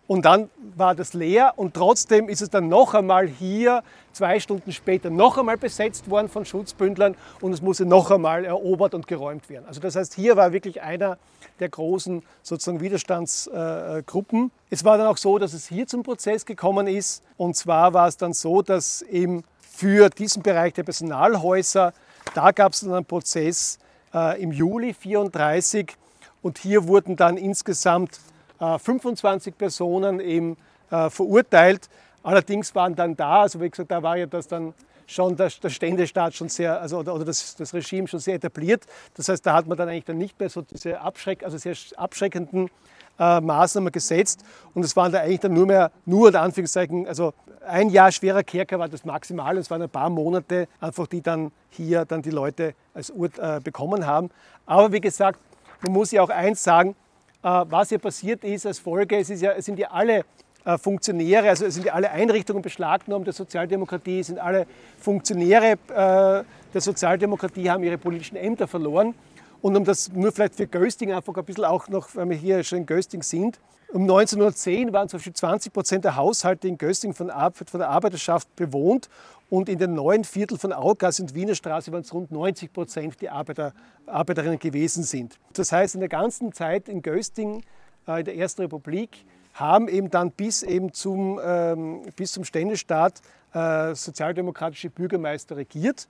und 0.08 0.24
dann 0.24 0.50
war 0.76 0.94
das 0.94 1.14
leer 1.14 1.54
und 1.56 1.74
trotzdem 1.74 2.28
ist 2.28 2.42
es 2.42 2.50
dann 2.50 2.68
noch 2.68 2.92
einmal 2.92 3.28
hier, 3.28 3.82
zwei 4.12 4.40
Stunden 4.40 4.72
später, 4.72 5.08
noch 5.08 5.38
einmal 5.38 5.56
besetzt 5.56 6.10
worden 6.10 6.28
von 6.28 6.44
Schutzbündlern 6.44 7.16
und 7.40 7.52
es 7.52 7.62
musste 7.62 7.86
noch 7.86 8.10
einmal 8.10 8.44
erobert 8.44 8.94
und 8.94 9.06
geräumt 9.06 9.48
werden. 9.48 9.64
Also 9.66 9.80
das 9.80 9.96
heißt, 9.96 10.14
hier 10.14 10.36
war 10.36 10.52
wirklich 10.52 10.82
einer 10.82 11.18
der 11.60 11.68
großen 11.68 12.22
sozusagen 12.42 12.80
Widerstandsgruppen. 12.80 14.50
Es 14.68 14.84
war 14.84 14.98
dann 14.98 15.06
auch 15.06 15.16
so, 15.16 15.38
dass 15.38 15.54
es 15.54 15.68
hier 15.68 15.86
zum 15.86 16.02
Prozess 16.02 16.44
gekommen 16.44 16.88
ist 16.88 17.22
und 17.36 17.56
zwar 17.56 17.94
war 17.94 18.08
es 18.08 18.16
dann 18.16 18.32
so, 18.32 18.60
dass 18.60 19.02
eben 19.02 19.44
für 19.60 20.10
diesen 20.10 20.42
Bereich 20.42 20.74
der 20.74 20.82
Personalhäuser, 20.82 21.94
da 22.34 22.50
gab 22.50 22.72
es 22.72 22.80
dann 22.80 22.92
einen 22.92 23.04
Prozess, 23.04 23.78
äh, 24.14 24.42
im 24.42 24.52
Juli 24.52 24.94
34 24.94 25.96
und 26.42 26.58
hier 26.58 26.86
wurden 26.86 27.16
dann 27.16 27.36
insgesamt 27.36 28.20
äh, 28.60 28.78
25 28.78 29.56
Personen 29.56 30.20
eben 30.20 30.56
äh, 30.90 31.10
verurteilt. 31.10 31.88
Allerdings 32.22 32.74
waren 32.74 32.94
dann 32.94 33.16
da, 33.16 33.42
also 33.42 33.60
wie 33.60 33.70
gesagt, 33.70 33.90
da 33.90 34.02
war 34.02 34.16
ja 34.16 34.26
das 34.26 34.46
dann 34.48 34.74
schon 35.06 35.36
der, 35.36 35.50
der 35.62 35.70
Ständestaat 35.70 36.34
schon 36.34 36.48
sehr, 36.48 36.80
also 36.80 36.98
oder, 36.98 37.14
oder 37.14 37.24
das, 37.24 37.56
das, 37.56 37.74
Regime 37.74 38.08
schon 38.08 38.20
sehr 38.20 38.36
etabliert. 38.36 38.84
Das 39.14 39.28
heißt, 39.28 39.44
da 39.44 39.54
hat 39.54 39.66
man 39.66 39.76
dann 39.76 39.88
eigentlich 39.88 40.04
dann 40.04 40.18
nicht 40.18 40.38
mehr 40.38 40.48
so 40.48 40.62
diese 40.62 41.00
Abschreck, 41.00 41.44
also 41.44 41.58
sehr 41.58 41.74
abschreckenden 41.96 42.70
äh, 43.18 43.40
Maßnahmen 43.40 43.92
gesetzt 43.92 44.44
und 44.74 44.84
es 44.84 44.96
waren 44.96 45.12
da 45.12 45.20
eigentlich 45.20 45.40
dann 45.40 45.54
nur 45.54 45.66
mehr, 45.66 45.90
nur 46.06 46.28
in 46.28 46.36
Anführungszeichen, 46.36 47.06
also 47.06 47.32
ein 47.66 47.90
Jahr 47.90 48.10
schwerer 48.10 48.42
Kerker 48.42 48.78
war 48.78 48.88
das 48.88 49.04
maximal. 49.04 49.56
Es 49.56 49.70
waren 49.70 49.82
ein 49.82 49.88
paar 49.88 50.10
Monate, 50.10 50.66
einfach 50.80 51.06
die 51.06 51.20
dann 51.20 51.52
hier 51.70 52.04
dann 52.04 52.20
die 52.22 52.30
Leute 52.30 52.74
als 52.92 53.10
Urt 53.10 53.38
äh, 53.38 53.60
bekommen 53.62 54.06
haben. 54.06 54.30
Aber 54.66 54.92
wie 54.92 55.00
gesagt, 55.00 55.38
man 55.82 55.92
muss 55.92 56.10
ja 56.10 56.22
auch 56.22 56.30
eins 56.30 56.62
sagen, 56.62 56.96
äh, 57.42 57.48
was 57.68 57.90
hier 57.90 57.98
passiert 57.98 58.44
ist 58.44 58.66
als 58.66 58.78
Folge, 58.78 59.18
es, 59.18 59.30
ist 59.30 59.42
ja, 59.42 59.52
es 59.52 59.64
sind 59.64 59.78
ja 59.78 59.90
alle 59.90 60.24
äh, 60.64 60.78
Funktionäre, 60.78 61.48
also 61.48 61.66
es 61.66 61.74
sind 61.74 61.86
ja 61.86 61.92
alle 61.92 62.10
Einrichtungen 62.10 62.62
beschlagnahmt 62.62 63.26
der 63.26 63.34
Sozialdemokratie, 63.34 64.20
es 64.20 64.28
sind 64.28 64.38
alle 64.38 64.66
Funktionäre 64.98 65.72
äh, 65.72 66.44
der 66.74 66.80
Sozialdemokratie 66.80 67.68
haben 67.68 67.84
ihre 67.84 67.98
politischen 67.98 68.36
Ämter 68.36 68.66
verloren. 68.66 69.14
Und 69.62 69.76
um 69.76 69.84
das 69.84 70.12
nur 70.12 70.32
vielleicht 70.32 70.56
für 70.56 70.66
Gösting 70.66 71.12
einfach 71.12 71.34
ein 71.34 71.44
bisschen 71.44 71.64
auch 71.64 71.88
noch, 71.88 72.14
weil 72.14 72.28
wir 72.28 72.36
hier 72.36 72.62
schon 72.64 72.78
in 72.78 72.86
Gösting 72.86 73.22
sind, 73.22 73.60
um 73.92 74.02
1910 74.02 74.92
waren 74.92 75.08
zum 75.08 75.18
Beispiel 75.18 75.34
20 75.34 75.72
Prozent 75.72 76.04
der 76.04 76.16
Haushalte 76.16 76.66
in 76.66 76.78
Gösting 76.78 77.12
von, 77.14 77.30
von 77.30 77.78
der 77.78 77.90
Arbeiterschaft 77.90 78.54
bewohnt 78.56 79.08
und 79.50 79.68
in 79.68 79.78
den 79.78 79.92
neuen 79.92 80.24
Viertel 80.24 80.58
von 80.58 80.72
Augas 80.72 81.20
und 81.20 81.34
Wiener 81.34 81.54
Straße 81.54 81.92
waren 81.92 82.00
es 82.00 82.12
rund 82.12 82.32
90 82.32 82.72
Prozent, 82.72 83.20
die 83.20 83.28
Arbeiter, 83.28 83.74
Arbeiterinnen 84.06 84.58
gewesen 84.58 85.04
sind. 85.04 85.38
Das 85.52 85.72
heißt, 85.72 85.94
in 85.94 86.00
der 86.00 86.08
ganzen 86.08 86.52
Zeit 86.52 86.88
in 86.88 87.02
Gösting, 87.02 87.62
äh, 88.08 88.20
in 88.20 88.24
der 88.24 88.36
Ersten 88.36 88.62
Republik, 88.62 89.26
haben 89.52 89.88
eben 89.88 90.10
dann 90.10 90.30
bis, 90.30 90.62
eben 90.62 90.94
zum, 90.94 91.38
ähm, 91.44 92.02
bis 92.16 92.32
zum 92.32 92.44
Ständestaat 92.44 93.20
äh, 93.52 93.94
sozialdemokratische 93.94 94.88
Bürgermeister 94.88 95.56
regiert. 95.58 96.08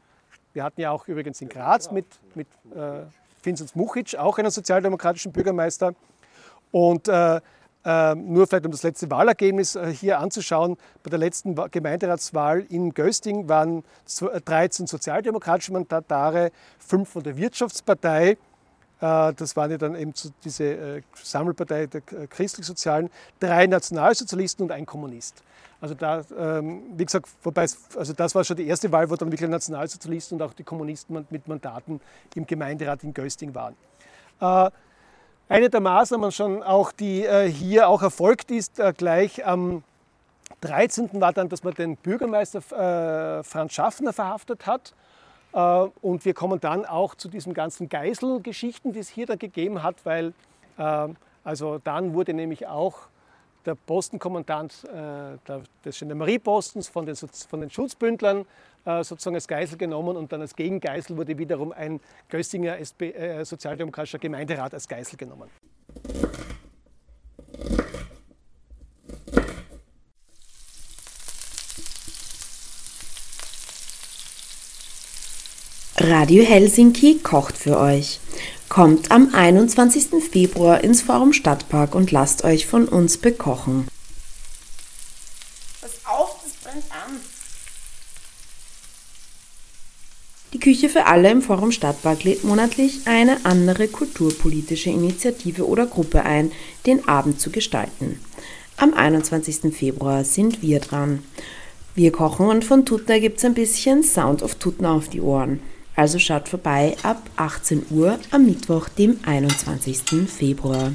Wir 0.53 0.63
hatten 0.63 0.81
ja 0.81 0.93
auch 0.93 1.09
übrigens 1.09 1.41
in 1.41 1.49
Graz 1.49 1.91
mit, 1.91 2.07
mit 2.37 2.47
äh, 2.77 3.01
Vinzenz 3.43 3.75
Muchic 3.75 4.17
auch 4.17 4.39
einen 4.39 4.51
sozialdemokratischen 4.51 5.33
Bürgermeister. 5.33 5.95
Und 6.71 7.09
äh, 7.09 7.41
äh, 7.85 8.15
nur 8.15 8.47
vielleicht 8.47 8.65
um 8.65 8.71
das 8.71 8.85
letzte 8.85 9.11
Wahlergebnis 9.11 9.75
äh, 9.75 9.93
hier 9.93 10.21
anzuschauen. 10.21 10.77
Bei 11.03 11.11
der 11.11 11.19
letzten 11.19 11.57
Gemeinderatswahl 11.71 12.65
in 12.69 12.95
Gösting 12.95 13.49
waren 13.49 13.83
13 14.45 14.85
äh, 14.85 14.89
sozialdemokratische 14.89 15.73
Mandatare, 15.73 16.53
5 16.79 17.09
von 17.09 17.23
der 17.25 17.37
Wirtschaftspartei 17.37 18.37
das 19.03 19.57
waren 19.57 19.73
ja 19.73 19.79
dann 19.79 19.97
eben 19.97 20.13
diese 20.45 20.65
äh, 20.65 21.03
Sammelpartei 21.21 21.87
der 21.87 22.03
äh, 22.13 22.29
christlich-sozialen, 22.29 23.11
drei 23.41 23.67
Nationalsozialisten 23.67 24.65
und 24.65 24.71
ein 24.71 24.87
Kommunist. 24.87 25.43
Also 25.81 25.95
da, 25.95 26.23
ähm, 26.39 26.85
wie 26.97 27.05
gesagt, 27.05 27.29
wobei 27.43 27.67
also 27.97 28.13
das 28.13 28.35
war 28.37 28.45
schon 28.45 28.57
die 28.57 28.69
erste 28.69 28.93
Wahl, 28.93 29.11
wo 29.11 29.17
dann 29.17 29.33
wirklich 29.33 29.51
Nationalsozialisten 29.51 30.41
und 30.41 30.47
auch 30.47 30.53
die 30.53 30.63
Kommunisten 30.63 31.27
mit 31.31 31.49
Mandaten 31.49 32.01
im 32.37 32.47
Gemeinderat 32.47 33.03
in 33.03 33.13
Gösting 33.13 33.53
waren. 33.57 33.75
Eine 35.49 35.71
der 35.71 35.81
Maßnahmen 35.81 36.33
schon 36.33 36.63
auch, 36.63 36.93
die 36.93 37.29
hier 37.49 37.89
auch 37.89 38.03
erfolgt 38.03 38.51
ist, 38.51 38.81
gleich 38.97 39.45
am 39.45 39.85
13. 40.63 41.21
war 41.21 41.33
dann, 41.33 41.49
dass 41.49 41.63
man 41.63 41.75
den 41.75 41.97
Bürgermeister 41.97 43.43
Franz 43.45 43.73
Schaffner 43.73 44.13
verhaftet 44.13 44.67
hat 44.67 44.95
äh, 44.95 45.12
und 45.53 46.25
wir 46.25 46.35
kommen 46.35 46.61
dann 46.61 46.87
auch 46.87 47.15
zu 47.15 47.29
diesen 47.29 47.55
ganzen 47.55 47.89
Geiselgeschichten, 47.89 48.93
die 48.93 49.01
es 49.01 49.09
hier 49.09 49.27
dann 49.27 49.39
gegeben 49.39 49.83
hat, 49.83 49.97
weil 50.05 50.33
äh, 50.79 51.09
also 51.45 51.79
dann 51.79 52.15
wurde 52.15 52.33
nämlich 52.33 52.67
auch 52.67 52.99
der 53.67 53.75
Postenkommandant 53.75 54.85
äh, 54.85 55.59
des 55.85 55.99
Gendarmeriepostens 55.99 56.89
von 56.89 57.07
den, 57.07 57.17
von 57.17 57.61
den 57.61 57.71
Schutzbündlern 57.71 58.47
sozusagen 58.85 59.37
als 59.37 59.47
Geisel 59.47 59.79
genommen 59.79 60.17
und 60.17 60.33
dann 60.33 60.41
als 60.41 60.57
Gegengeisel 60.57 61.17
wurde 61.17 61.39
wiederum 61.39 61.71
ein 61.71 62.01
Göstinger 62.29 62.79
SP, 62.83 63.15
sozialdemokratischer 63.45 64.19
Gemeinderat 64.19 64.75
als 64.75 64.89
Geisel 64.89 65.17
genommen. 65.17 65.49
Radio 76.05 76.43
Helsinki 76.43 77.21
kocht 77.23 77.57
für 77.57 77.79
euch. 77.79 78.19
Kommt 78.69 79.13
am 79.13 79.33
21. 79.33 80.21
Februar 80.21 80.83
ins 80.83 81.01
Forum 81.01 81.33
Stadtpark 81.33 81.95
und 81.95 82.11
lasst 82.11 82.43
euch 82.43 82.67
von 82.67 82.89
uns 82.89 83.19
bekochen. 83.19 83.87
Pass 85.81 85.93
auf, 86.05 86.41
das 86.43 86.55
brennt 86.55 86.91
an. 86.91 87.21
Die 90.53 90.59
Küche 90.59 90.89
für 90.89 91.07
alle 91.07 91.31
im 91.31 91.41
Forum 91.41 91.71
Stadtpark 91.71 92.25
lädt 92.25 92.43
monatlich 92.43 93.03
eine 93.05 93.45
andere 93.45 93.87
kulturpolitische 93.87 94.91
Initiative 94.91 95.69
oder 95.69 95.87
Gruppe 95.87 96.25
ein, 96.25 96.51
den 96.85 97.07
Abend 97.07 97.41
zu 97.41 97.51
gestalten. 97.51 98.19
Am 98.77 98.93
21. 98.93 99.73
Februar 99.73 100.25
sind 100.25 100.63
wir 100.63 100.81
dran. 100.81 101.23
Wir 101.95 102.11
kochen 102.11 102.47
und 102.47 102.65
von 102.65 102.85
Tutner 102.85 103.21
gibt's 103.21 103.45
ein 103.45 103.55
bisschen 103.55 104.03
Sound 104.03 104.43
of 104.43 104.57
Tutner 104.57 104.91
auf 104.91 105.09
die 105.09 105.21
Ohren. 105.21 105.61
Also 105.95 106.19
schaut 106.19 106.49
vorbei 106.49 106.97
ab 107.03 107.19
18 107.37 107.87
Uhr 107.91 108.19
am 108.31 108.47
Mittwoch, 108.47 108.89
dem 108.89 109.21
21. 109.27 110.29
Februar. 110.29 110.93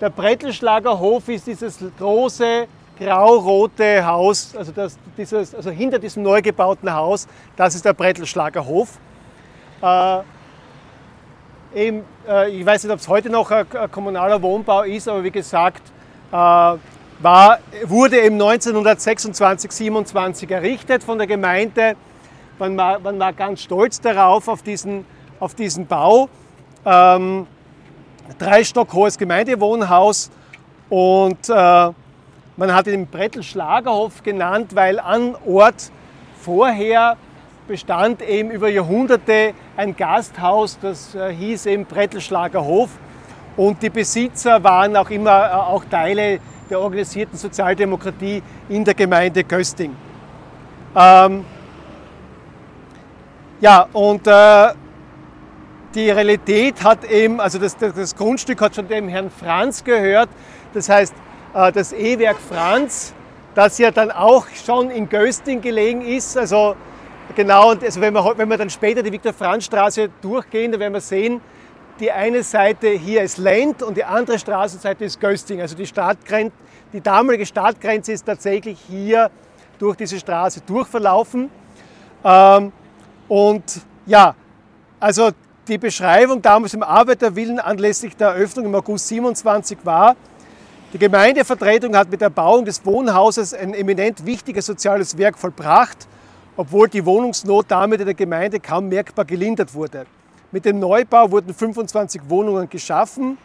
Der 0.00 0.10
Brettelschlager 0.10 0.98
Hof 0.98 1.28
ist 1.28 1.46
dieses 1.46 1.78
große 1.98 2.66
grau-rote 2.98 4.04
Haus, 4.04 4.54
also, 4.56 4.72
das, 4.72 4.98
dieses, 5.16 5.54
also 5.54 5.70
hinter 5.70 5.98
diesem 5.98 6.22
neu 6.22 6.42
gebauten 6.42 6.92
Haus, 6.92 7.26
das 7.56 7.74
ist 7.74 7.84
der 7.84 7.92
Brettelschlager 7.92 8.64
Hof. 8.66 8.98
Äh, 9.80 10.22
Eben, 11.74 12.04
äh, 12.28 12.50
ich 12.50 12.66
weiß 12.66 12.84
nicht, 12.84 12.92
ob 12.92 12.98
es 12.98 13.08
heute 13.08 13.30
noch 13.30 13.50
ein, 13.50 13.64
ein, 13.72 13.90
kommunaler 13.90 14.42
Wohnbau 14.42 14.82
ist, 14.82 15.08
aber 15.08 15.24
wie 15.24 15.30
gesagt, 15.30 15.82
äh, 16.30 16.34
war, 16.34 16.78
wurde 17.84 18.20
eben 18.20 18.34
1926, 18.34 19.70
27 19.70 20.50
errichtet 20.50 21.02
von 21.02 21.16
der 21.16 21.26
Gemeinde. 21.26 21.94
Man 22.58 22.76
war, 22.76 22.98
man 22.98 23.18
war 23.18 23.32
ganz 23.32 23.62
stolz 23.62 24.00
darauf, 24.00 24.48
auf 24.48 24.62
diesen, 24.62 25.06
auf 25.40 25.54
diesen 25.54 25.86
Bau. 25.86 26.28
Ähm, 26.84 27.46
drei 28.38 28.64
Stock 28.64 28.92
hohes 28.92 29.16
Gemeindewohnhaus 29.16 30.30
und 30.90 31.48
äh, 31.48 31.52
man 32.56 32.74
hat 32.74 32.86
ihn 32.86 33.06
Brettel-Schlagerhof 33.06 34.22
genannt, 34.22 34.74
weil 34.74 35.00
an 35.00 35.36
Ort 35.46 35.90
vorher 36.42 37.16
bestand 37.66 38.22
eben 38.22 38.50
über 38.50 38.68
Jahrhunderte 38.68 39.54
ein 39.76 39.96
Gasthaus, 39.96 40.78
das 40.80 41.14
äh, 41.14 41.32
hieß 41.32 41.66
eben 41.66 41.84
Brettelschlager 41.84 42.64
Hof. 42.64 42.90
Und 43.56 43.82
die 43.82 43.90
Besitzer 43.90 44.62
waren 44.64 44.96
auch 44.96 45.10
immer 45.10 45.46
äh, 45.46 45.54
auch 45.54 45.84
Teile 45.84 46.40
der 46.70 46.80
organisierten 46.80 47.38
Sozialdemokratie 47.38 48.42
in 48.68 48.84
der 48.84 48.94
Gemeinde 48.94 49.44
Kösting. 49.44 49.94
Ähm, 50.96 51.44
ja, 53.60 53.86
und 53.92 54.26
äh, 54.26 54.72
die 55.94 56.10
Realität 56.10 56.82
hat 56.82 57.04
eben, 57.04 57.40
also 57.40 57.58
das, 57.58 57.76
das, 57.76 58.16
Grundstück 58.16 58.60
hat 58.60 58.74
schon 58.74 58.88
dem 58.88 59.08
Herrn 59.08 59.30
Franz 59.30 59.84
gehört. 59.84 60.30
Das 60.72 60.88
heißt, 60.88 61.14
äh, 61.54 61.72
das 61.72 61.92
E-Werk 61.92 62.38
Franz, 62.38 63.12
das 63.54 63.78
ja 63.78 63.90
dann 63.90 64.10
auch 64.10 64.46
schon 64.64 64.90
in 64.90 65.08
Gösting 65.08 65.60
gelegen 65.60 66.00
ist, 66.00 66.36
also 66.38 66.74
Genau, 67.34 67.70
und 67.70 67.82
also 67.82 68.00
wenn, 68.00 68.12
wir, 68.12 68.34
wenn 68.36 68.48
wir 68.48 68.58
dann 68.58 68.68
später 68.68 69.02
die 69.02 69.10
Viktor-Franz-Straße 69.10 70.10
durchgehen, 70.20 70.70
dann 70.70 70.80
werden 70.80 70.92
wir 70.92 71.00
sehen, 71.00 71.40
die 71.98 72.10
eine 72.10 72.42
Seite 72.42 72.88
hier 72.88 73.22
ist 73.22 73.38
Lent 73.38 73.82
und 73.82 73.96
die 73.96 74.04
andere 74.04 74.38
Straßenseite 74.38 75.04
ist 75.04 75.18
Gösting. 75.18 75.60
Also 75.60 75.74
die, 75.74 75.86
Stadtgrenze, 75.86 76.52
die 76.92 77.00
damalige 77.00 77.46
Stadtgrenze 77.46 78.12
ist 78.12 78.26
tatsächlich 78.26 78.78
hier 78.86 79.30
durch 79.78 79.96
diese 79.96 80.18
Straße 80.18 80.60
durchverlaufen. 80.66 81.50
Ähm, 82.22 82.72
und 83.28 83.80
ja, 84.04 84.34
also 85.00 85.30
die 85.68 85.78
Beschreibung 85.78 86.42
damals 86.42 86.74
im 86.74 86.82
Arbeiterwillen 86.82 87.60
anlässlich 87.60 88.14
der 88.14 88.28
Eröffnung 88.28 88.66
im 88.66 88.74
August 88.74 89.08
27 89.08 89.78
war, 89.84 90.16
die 90.92 90.98
Gemeindevertretung 90.98 91.96
hat 91.96 92.10
mit 92.10 92.20
der 92.20 92.30
Bauung 92.30 92.66
des 92.66 92.84
Wohnhauses 92.84 93.54
ein 93.54 93.72
eminent 93.72 94.26
wichtiges 94.26 94.66
soziales 94.66 95.16
Werk 95.16 95.38
vollbracht 95.38 96.06
obwohl 96.56 96.88
die 96.88 97.04
Wohnungsnot 97.04 97.66
damit 97.68 98.00
in 98.00 98.06
der 98.06 98.14
Gemeinde 98.14 98.60
kaum 98.60 98.88
merkbar 98.88 99.24
gelindert 99.24 99.74
wurde. 99.74 100.06
Mit 100.50 100.64
dem 100.64 100.78
Neubau 100.78 101.30
wurden 101.30 101.54
25 101.54 102.22
Wohnungen 102.28 102.68
geschaffen. 102.68 103.38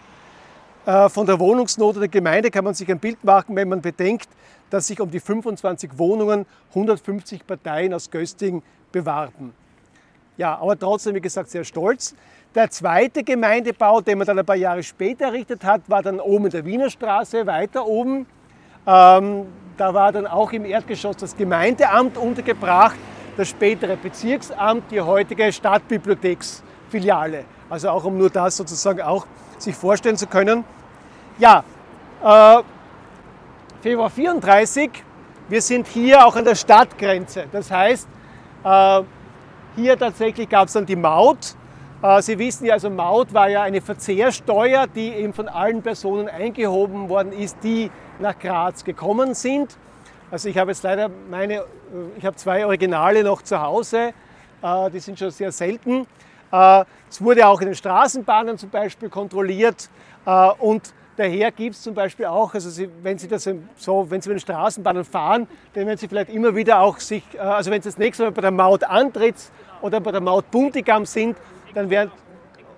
Äh, 0.86 1.08
von 1.10 1.26
der 1.26 1.40
Wohnungsnot 1.40 1.96
der 1.98 2.08
Gemeinde 2.08 2.52
kann 2.52 2.66
man 2.66 2.74
sich 2.74 2.90
ein 2.90 3.00
Bild 3.00 3.24
machen, 3.24 3.56
wenn 3.56 3.70
man 3.70 3.82
bedenkt, 3.82 4.28
dass 4.70 4.88
sich 4.88 5.00
um 5.00 5.10
die 5.10 5.20
25 5.20 5.98
Wohnungen 5.98 6.46
150 6.70 7.48
Parteien 7.48 7.94
aus 7.94 8.12
Gösting 8.12 8.62
bewarben. 8.92 9.54
Ja, 10.36 10.58
aber 10.60 10.78
trotzdem, 10.78 11.16
wie 11.16 11.22
gesagt, 11.22 11.50
sehr 11.50 11.64
stolz. 11.64 12.14
Der 12.54 12.70
zweite 12.70 13.24
Gemeindebau, 13.24 14.02
den 14.02 14.18
man 14.18 14.28
dann 14.28 14.40
ein 14.40 14.46
paar 14.46 14.56
Jahre 14.56 14.84
später 14.84 15.26
errichtet 15.26 15.64
hat, 15.64 15.82
war 15.88 16.04
dann 16.04 16.20
oben 16.20 16.46
in 16.46 16.52
der 16.52 16.66
Wiener 16.66 16.90
Straße, 16.90 17.46
weiter 17.46 17.86
oben. 17.86 18.26
Ähm, 18.86 19.48
da 19.78 19.94
war 19.94 20.12
dann 20.12 20.26
auch 20.28 20.52
im 20.52 20.66
Erdgeschoss 20.66 21.18
das 21.18 21.38
Gemeindeamt 21.38 22.18
untergebracht, 22.18 22.98
das 23.38 23.50
spätere 23.50 23.96
Bezirksamt, 23.96 24.92
die 24.92 25.00
heutige 25.00 25.52
Stadtbibliotheksfiliale. 25.54 27.46
Also 27.70 27.90
auch 27.90 28.04
um 28.04 28.18
nur 28.18 28.30
das 28.30 28.58
sozusagen 28.58 29.02
auch 29.02 29.28
sich 29.60 29.76
vorstellen 29.76 30.18
zu 30.18 30.28
können. 30.28 30.64
Ja, 31.38 31.64
äh, 32.24 32.64
Februar 33.82 34.10
34, 34.10 34.90
wir 35.50 35.62
sind 35.62 35.88
hier 35.88 36.26
auch 36.26 36.36
an 36.36 36.46
der 36.46 36.56
Stadtgrenze. 36.56 37.46
Das 37.52 37.70
heißt, 37.70 38.08
äh, 38.64 39.02
hier 39.76 39.98
tatsächlich 39.98 40.50
gab 40.50 40.68
es 40.68 40.74
dann 40.74 40.88
die 40.88 40.96
Maut. 40.96 41.56
Äh, 42.02 42.22
Sie 42.24 42.40
wissen 42.40 42.66
ja, 42.66 42.74
also 42.74 42.90
Maut 42.90 43.32
war 43.34 43.50
ja 43.50 43.62
eine 43.62 43.82
Verzehrsteuer, 43.82 44.88
die 44.88 45.10
eben 45.10 45.34
von 45.34 45.48
allen 45.48 45.84
Personen 45.84 46.28
eingehoben 46.28 47.10
worden 47.10 47.32
ist, 47.32 47.58
die 47.64 47.92
nach 48.20 48.38
Graz 48.38 48.84
gekommen 48.84 49.34
sind. 49.34 49.78
Also 50.30 50.50
ich 50.50 50.58
habe 50.58 50.72
jetzt 50.72 50.84
leider 50.84 51.10
meine, 51.30 51.56
äh, 51.56 51.64
ich 52.18 52.26
habe 52.26 52.36
zwei 52.36 52.66
Originale 52.66 53.24
noch 53.24 53.42
zu 53.42 53.62
Hause, 53.62 54.14
äh, 54.62 54.92
die 54.92 55.00
sind 55.00 55.18
schon 55.18 55.32
sehr 55.32 55.52
selten. 55.52 56.08
Es 57.10 57.22
wurde 57.22 57.46
auch 57.46 57.60
in 57.60 57.68
den 57.68 57.76
Straßenbahnen 57.76 58.58
zum 58.58 58.70
Beispiel 58.70 59.10
kontrolliert 59.10 59.90
und 60.60 60.94
daher 61.18 61.52
gibt 61.52 61.76
es 61.76 61.82
zum 61.82 61.94
Beispiel 61.94 62.26
auch, 62.26 62.54
also 62.54 62.70
Sie, 62.70 62.90
wenn 63.04 63.18
Sie 63.18 63.28
das 63.28 63.50
so, 63.76 64.10
wenn 64.10 64.22
Sie 64.22 64.30
mit 64.30 64.38
den 64.38 64.40
Straßenbahnen 64.40 65.04
fahren, 65.04 65.46
dann 65.74 65.86
werden 65.86 65.98
Sie 65.98 66.08
vielleicht 66.08 66.30
immer 66.30 66.56
wieder 66.56 66.80
auch 66.80 67.00
sich, 67.00 67.22
also 67.38 67.70
wenn 67.70 67.82
Sie 67.82 67.90
das 67.90 67.98
nächste 67.98 68.24
Mal 68.24 68.32
bei 68.32 68.40
der 68.40 68.52
Maut 68.52 68.86
Antritt 68.86 69.36
oder 69.82 70.00
bei 70.00 70.14
der 70.14 70.22
Maut 70.22 70.50
Buntigam 70.50 71.06
sind, 71.06 71.36
dann 71.74 71.90
werden, 71.90 72.12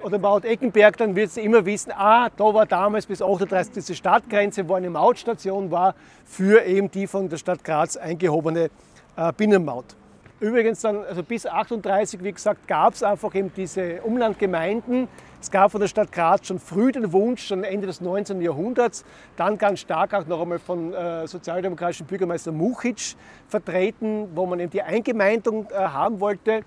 oder 0.04 0.18
Maut 0.18 0.46
Eckenberg, 0.46 0.98
dann 0.98 1.16
wird 1.16 1.32
sie 1.32 1.42
immer 1.42 1.66
wissen, 1.66 1.92
ah, 1.92 2.30
da 2.36 2.54
war 2.54 2.66
damals 2.66 3.06
bis 3.06 3.22
38 3.22 3.74
diese 3.74 3.96
Stadtgrenze, 3.96 4.68
wo 4.68 4.76
eine 4.76 4.90
Mautstation 4.90 5.72
war 5.72 5.96
für 6.26 6.64
eben 6.64 6.90
die 6.90 7.08
von 7.08 7.30
der 7.30 7.38
Stadt 7.38 7.64
Graz 7.64 7.98
eingehobene 7.98 8.70
äh, 9.16 9.34
Binnenmaut. 9.34 9.96
Übrigens 10.40 10.80
dann, 10.80 11.04
also 11.04 11.22
bis 11.22 11.46
38, 11.46 12.24
wie 12.24 12.32
gesagt, 12.32 12.66
gab 12.68 12.94
es 12.94 13.04
einfach 13.04 13.36
eben 13.36 13.52
diese 13.54 14.02
Umlandgemeinden. 14.04 15.10
Es 15.42 15.52
gab 15.52 15.72
von 15.72 15.82
der 15.82 15.90
Stadt 15.90 16.14
Graz 16.14 16.48
schon 16.48 16.60
früh 16.60 16.94
den 16.94 17.12
Wunsch, 17.12 17.48
schon 17.48 17.66
Ende 17.66 17.88
des 17.88 18.00
19. 18.00 18.42
Jahrhunderts, 18.42 19.04
dann 19.36 19.58
ganz 19.58 19.82
stark 19.82 20.14
auch 20.14 20.26
noch 20.28 20.42
einmal 20.42 20.60
von 20.60 20.94
äh, 20.94 21.28
sozialdemokratischen 21.28 22.06
Bürgermeister 22.06 22.54
Muchitsch 22.54 23.16
vertreten, 23.50 24.30
wo 24.34 24.46
man 24.46 24.62
eben 24.62 24.70
die 24.70 24.82
Eingemeindung 24.82 25.68
äh, 25.72 25.76
haben 25.76 26.22
wollte, 26.22 26.62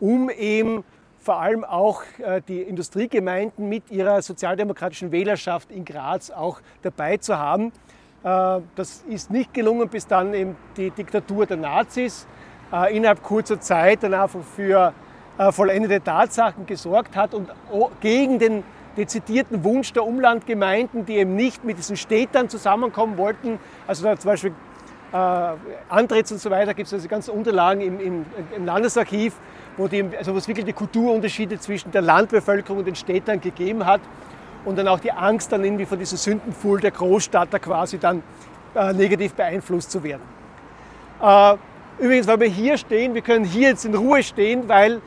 um 0.00 0.30
eben 0.30 0.82
vor 1.20 1.40
allem 1.40 1.64
auch 1.64 2.02
äh, 2.18 2.40
die 2.48 2.62
Industriegemeinden 2.62 3.68
mit 3.68 3.90
ihrer 3.90 4.22
sozialdemokratischen 4.22 5.12
Wählerschaft 5.12 5.70
in 5.70 5.84
Graz 5.84 6.30
auch 6.30 6.60
dabei 6.82 7.18
zu 7.18 7.38
haben. 7.38 7.72
Äh, 8.24 8.60
das 8.74 9.04
ist 9.08 9.30
nicht 9.30 9.52
gelungen, 9.52 9.88
bis 9.88 10.06
dann 10.06 10.32
eben 10.32 10.56
die 10.76 10.90
Diktatur 10.90 11.44
der 11.46 11.58
Nazis 11.58 12.26
äh, 12.72 12.96
innerhalb 12.96 13.22
kurzer 13.22 13.60
Zeit 13.60 14.02
dann 14.02 14.14
einfach 14.14 14.40
für 14.42 14.92
vollendete 15.52 16.04
Tatsachen 16.04 16.66
gesorgt 16.66 17.16
hat 17.16 17.32
und 17.32 17.48
gegen 18.02 18.38
den 18.38 18.62
dezidierten 18.98 19.64
Wunsch 19.64 19.90
der 19.94 20.04
Umlandgemeinden, 20.04 21.06
die 21.06 21.16
eben 21.16 21.34
nicht 21.34 21.64
mit 21.64 21.78
diesen 21.78 21.96
Städtern 21.96 22.50
zusammenkommen 22.50 23.16
wollten. 23.16 23.58
Also 23.86 24.14
zum 24.16 24.30
Beispiel 24.30 24.52
Antritts 25.88 26.30
und 26.30 26.42
so 26.42 26.50
weiter 26.50 26.74
gibt 26.74 26.88
es 26.88 26.92
also 26.92 27.08
ganze 27.08 27.32
Unterlagen 27.32 27.80
im, 27.80 28.00
im, 28.00 28.26
im 28.54 28.66
Landesarchiv, 28.66 29.34
wo, 29.76 29.88
die, 29.88 30.04
also 30.16 30.34
wo 30.34 30.38
es 30.38 30.48
wirklich 30.48 30.66
die 30.66 30.72
Kulturunterschiede 30.72 31.58
zwischen 31.58 31.90
der 31.90 32.02
Landbevölkerung 32.02 32.78
und 32.78 32.86
den 32.86 32.94
Städtern 32.94 33.40
gegeben 33.40 33.86
hat 33.86 34.00
und 34.64 34.78
dann 34.78 34.88
auch 34.88 35.00
die 35.00 35.12
Angst 35.12 35.52
dann 35.52 35.64
irgendwie 35.64 35.86
von 35.86 35.98
diesem 35.98 36.18
Sündenpfuhl 36.18 36.80
der 36.80 36.90
Großstadt 36.90 37.48
da 37.52 37.58
quasi 37.58 37.98
dann 37.98 38.22
äh, 38.74 38.92
negativ 38.92 39.34
beeinflusst 39.34 39.90
zu 39.90 40.02
werden. 40.02 40.22
Äh, 41.22 41.56
übrigens, 41.98 42.26
weil 42.26 42.40
wir 42.40 42.48
hier 42.48 42.76
stehen, 42.76 43.14
wir 43.14 43.22
können 43.22 43.44
hier 43.44 43.70
jetzt 43.70 43.84
in 43.84 43.94
Ruhe 43.94 44.22
stehen, 44.22 44.68
weil 44.68 45.00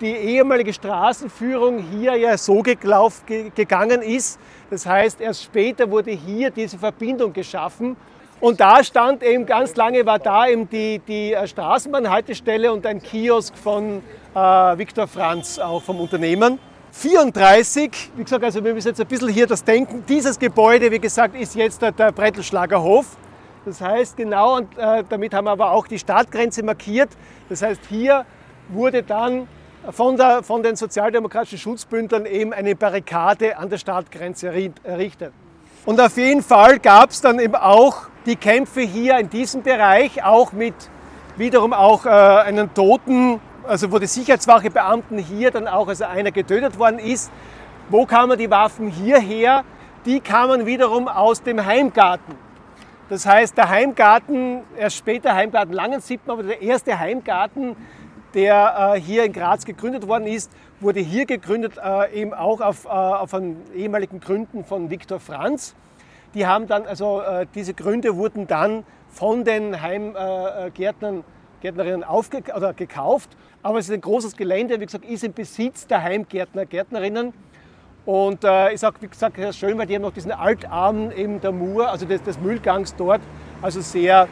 die 0.00 0.12
ehemalige 0.12 0.72
Straßenführung 0.72 1.78
hier 1.78 2.16
ja 2.16 2.38
so 2.38 2.62
geglauf, 2.62 3.22
gegangen 3.26 4.00
ist. 4.02 4.40
Das 4.70 4.86
heißt, 4.86 5.20
erst 5.20 5.42
später 5.44 5.90
wurde 5.90 6.10
hier 6.10 6.50
diese 6.50 6.78
Verbindung 6.78 7.32
geschaffen 7.32 7.96
und 8.40 8.58
da 8.58 8.82
stand 8.82 9.22
eben 9.22 9.44
ganz 9.44 9.76
lange, 9.76 10.06
war 10.06 10.18
da 10.18 10.48
eben 10.48 10.68
die, 10.68 10.98
die 11.00 11.34
äh, 11.34 11.46
Straßenbahnhaltestelle 11.46 12.72
und 12.72 12.86
ein 12.86 13.02
Kiosk 13.02 13.56
von 13.56 14.02
äh, 14.34 14.38
Viktor 14.38 15.06
Franz, 15.06 15.58
auch 15.58 15.82
vom 15.82 16.00
Unternehmen. 16.00 16.58
34, 16.92 18.10
wie 18.16 18.24
gesagt, 18.24 18.42
also 18.42 18.64
wir 18.64 18.74
müssen 18.74 18.88
jetzt 18.88 19.00
ein 19.00 19.06
bisschen 19.06 19.28
hier 19.28 19.46
das 19.46 19.62
denken, 19.62 20.04
dieses 20.08 20.38
Gebäude, 20.38 20.90
wie 20.90 20.98
gesagt, 20.98 21.36
ist 21.36 21.54
jetzt 21.54 21.82
der, 21.82 21.92
Brettelschlager 21.92 22.82
Hof. 22.82 23.16
Das 23.64 23.80
heißt 23.80 24.16
genau, 24.16 24.56
und 24.56 24.76
äh, 24.78 25.04
damit 25.08 25.34
haben 25.34 25.44
wir 25.44 25.50
aber 25.50 25.70
auch 25.72 25.86
die 25.86 25.98
Stadtgrenze 25.98 26.62
markiert. 26.62 27.10
Das 27.48 27.60
heißt, 27.60 27.82
hier 27.88 28.24
wurde 28.70 29.02
dann 29.02 29.46
von, 29.90 30.16
der, 30.16 30.42
von 30.42 30.62
den 30.62 30.76
sozialdemokratischen 30.76 31.58
Schutzbündlern 31.58 32.24
eben 32.26 32.52
eine 32.54 32.74
Barrikade 32.74 33.58
an 33.58 33.68
der 33.68 33.78
Stadtgrenze 33.78 34.50
errichtet. 34.82 35.32
Und 35.86 35.98
auf 35.98 36.18
jeden 36.18 36.42
Fall 36.42 36.78
gab 36.78 37.10
es 37.10 37.22
dann 37.22 37.38
eben 37.38 37.54
auch 37.54 38.02
die 38.26 38.36
Kämpfe 38.36 38.82
hier 38.82 39.18
in 39.18 39.30
diesem 39.30 39.62
Bereich, 39.62 40.22
auch 40.22 40.52
mit 40.52 40.74
wiederum 41.38 41.72
auch 41.72 42.04
äh, 42.04 42.10
einen 42.10 42.74
Toten, 42.74 43.40
also 43.66 43.90
wo 43.90 43.98
die 43.98 44.06
Sicherheitswachebeamten 44.06 45.16
hier 45.16 45.50
dann 45.50 45.66
auch, 45.66 45.88
also 45.88 46.04
einer 46.04 46.32
getötet 46.32 46.78
worden 46.78 46.98
ist. 46.98 47.32
Wo 47.88 48.04
kamen 48.04 48.38
die 48.38 48.50
Waffen 48.50 48.88
hierher? 48.88 49.64
Die 50.04 50.20
kamen 50.20 50.66
wiederum 50.66 51.08
aus 51.08 51.42
dem 51.42 51.64
Heimgarten. 51.64 52.34
Das 53.08 53.24
heißt, 53.24 53.56
der 53.56 53.70
Heimgarten, 53.70 54.62
erst 54.76 54.98
später 54.98 55.34
Heimgarten 55.34 55.72
Langensippen, 55.72 56.30
aber 56.30 56.42
der 56.42 56.60
erste 56.60 56.98
Heimgarten, 56.98 57.74
der 58.34 58.94
äh, 58.96 59.00
hier 59.00 59.24
in 59.24 59.32
Graz 59.32 59.64
gegründet 59.64 60.06
worden 60.06 60.26
ist, 60.26 60.52
wurde 60.80 61.00
hier 61.00 61.26
gegründet, 61.26 61.74
äh, 61.82 62.12
eben 62.12 62.34
auch 62.34 62.60
auf, 62.60 62.84
äh, 62.84 62.88
auf 62.88 63.34
ehemaligen 63.74 64.20
Gründen 64.20 64.64
von 64.64 64.90
Viktor 64.90 65.20
Franz. 65.20 65.74
Die 66.34 66.46
haben 66.46 66.66
dann, 66.66 66.86
also 66.86 67.20
äh, 67.20 67.46
diese 67.54 67.74
Gründe 67.74 68.16
wurden 68.16 68.46
dann 68.46 68.84
von 69.08 69.44
den 69.44 69.80
Heimgärtnern, 69.80 71.18
äh, 71.18 71.22
Gärtnerinnen 71.60 72.04
aufge 72.04 72.42
oder 72.56 72.72
gekauft. 72.72 73.36
Aber 73.62 73.78
es 73.78 73.88
ist 73.88 73.94
ein 73.94 74.00
großes 74.00 74.36
Gelände, 74.36 74.80
wie 74.80 74.86
gesagt, 74.86 75.04
ist 75.04 75.24
im 75.24 75.32
Besitz 75.32 75.86
der 75.86 76.02
Heimgärtner, 76.02 76.64
Gärtnerinnen. 76.64 77.34
Und 78.06 78.44
äh, 78.44 78.72
ist 78.72 78.84
auch, 78.84 78.94
wie 79.00 79.08
gesagt, 79.08 79.36
sehr 79.36 79.52
schön, 79.52 79.76
weil 79.76 79.86
die 79.86 79.94
haben 79.94 80.02
noch 80.02 80.12
diesen 80.12 80.32
Altarm 80.32 81.10
eben 81.10 81.40
der 81.40 81.52
Mur, 81.52 81.90
also 81.90 82.06
des, 82.06 82.22
des 82.22 82.40
Müllgangs 82.40 82.96
dort, 82.96 83.20
also 83.60 83.82
sehr, 83.82 84.26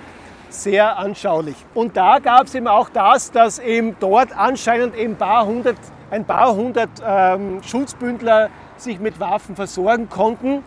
sehr 0.48 0.96
anschaulich. 0.96 1.56
Und 1.74 1.96
da 1.96 2.18
gab 2.18 2.46
es 2.46 2.54
eben 2.54 2.66
auch 2.66 2.88
das, 2.88 3.30
dass 3.30 3.58
eben 3.58 3.96
dort 4.00 4.34
anscheinend 4.34 4.96
eben 4.96 5.16
paar 5.16 5.44
hundert, 5.44 5.76
ein 6.10 6.24
paar 6.24 6.54
hundert 6.54 6.90
ähm, 7.04 7.62
Schutzbündler 7.62 8.50
sich 8.76 9.00
mit 9.00 9.20
Waffen 9.20 9.56
versorgen 9.56 10.08
konnten. 10.08 10.62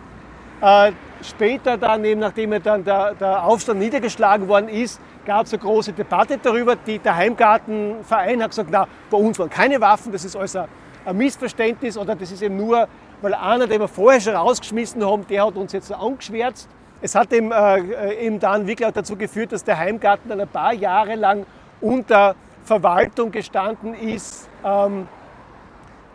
Äh, 0.60 0.92
später 1.22 1.76
dann, 1.76 2.04
eben 2.04 2.20
nachdem 2.20 2.62
dann 2.62 2.84
der, 2.84 3.14
der, 3.14 3.44
Aufstand 3.44 3.80
niedergeschlagen 3.80 4.48
worden 4.48 4.68
ist, 4.68 5.00
gab 5.26 5.46
es 5.46 5.52
eine 5.52 5.62
große 5.62 5.92
Debatte 5.92 6.38
darüber. 6.38 6.76
Die, 6.76 6.98
der 6.98 7.16
Heimgartenverein 7.16 8.42
hat 8.42 8.50
gesagt, 8.50 8.68
na, 8.70 8.86
bei 9.10 9.18
uns 9.18 9.38
waren 9.38 9.50
keine 9.50 9.80
Waffen, 9.80 10.12
das 10.12 10.24
ist 10.24 10.36
alles 10.36 10.54
ein, 10.54 10.66
ein 11.04 11.16
Missverständnis 11.16 11.98
oder 11.98 12.14
das 12.14 12.30
ist 12.30 12.42
eben 12.42 12.56
nur, 12.56 12.86
weil 13.22 13.34
einer, 13.34 13.66
den 13.66 13.80
wir 13.80 13.88
vorher 13.88 14.20
schon 14.20 14.36
rausgeschmissen 14.36 15.04
haben, 15.04 15.26
der 15.26 15.46
hat 15.46 15.56
uns 15.56 15.72
jetzt 15.72 15.92
angeschwärzt. 15.92 16.68
Es 17.00 17.16
hat 17.16 17.32
eben, 17.32 17.50
äh, 17.50 18.14
eben 18.24 18.38
dann 18.38 18.66
wirklich 18.68 18.86
auch 18.86 18.92
dazu 18.92 19.16
geführt, 19.16 19.50
dass 19.50 19.64
der 19.64 19.78
Heimgarten 19.78 20.28
dann 20.28 20.40
ein 20.40 20.48
paar 20.48 20.72
Jahre 20.72 21.16
lang 21.16 21.44
unter 21.80 22.36
Verwaltung 22.64 23.32
gestanden 23.32 23.94
ist, 23.94 24.48
ähm, 24.64 25.08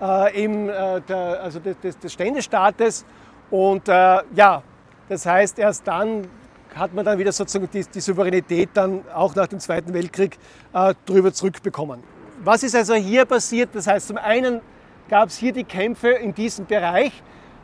äh, 0.01 0.43
eben, 0.43 0.69
äh, 0.69 1.01
der, 1.01 1.41
also 1.43 1.59
des, 1.59 1.97
des 1.99 2.13
Ständestaates 2.13 3.05
und 3.49 3.87
äh, 3.87 3.91
ja, 4.35 4.61
das 5.09 5.25
heißt, 5.25 5.59
erst 5.59 5.87
dann 5.87 6.27
hat 6.75 6.93
man 6.93 7.05
dann 7.05 7.17
wieder 7.17 7.31
sozusagen 7.31 7.69
die, 7.71 7.83
die 7.83 7.99
Souveränität 7.99 8.69
dann 8.73 9.03
auch 9.13 9.33
nach 9.35 9.47
dem 9.47 9.59
Zweiten 9.59 9.93
Weltkrieg 9.93 10.37
äh, 10.73 10.93
drüber 11.05 11.33
zurückbekommen. 11.33 12.03
Was 12.43 12.63
ist 12.63 12.75
also 12.75 12.93
hier 12.93 13.25
passiert? 13.25 13.69
Das 13.73 13.87
heißt, 13.87 14.07
zum 14.07 14.17
einen 14.17 14.61
gab 15.09 15.29
es 15.29 15.37
hier 15.37 15.53
die 15.53 15.63
Kämpfe 15.63 16.09
in 16.09 16.33
diesem 16.35 16.65
Bereich. 16.65 17.11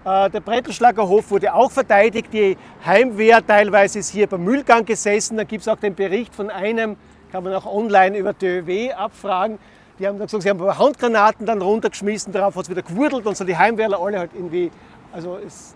Äh, 0.05 0.29
der 0.29 0.39
Brettelschlager 0.39 1.07
Hof 1.07 1.31
wurde 1.31 1.53
auch 1.53 1.71
verteidigt. 1.71 2.33
Die 2.33 2.57
Heimwehr 2.85 3.45
teilweise 3.45 3.99
ist 3.99 4.09
hier 4.09 4.27
beim 4.27 4.43
Müllgang 4.43 4.85
gesessen. 4.85 5.37
Da 5.37 5.43
gibt 5.43 5.61
es 5.61 5.67
auch 5.67 5.77
den 5.77 5.95
Bericht 5.95 6.33
von 6.33 6.49
einem, 6.49 6.95
kann 7.31 7.43
man 7.43 7.53
auch 7.53 7.65
online 7.65 8.17
über 8.17 8.33
DÖW 8.33 8.93
abfragen. 8.93 9.59
Die 10.03 10.07
haben 10.09 10.17
dann 10.17 10.27
gesagt, 10.27 10.43
sie 10.43 10.49
haben 10.49 10.77
Handgranaten 10.77 11.45
dann 11.45 11.61
runtergeschmissen, 11.61 12.33
darauf 12.33 12.57
hat 12.57 12.63
es 12.63 12.69
wieder 12.69 12.81
gewurdelt 12.81 13.25
und 13.25 13.37
so 13.37 13.45
die 13.45 13.55
Heimwehrler 13.55 14.01
alle 14.01 14.19
halt 14.19 14.31
irgendwie 14.35 14.69
also 15.13 15.37
es, 15.37 15.75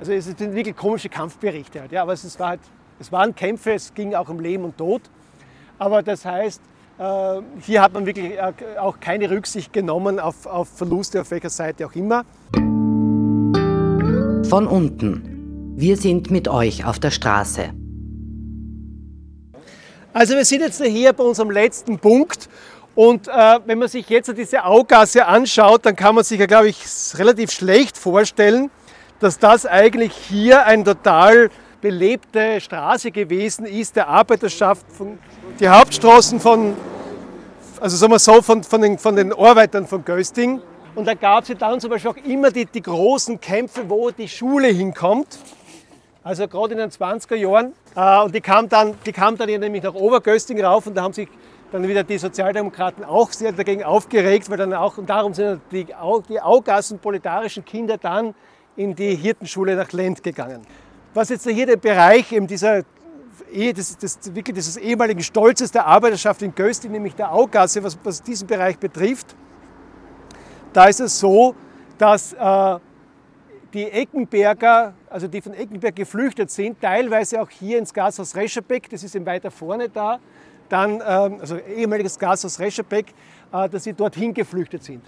also 0.00 0.10
es 0.12 0.24
sind 0.24 0.54
wirklich 0.54 0.74
komische 0.74 1.10
Kampfberichte 1.10 1.82
halt, 1.82 1.92
ja, 1.92 2.00
aber 2.00 2.14
es, 2.14 2.38
war 2.38 2.48
halt, 2.50 2.60
es 2.98 3.12
waren 3.12 3.34
Kämpfe, 3.34 3.72
es 3.72 3.92
ging 3.92 4.14
auch 4.14 4.30
um 4.30 4.40
Leben 4.40 4.64
und 4.64 4.78
Tod. 4.78 5.02
Aber 5.78 6.02
das 6.02 6.24
heißt, 6.24 6.62
äh, 6.98 7.40
hier 7.60 7.82
hat 7.82 7.92
man 7.92 8.06
wirklich 8.06 8.38
äh, 8.38 8.52
auch 8.78 9.00
keine 9.00 9.28
Rücksicht 9.28 9.72
genommen 9.72 10.18
auf, 10.18 10.46
auf 10.46 10.68
Verluste 10.68 11.20
auf 11.20 11.30
welcher 11.30 11.50
Seite 11.50 11.86
auch 11.86 11.94
immer. 11.94 12.24
Von 14.48 14.66
unten. 14.66 15.74
Wir 15.76 15.98
sind 15.98 16.30
mit 16.30 16.48
euch 16.48 16.86
auf 16.86 16.98
der 16.98 17.10
Straße. 17.10 17.74
Also 20.12 20.34
wir 20.34 20.44
sind 20.44 20.62
jetzt 20.62 20.82
hier 20.82 21.12
bei 21.12 21.22
unserem 21.22 21.50
letzten 21.50 21.98
Punkt 21.98 22.48
und 22.98 23.28
äh, 23.28 23.60
wenn 23.64 23.78
man 23.78 23.86
sich 23.86 24.08
jetzt 24.08 24.36
diese 24.36 24.64
Augasse 24.64 25.24
anschaut, 25.24 25.86
dann 25.86 25.94
kann 25.94 26.16
man 26.16 26.24
sich 26.24 26.40
ja, 26.40 26.46
glaube 26.46 26.66
ich, 26.66 26.82
relativ 27.14 27.52
schlecht 27.52 27.96
vorstellen, 27.96 28.72
dass 29.20 29.38
das 29.38 29.66
eigentlich 29.66 30.12
hier 30.12 30.66
eine 30.66 30.82
total 30.82 31.48
belebte 31.80 32.60
Straße 32.60 33.12
gewesen 33.12 33.66
ist, 33.66 33.94
der 33.94 34.08
Arbeiterschaft, 34.08 34.84
von, 34.90 35.16
die 35.60 35.68
Hauptstraßen 35.68 36.40
von, 36.40 36.76
also 37.78 37.96
sagen 37.96 38.10
wir 38.10 38.18
so, 38.18 38.42
von, 38.42 38.64
von, 38.64 38.82
den, 38.82 38.98
von 38.98 39.14
den 39.14 39.32
Arbeitern 39.32 39.86
von 39.86 40.04
Gösting. 40.04 40.60
Und 40.96 41.06
da 41.06 41.14
gab 41.14 41.44
es 41.44 41.50
ja 41.50 41.54
dann 41.54 41.78
zum 41.78 41.90
Beispiel 41.90 42.10
auch 42.10 42.26
immer 42.26 42.50
die, 42.50 42.64
die 42.64 42.82
großen 42.82 43.40
Kämpfe, 43.40 43.88
wo 43.88 44.10
die 44.10 44.28
Schule 44.28 44.66
hinkommt. 44.66 45.38
Also 46.24 46.48
gerade 46.48 46.72
in 46.72 46.78
den 46.78 46.90
20er 46.90 47.36
Jahren. 47.36 47.74
Äh, 47.94 48.24
und 48.24 48.34
die 48.34 48.40
kam 48.40 48.68
dann, 48.68 48.94
die 49.06 49.12
kam 49.12 49.36
dann 49.38 49.48
nämlich 49.48 49.84
nach 49.84 49.94
Obergösting 49.94 50.60
rauf 50.64 50.88
und 50.88 50.96
da 50.96 51.02
haben 51.02 51.12
sich 51.12 51.28
dann 51.70 51.86
wieder 51.86 52.02
die 52.02 52.18
Sozialdemokraten 52.18 53.04
auch 53.04 53.30
sehr 53.32 53.52
dagegen 53.52 53.84
aufgeregt, 53.84 54.48
weil 54.50 54.56
dann 54.56 54.72
auch, 54.72 54.98
und 54.98 55.08
darum 55.08 55.34
sind 55.34 55.60
die, 55.70 55.86
die 56.28 56.40
Augassen 56.40 56.98
proletarischen 56.98 57.64
Kinder 57.64 57.98
dann 57.98 58.34
in 58.76 58.94
die 58.94 59.14
Hirtenschule 59.14 59.76
nach 59.76 59.92
Lent 59.92 60.22
gegangen. 60.22 60.62
Was 61.14 61.28
jetzt 61.28 61.48
hier 61.48 61.66
der 61.66 61.76
Bereich 61.76 62.32
eben 62.32 62.46
dieser 62.46 62.84
das, 63.74 63.96
das, 63.96 64.34
wirklich 64.34 64.54
dieses 64.54 64.76
ehemaligen 64.76 65.22
Stolzes 65.22 65.70
der 65.70 65.86
Arbeiterschaft 65.86 66.42
in 66.42 66.54
Gösting, 66.54 66.92
nämlich 66.92 67.14
der 67.14 67.32
Augasse, 67.32 67.82
was, 67.82 67.98
was 68.02 68.22
diesen 68.22 68.46
Bereich 68.46 68.78
betrifft, 68.78 69.34
da 70.72 70.86
ist 70.86 71.00
es 71.00 71.18
so, 71.18 71.54
dass 71.96 72.32
äh, 72.32 72.78
die 73.72 73.84
Eckenberger, 73.84 74.94
also 75.08 75.28
die 75.28 75.40
von 75.40 75.54
Eckenberg 75.54 75.96
geflüchtet 75.96 76.50
sind, 76.50 76.80
teilweise 76.80 77.40
auch 77.40 77.50
hier 77.50 77.78
ins 77.78 77.92
Gashaus 77.92 78.34
Rescherbeck, 78.36 78.88
das 78.90 79.02
ist 79.02 79.14
eben 79.14 79.26
weiter 79.26 79.50
vorne 79.50 79.88
da, 79.88 80.18
dann, 80.68 81.02
ähm, 81.06 81.38
also 81.40 81.56
ehemaliges 81.56 82.18
Gashaus 82.18 82.58
Rescherbeck, 82.58 83.14
äh, 83.52 83.68
dass 83.68 83.84
sie 83.84 83.92
dorthin 83.92 84.34
geflüchtet 84.34 84.84
sind. 84.84 85.02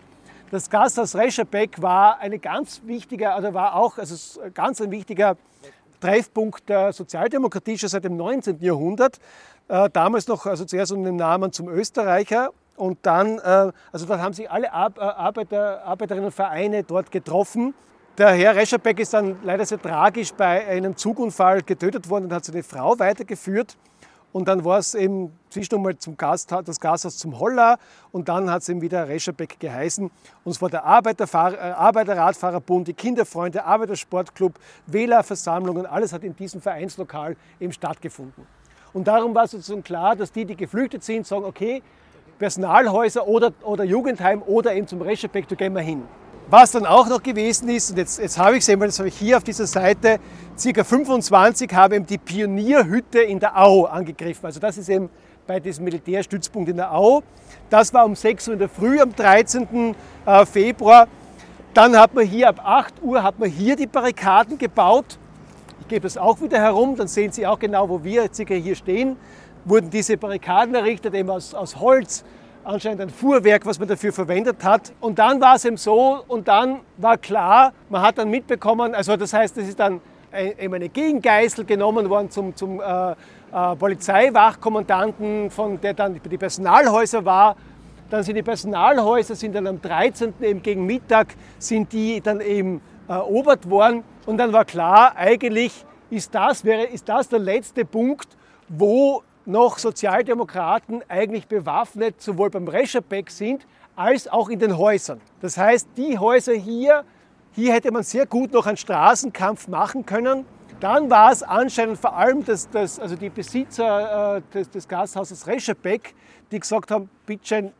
Das 0.50 0.68
Gasthaus 0.68 1.14
Rescherbeck 1.14 1.80
war 1.80 2.18
eine 2.18 2.40
ganz 2.40 2.82
wichtiger, 2.84 3.38
oder 3.38 3.54
war 3.54 3.76
auch 3.76 3.98
also 3.98 4.40
ganz 4.52 4.80
ein 4.80 4.90
wichtiger 4.90 5.36
Treffpunkt 6.00 6.68
der 6.68 6.92
Sozialdemokratie 6.92 7.78
schon 7.78 7.88
seit 7.88 8.02
dem 8.02 8.16
19. 8.16 8.58
Jahrhundert. 8.60 9.18
Äh, 9.68 9.88
damals 9.90 10.26
noch 10.26 10.46
also 10.46 10.64
zuerst 10.64 10.90
unter 10.90 11.10
dem 11.10 11.16
Namen 11.16 11.52
zum 11.52 11.68
Österreicher 11.68 12.50
und 12.74 12.98
dann, 13.02 13.38
äh, 13.38 13.70
also 13.92 14.06
dort 14.06 14.20
haben 14.20 14.32
sich 14.32 14.50
alle 14.50 14.72
Arbeiter, 14.72 15.84
Arbeiterinnenvereine 15.84 16.82
dort 16.82 17.12
getroffen. 17.12 17.72
Der 18.18 18.30
Herr 18.30 18.56
Rescherbeck 18.56 18.98
ist 18.98 19.14
dann 19.14 19.36
leider 19.44 19.64
sehr 19.64 19.80
tragisch 19.80 20.32
bei 20.32 20.66
einem 20.66 20.96
Zugunfall 20.96 21.62
getötet 21.62 22.10
worden 22.10 22.24
und 22.24 22.32
hat 22.32 22.44
seine 22.44 22.64
Frau 22.64 22.98
weitergeführt. 22.98 23.76
Und 24.32 24.46
dann 24.46 24.64
war 24.64 24.78
es 24.78 24.94
eben 24.94 25.32
zwischendurch 25.50 25.98
zum 25.98 26.16
Gast, 26.16 26.52
das 26.52 26.78
Gasthaus 26.78 27.18
zum 27.18 27.40
Holler 27.40 27.78
und 28.12 28.28
dann 28.28 28.50
hat 28.50 28.62
es 28.62 28.68
eben 28.68 28.80
wieder 28.80 29.08
Rescherbeck 29.08 29.58
geheißen. 29.58 30.10
Und 30.44 30.50
es 30.50 30.62
war 30.62 30.70
der 30.70 30.80
äh, 30.80 31.72
Arbeiterradfahrerbund, 31.72 32.86
die 32.86 32.94
Kinderfreunde, 32.94 33.64
Arbeitersportclub, 33.64 34.54
Wählerversammlungen, 34.86 35.84
alles 35.84 36.12
hat 36.12 36.22
in 36.22 36.36
diesem 36.36 36.60
Vereinslokal 36.60 37.36
eben 37.58 37.72
stattgefunden. 37.72 38.46
Und 38.92 39.08
darum 39.08 39.34
war 39.34 39.44
es 39.44 39.52
sozusagen 39.52 39.82
klar, 39.82 40.14
dass 40.14 40.30
die, 40.30 40.44
die 40.44 40.56
geflüchtet 40.56 41.02
sind, 41.02 41.26
sagen, 41.26 41.44
okay, 41.44 41.82
Personalhäuser 42.38 43.26
oder, 43.26 43.52
oder 43.62 43.84
Jugendheim 43.84 44.42
oder 44.42 44.74
eben 44.74 44.86
zum 44.86 45.02
Rescherbeck, 45.02 45.48
da 45.48 45.56
gehen 45.56 45.74
wir 45.74 45.82
hin. 45.82 46.04
Was 46.50 46.72
dann 46.72 46.84
auch 46.84 47.06
noch 47.08 47.22
gewesen 47.22 47.68
ist, 47.68 47.92
und 47.92 47.98
jetzt, 47.98 48.18
jetzt 48.18 48.36
habe 48.36 48.56
ich 48.56 48.62
es 48.62 48.68
eben, 48.68 48.80
das 48.80 48.98
habe 48.98 49.06
ich 49.06 49.16
hier 49.16 49.36
auf 49.36 49.44
dieser 49.44 49.68
Seite, 49.68 50.18
ca. 50.60 50.82
25 50.82 51.72
haben 51.72 51.94
eben 51.94 52.06
die 52.06 52.18
Pionierhütte 52.18 53.20
in 53.20 53.38
der 53.38 53.56
Au 53.56 53.84
angegriffen. 53.84 54.46
Also 54.46 54.58
das 54.58 54.76
ist 54.76 54.88
eben 54.88 55.10
bei 55.46 55.60
diesem 55.60 55.84
Militärstützpunkt 55.84 56.68
in 56.68 56.78
der 56.78 56.92
Au. 56.92 57.22
Das 57.70 57.94
war 57.94 58.04
um 58.04 58.16
6 58.16 58.48
Uhr 58.48 58.54
in 58.54 58.58
der 58.58 58.68
Früh 58.68 59.00
am 59.00 59.14
13. 59.14 59.94
Äh, 60.26 60.44
Februar. 60.44 61.06
Dann 61.72 61.96
hat 61.96 62.14
man 62.14 62.26
hier 62.26 62.48
ab 62.48 62.60
8 62.64 62.94
Uhr 63.00 63.22
hat 63.22 63.38
man 63.38 63.48
hier 63.48 63.76
die 63.76 63.86
Barrikaden 63.86 64.58
gebaut. 64.58 65.20
Ich 65.82 65.86
gebe 65.86 66.00
das 66.00 66.18
auch 66.18 66.40
wieder 66.40 66.58
herum, 66.58 66.96
dann 66.96 67.06
sehen 67.06 67.30
Sie 67.30 67.46
auch 67.46 67.60
genau, 67.60 67.88
wo 67.88 68.02
wir 68.02 68.28
circa 68.34 68.54
hier 68.54 68.74
stehen. 68.74 69.16
Wurden 69.64 69.88
diese 69.90 70.16
Barrikaden 70.16 70.74
errichtet, 70.74 71.14
eben 71.14 71.30
aus, 71.30 71.54
aus 71.54 71.78
Holz, 71.78 72.24
anscheinend 72.70 73.00
ein 73.00 73.10
Fuhrwerk, 73.10 73.66
was 73.66 73.78
man 73.78 73.88
dafür 73.88 74.12
verwendet 74.12 74.62
hat. 74.62 74.92
Und 75.00 75.18
dann 75.18 75.40
war 75.40 75.56
es 75.56 75.64
eben 75.64 75.76
so, 75.76 76.22
und 76.28 76.48
dann 76.48 76.80
war 76.96 77.18
klar, 77.18 77.72
man 77.88 78.02
hat 78.02 78.18
dann 78.18 78.30
mitbekommen, 78.30 78.94
also 78.94 79.16
das 79.16 79.32
heißt, 79.32 79.56
es 79.58 79.68
ist 79.68 79.80
dann 79.80 80.00
eben 80.58 80.74
eine 80.74 80.88
Gegengeißel 80.88 81.64
genommen 81.64 82.08
worden 82.08 82.30
zum, 82.30 82.54
zum 82.54 82.80
äh, 82.80 83.10
äh, 83.12 83.14
Polizeiwachkommandanten, 83.76 85.50
von 85.50 85.80
der 85.80 85.94
dann 85.94 86.20
die 86.22 86.38
Personalhäuser 86.38 87.24
war. 87.24 87.56
Dann 88.08 88.22
sind 88.22 88.36
die 88.36 88.42
Personalhäuser, 88.42 89.34
sind 89.34 89.54
dann 89.54 89.66
am 89.66 89.80
13. 89.80 90.34
eben 90.40 90.62
gegen 90.62 90.86
Mittag, 90.86 91.34
sind 91.58 91.92
die 91.92 92.20
dann 92.20 92.40
eben 92.40 92.80
erobert 93.08 93.68
worden. 93.68 94.04
Und 94.26 94.38
dann 94.38 94.52
war 94.52 94.64
klar, 94.64 95.16
eigentlich 95.16 95.84
ist 96.10 96.34
das, 96.34 96.64
wäre, 96.64 96.84
ist 96.84 97.08
das 97.08 97.28
der 97.28 97.38
letzte 97.40 97.84
Punkt, 97.84 98.28
wo 98.68 99.22
noch 99.46 99.78
Sozialdemokraten 99.78 101.02
eigentlich 101.08 101.46
bewaffnet 101.46 102.20
sowohl 102.20 102.50
beim 102.50 102.68
Rescherbeck 102.68 103.30
sind 103.30 103.66
als 103.96 104.28
auch 104.28 104.48
in 104.48 104.58
den 104.58 104.76
Häusern. 104.76 105.20
Das 105.40 105.56
heißt, 105.56 105.88
die 105.96 106.18
Häuser 106.18 106.54
hier, 106.54 107.04
hier 107.52 107.72
hätte 107.72 107.90
man 107.90 108.02
sehr 108.02 108.26
gut 108.26 108.52
noch 108.52 108.66
einen 108.66 108.76
Straßenkampf 108.76 109.68
machen 109.68 110.06
können. 110.06 110.44
Dann 110.80 111.10
war 111.10 111.32
es 111.32 111.42
anscheinend 111.42 111.98
vor 111.98 112.16
allem 112.16 112.44
das, 112.44 112.70
das, 112.70 112.98
also 112.98 113.16
die 113.16 113.28
Besitzer 113.28 114.36
äh, 114.36 114.42
des, 114.54 114.70
des, 114.70 114.88
Gasthauses 114.88 115.46
Rescherbeck, 115.46 116.14
die 116.50 116.60
gesagt 116.60 116.90
haben, 116.90 117.10
bitte 117.26 117.72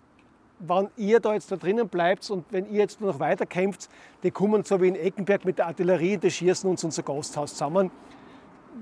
wenn 0.59 0.89
ihr 0.99 1.21
da 1.21 1.33
jetzt 1.33 1.51
da 1.51 1.57
drinnen 1.57 1.89
bleibt 1.89 2.29
und 2.31 2.45
wenn 2.51 2.71
ihr 2.71 2.81
jetzt 2.81 3.01
nur 3.01 3.13
noch 3.13 3.19
weiter 3.19 3.47
kämpft, 3.47 3.89
die 4.23 4.31
kommen 4.31 4.63
so 4.63 4.83
wie 4.83 4.89
in 4.89 4.95
Eckenberg 4.95 5.47
mit 5.47 5.59
der 5.59 5.69
Artillerie, 5.69 6.19
die 6.19 6.31
schießen 6.31 6.69
uns 6.69 6.85
unser 6.85 7.03
Gasthaus 7.03 7.53
zusammen 7.53 7.91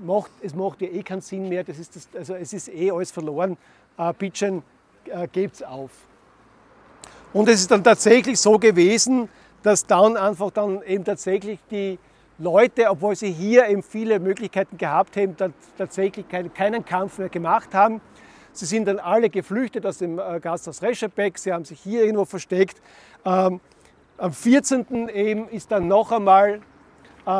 macht, 0.05 0.31
es 0.41 0.53
macht 0.55 0.81
ja 0.81 0.87
eh 0.87 1.03
keinen 1.03 1.21
Sinn 1.21 1.49
mehr, 1.49 1.63
das 1.63 1.79
ist 1.79 1.95
das, 1.95 2.09
also 2.15 2.35
es 2.35 2.53
ist 2.53 2.69
eh 2.69 2.91
alles 2.91 3.11
verloren, 3.11 3.57
äh, 3.97 4.13
bitte 4.17 4.61
äh, 5.05 5.27
gebt's 5.27 5.63
auf. 5.63 5.91
Und 7.33 7.47
es 7.49 7.61
ist 7.61 7.71
dann 7.71 7.83
tatsächlich 7.83 8.39
so 8.39 8.57
gewesen, 8.57 9.29
dass 9.61 9.85
dann 9.85 10.17
einfach 10.17 10.51
dann 10.51 10.81
eben 10.83 11.03
tatsächlich 11.03 11.59
die 11.69 11.99
Leute, 12.39 12.89
obwohl 12.89 13.15
sie 13.15 13.31
hier 13.31 13.67
eben 13.67 13.83
viele 13.83 14.19
Möglichkeiten 14.19 14.77
gehabt 14.77 15.17
haben, 15.17 15.35
tatsächlich 15.77 16.27
keinen, 16.27 16.53
keinen 16.53 16.85
Kampf 16.85 17.17
mehr 17.19 17.29
gemacht 17.29 17.73
haben. 17.73 18.01
Sie 18.53 18.65
sind 18.65 18.85
dann 18.87 18.99
alle 18.99 19.29
geflüchtet 19.29 19.85
aus 19.85 19.97
dem 19.99 20.17
äh, 20.17 20.39
Gasthaus 20.39 20.81
Rescherbeck, 20.81 21.37
sie 21.37 21.53
haben 21.53 21.65
sich 21.65 21.79
hier 21.79 22.03
irgendwo 22.03 22.25
versteckt. 22.25 22.81
Ähm, 23.25 23.59
am 24.17 24.33
14. 24.33 25.09
eben 25.09 25.47
ist 25.49 25.71
dann 25.71 25.87
noch 25.87 26.11
einmal 26.11 26.61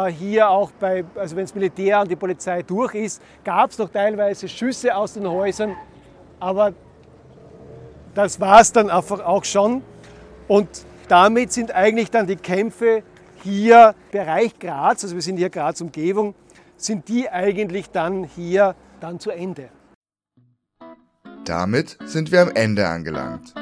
hier 0.10 0.50
auch 0.50 0.72
bei, 0.72 1.04
also 1.16 1.36
wenn 1.36 1.46
das 1.46 1.56
Militär 1.56 2.02
und 2.02 2.12
die 2.12 2.16
Polizei 2.16 2.62
durch 2.62 2.96
ist, 2.96 3.22
gab 3.44 3.72
es 3.72 3.78
noch 3.78 3.90
teilweise 3.90 4.48
Schüsse 4.48 4.96
aus 4.96 5.14
den 5.14 5.28
Häusern, 5.28 5.76
aber 6.40 6.74
das 8.14 8.40
war 8.40 8.62
es 8.62 8.72
dann 8.72 8.90
einfach 8.90 9.20
auch 9.20 9.44
schon. 9.44 9.82
Und 10.48 10.68
damit 11.08 11.52
sind 11.52 11.74
eigentlich 11.74 12.12
dann 12.12 12.28
die 12.28 12.36
Kämpfe 12.36 13.04
hier 13.44 13.96
Bereich 14.12 14.58
Graz, 14.60 15.04
also 15.04 15.16
wir 15.16 15.22
sind 15.22 15.38
hier 15.38 15.50
Graz 15.50 15.82
Umgebung, 15.82 16.36
sind 16.78 17.08
die 17.08 17.30
eigentlich 17.30 17.90
dann 17.90 18.24
hier 18.24 18.76
dann 19.00 19.20
zu 19.20 19.32
Ende. 19.32 19.70
Damit 21.46 21.98
sind 22.06 22.32
wir 22.32 22.42
am 22.42 22.52
Ende 22.52 22.88
angelangt. 22.88 23.54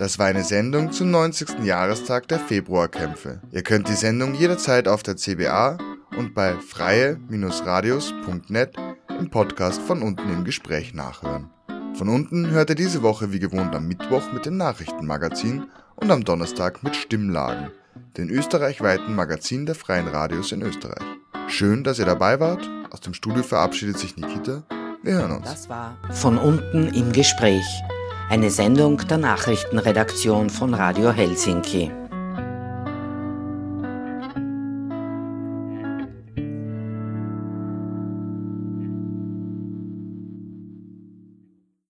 Das 0.00 0.18
war 0.18 0.26
eine 0.26 0.42
Sendung 0.44 0.90
zum 0.92 1.10
90. 1.10 1.62
Jahrestag 1.62 2.26
der 2.28 2.38
Februarkämpfe. 2.38 3.42
Ihr 3.52 3.62
könnt 3.62 3.86
die 3.86 3.94
Sendung 3.94 4.34
jederzeit 4.34 4.88
auf 4.88 5.02
der 5.02 5.18
CBA 5.18 5.76
und 6.16 6.34
bei 6.34 6.54
freie-radios.net 6.54 8.76
im 9.18 9.28
Podcast 9.28 9.82
von 9.82 10.00
unten 10.00 10.32
im 10.32 10.44
Gespräch 10.44 10.94
nachhören. 10.94 11.50
Von 11.92 12.08
unten 12.08 12.48
hört 12.48 12.70
ihr 12.70 12.76
diese 12.76 13.02
Woche 13.02 13.30
wie 13.30 13.40
gewohnt 13.40 13.74
am 13.74 13.88
Mittwoch 13.88 14.32
mit 14.32 14.46
dem 14.46 14.56
Nachrichtenmagazin 14.56 15.66
und 15.96 16.10
am 16.10 16.24
Donnerstag 16.24 16.82
mit 16.82 16.96
Stimmlagen, 16.96 17.70
den 18.16 18.30
österreichweiten 18.30 19.14
Magazin 19.14 19.66
der 19.66 19.74
freien 19.74 20.08
Radios 20.08 20.50
in 20.52 20.62
Österreich. 20.62 21.04
Schön, 21.48 21.84
dass 21.84 21.98
ihr 21.98 22.06
dabei 22.06 22.40
wart. 22.40 22.66
Aus 22.90 23.02
dem 23.02 23.12
Studio 23.12 23.42
verabschiedet 23.42 23.98
sich 23.98 24.16
Nikita. 24.16 24.62
Wir 25.02 25.12
hören 25.12 25.32
uns. 25.32 25.44
Das 25.44 25.68
war 25.68 25.98
von 26.10 26.38
unten 26.38 26.88
im 26.88 27.12
Gespräch 27.12 27.82
eine 28.30 28.48
Sendung 28.52 28.98
der 29.08 29.18
Nachrichtenredaktion 29.18 30.50
von 30.50 30.72
Radio 30.72 31.10
Helsinki. 31.10 31.90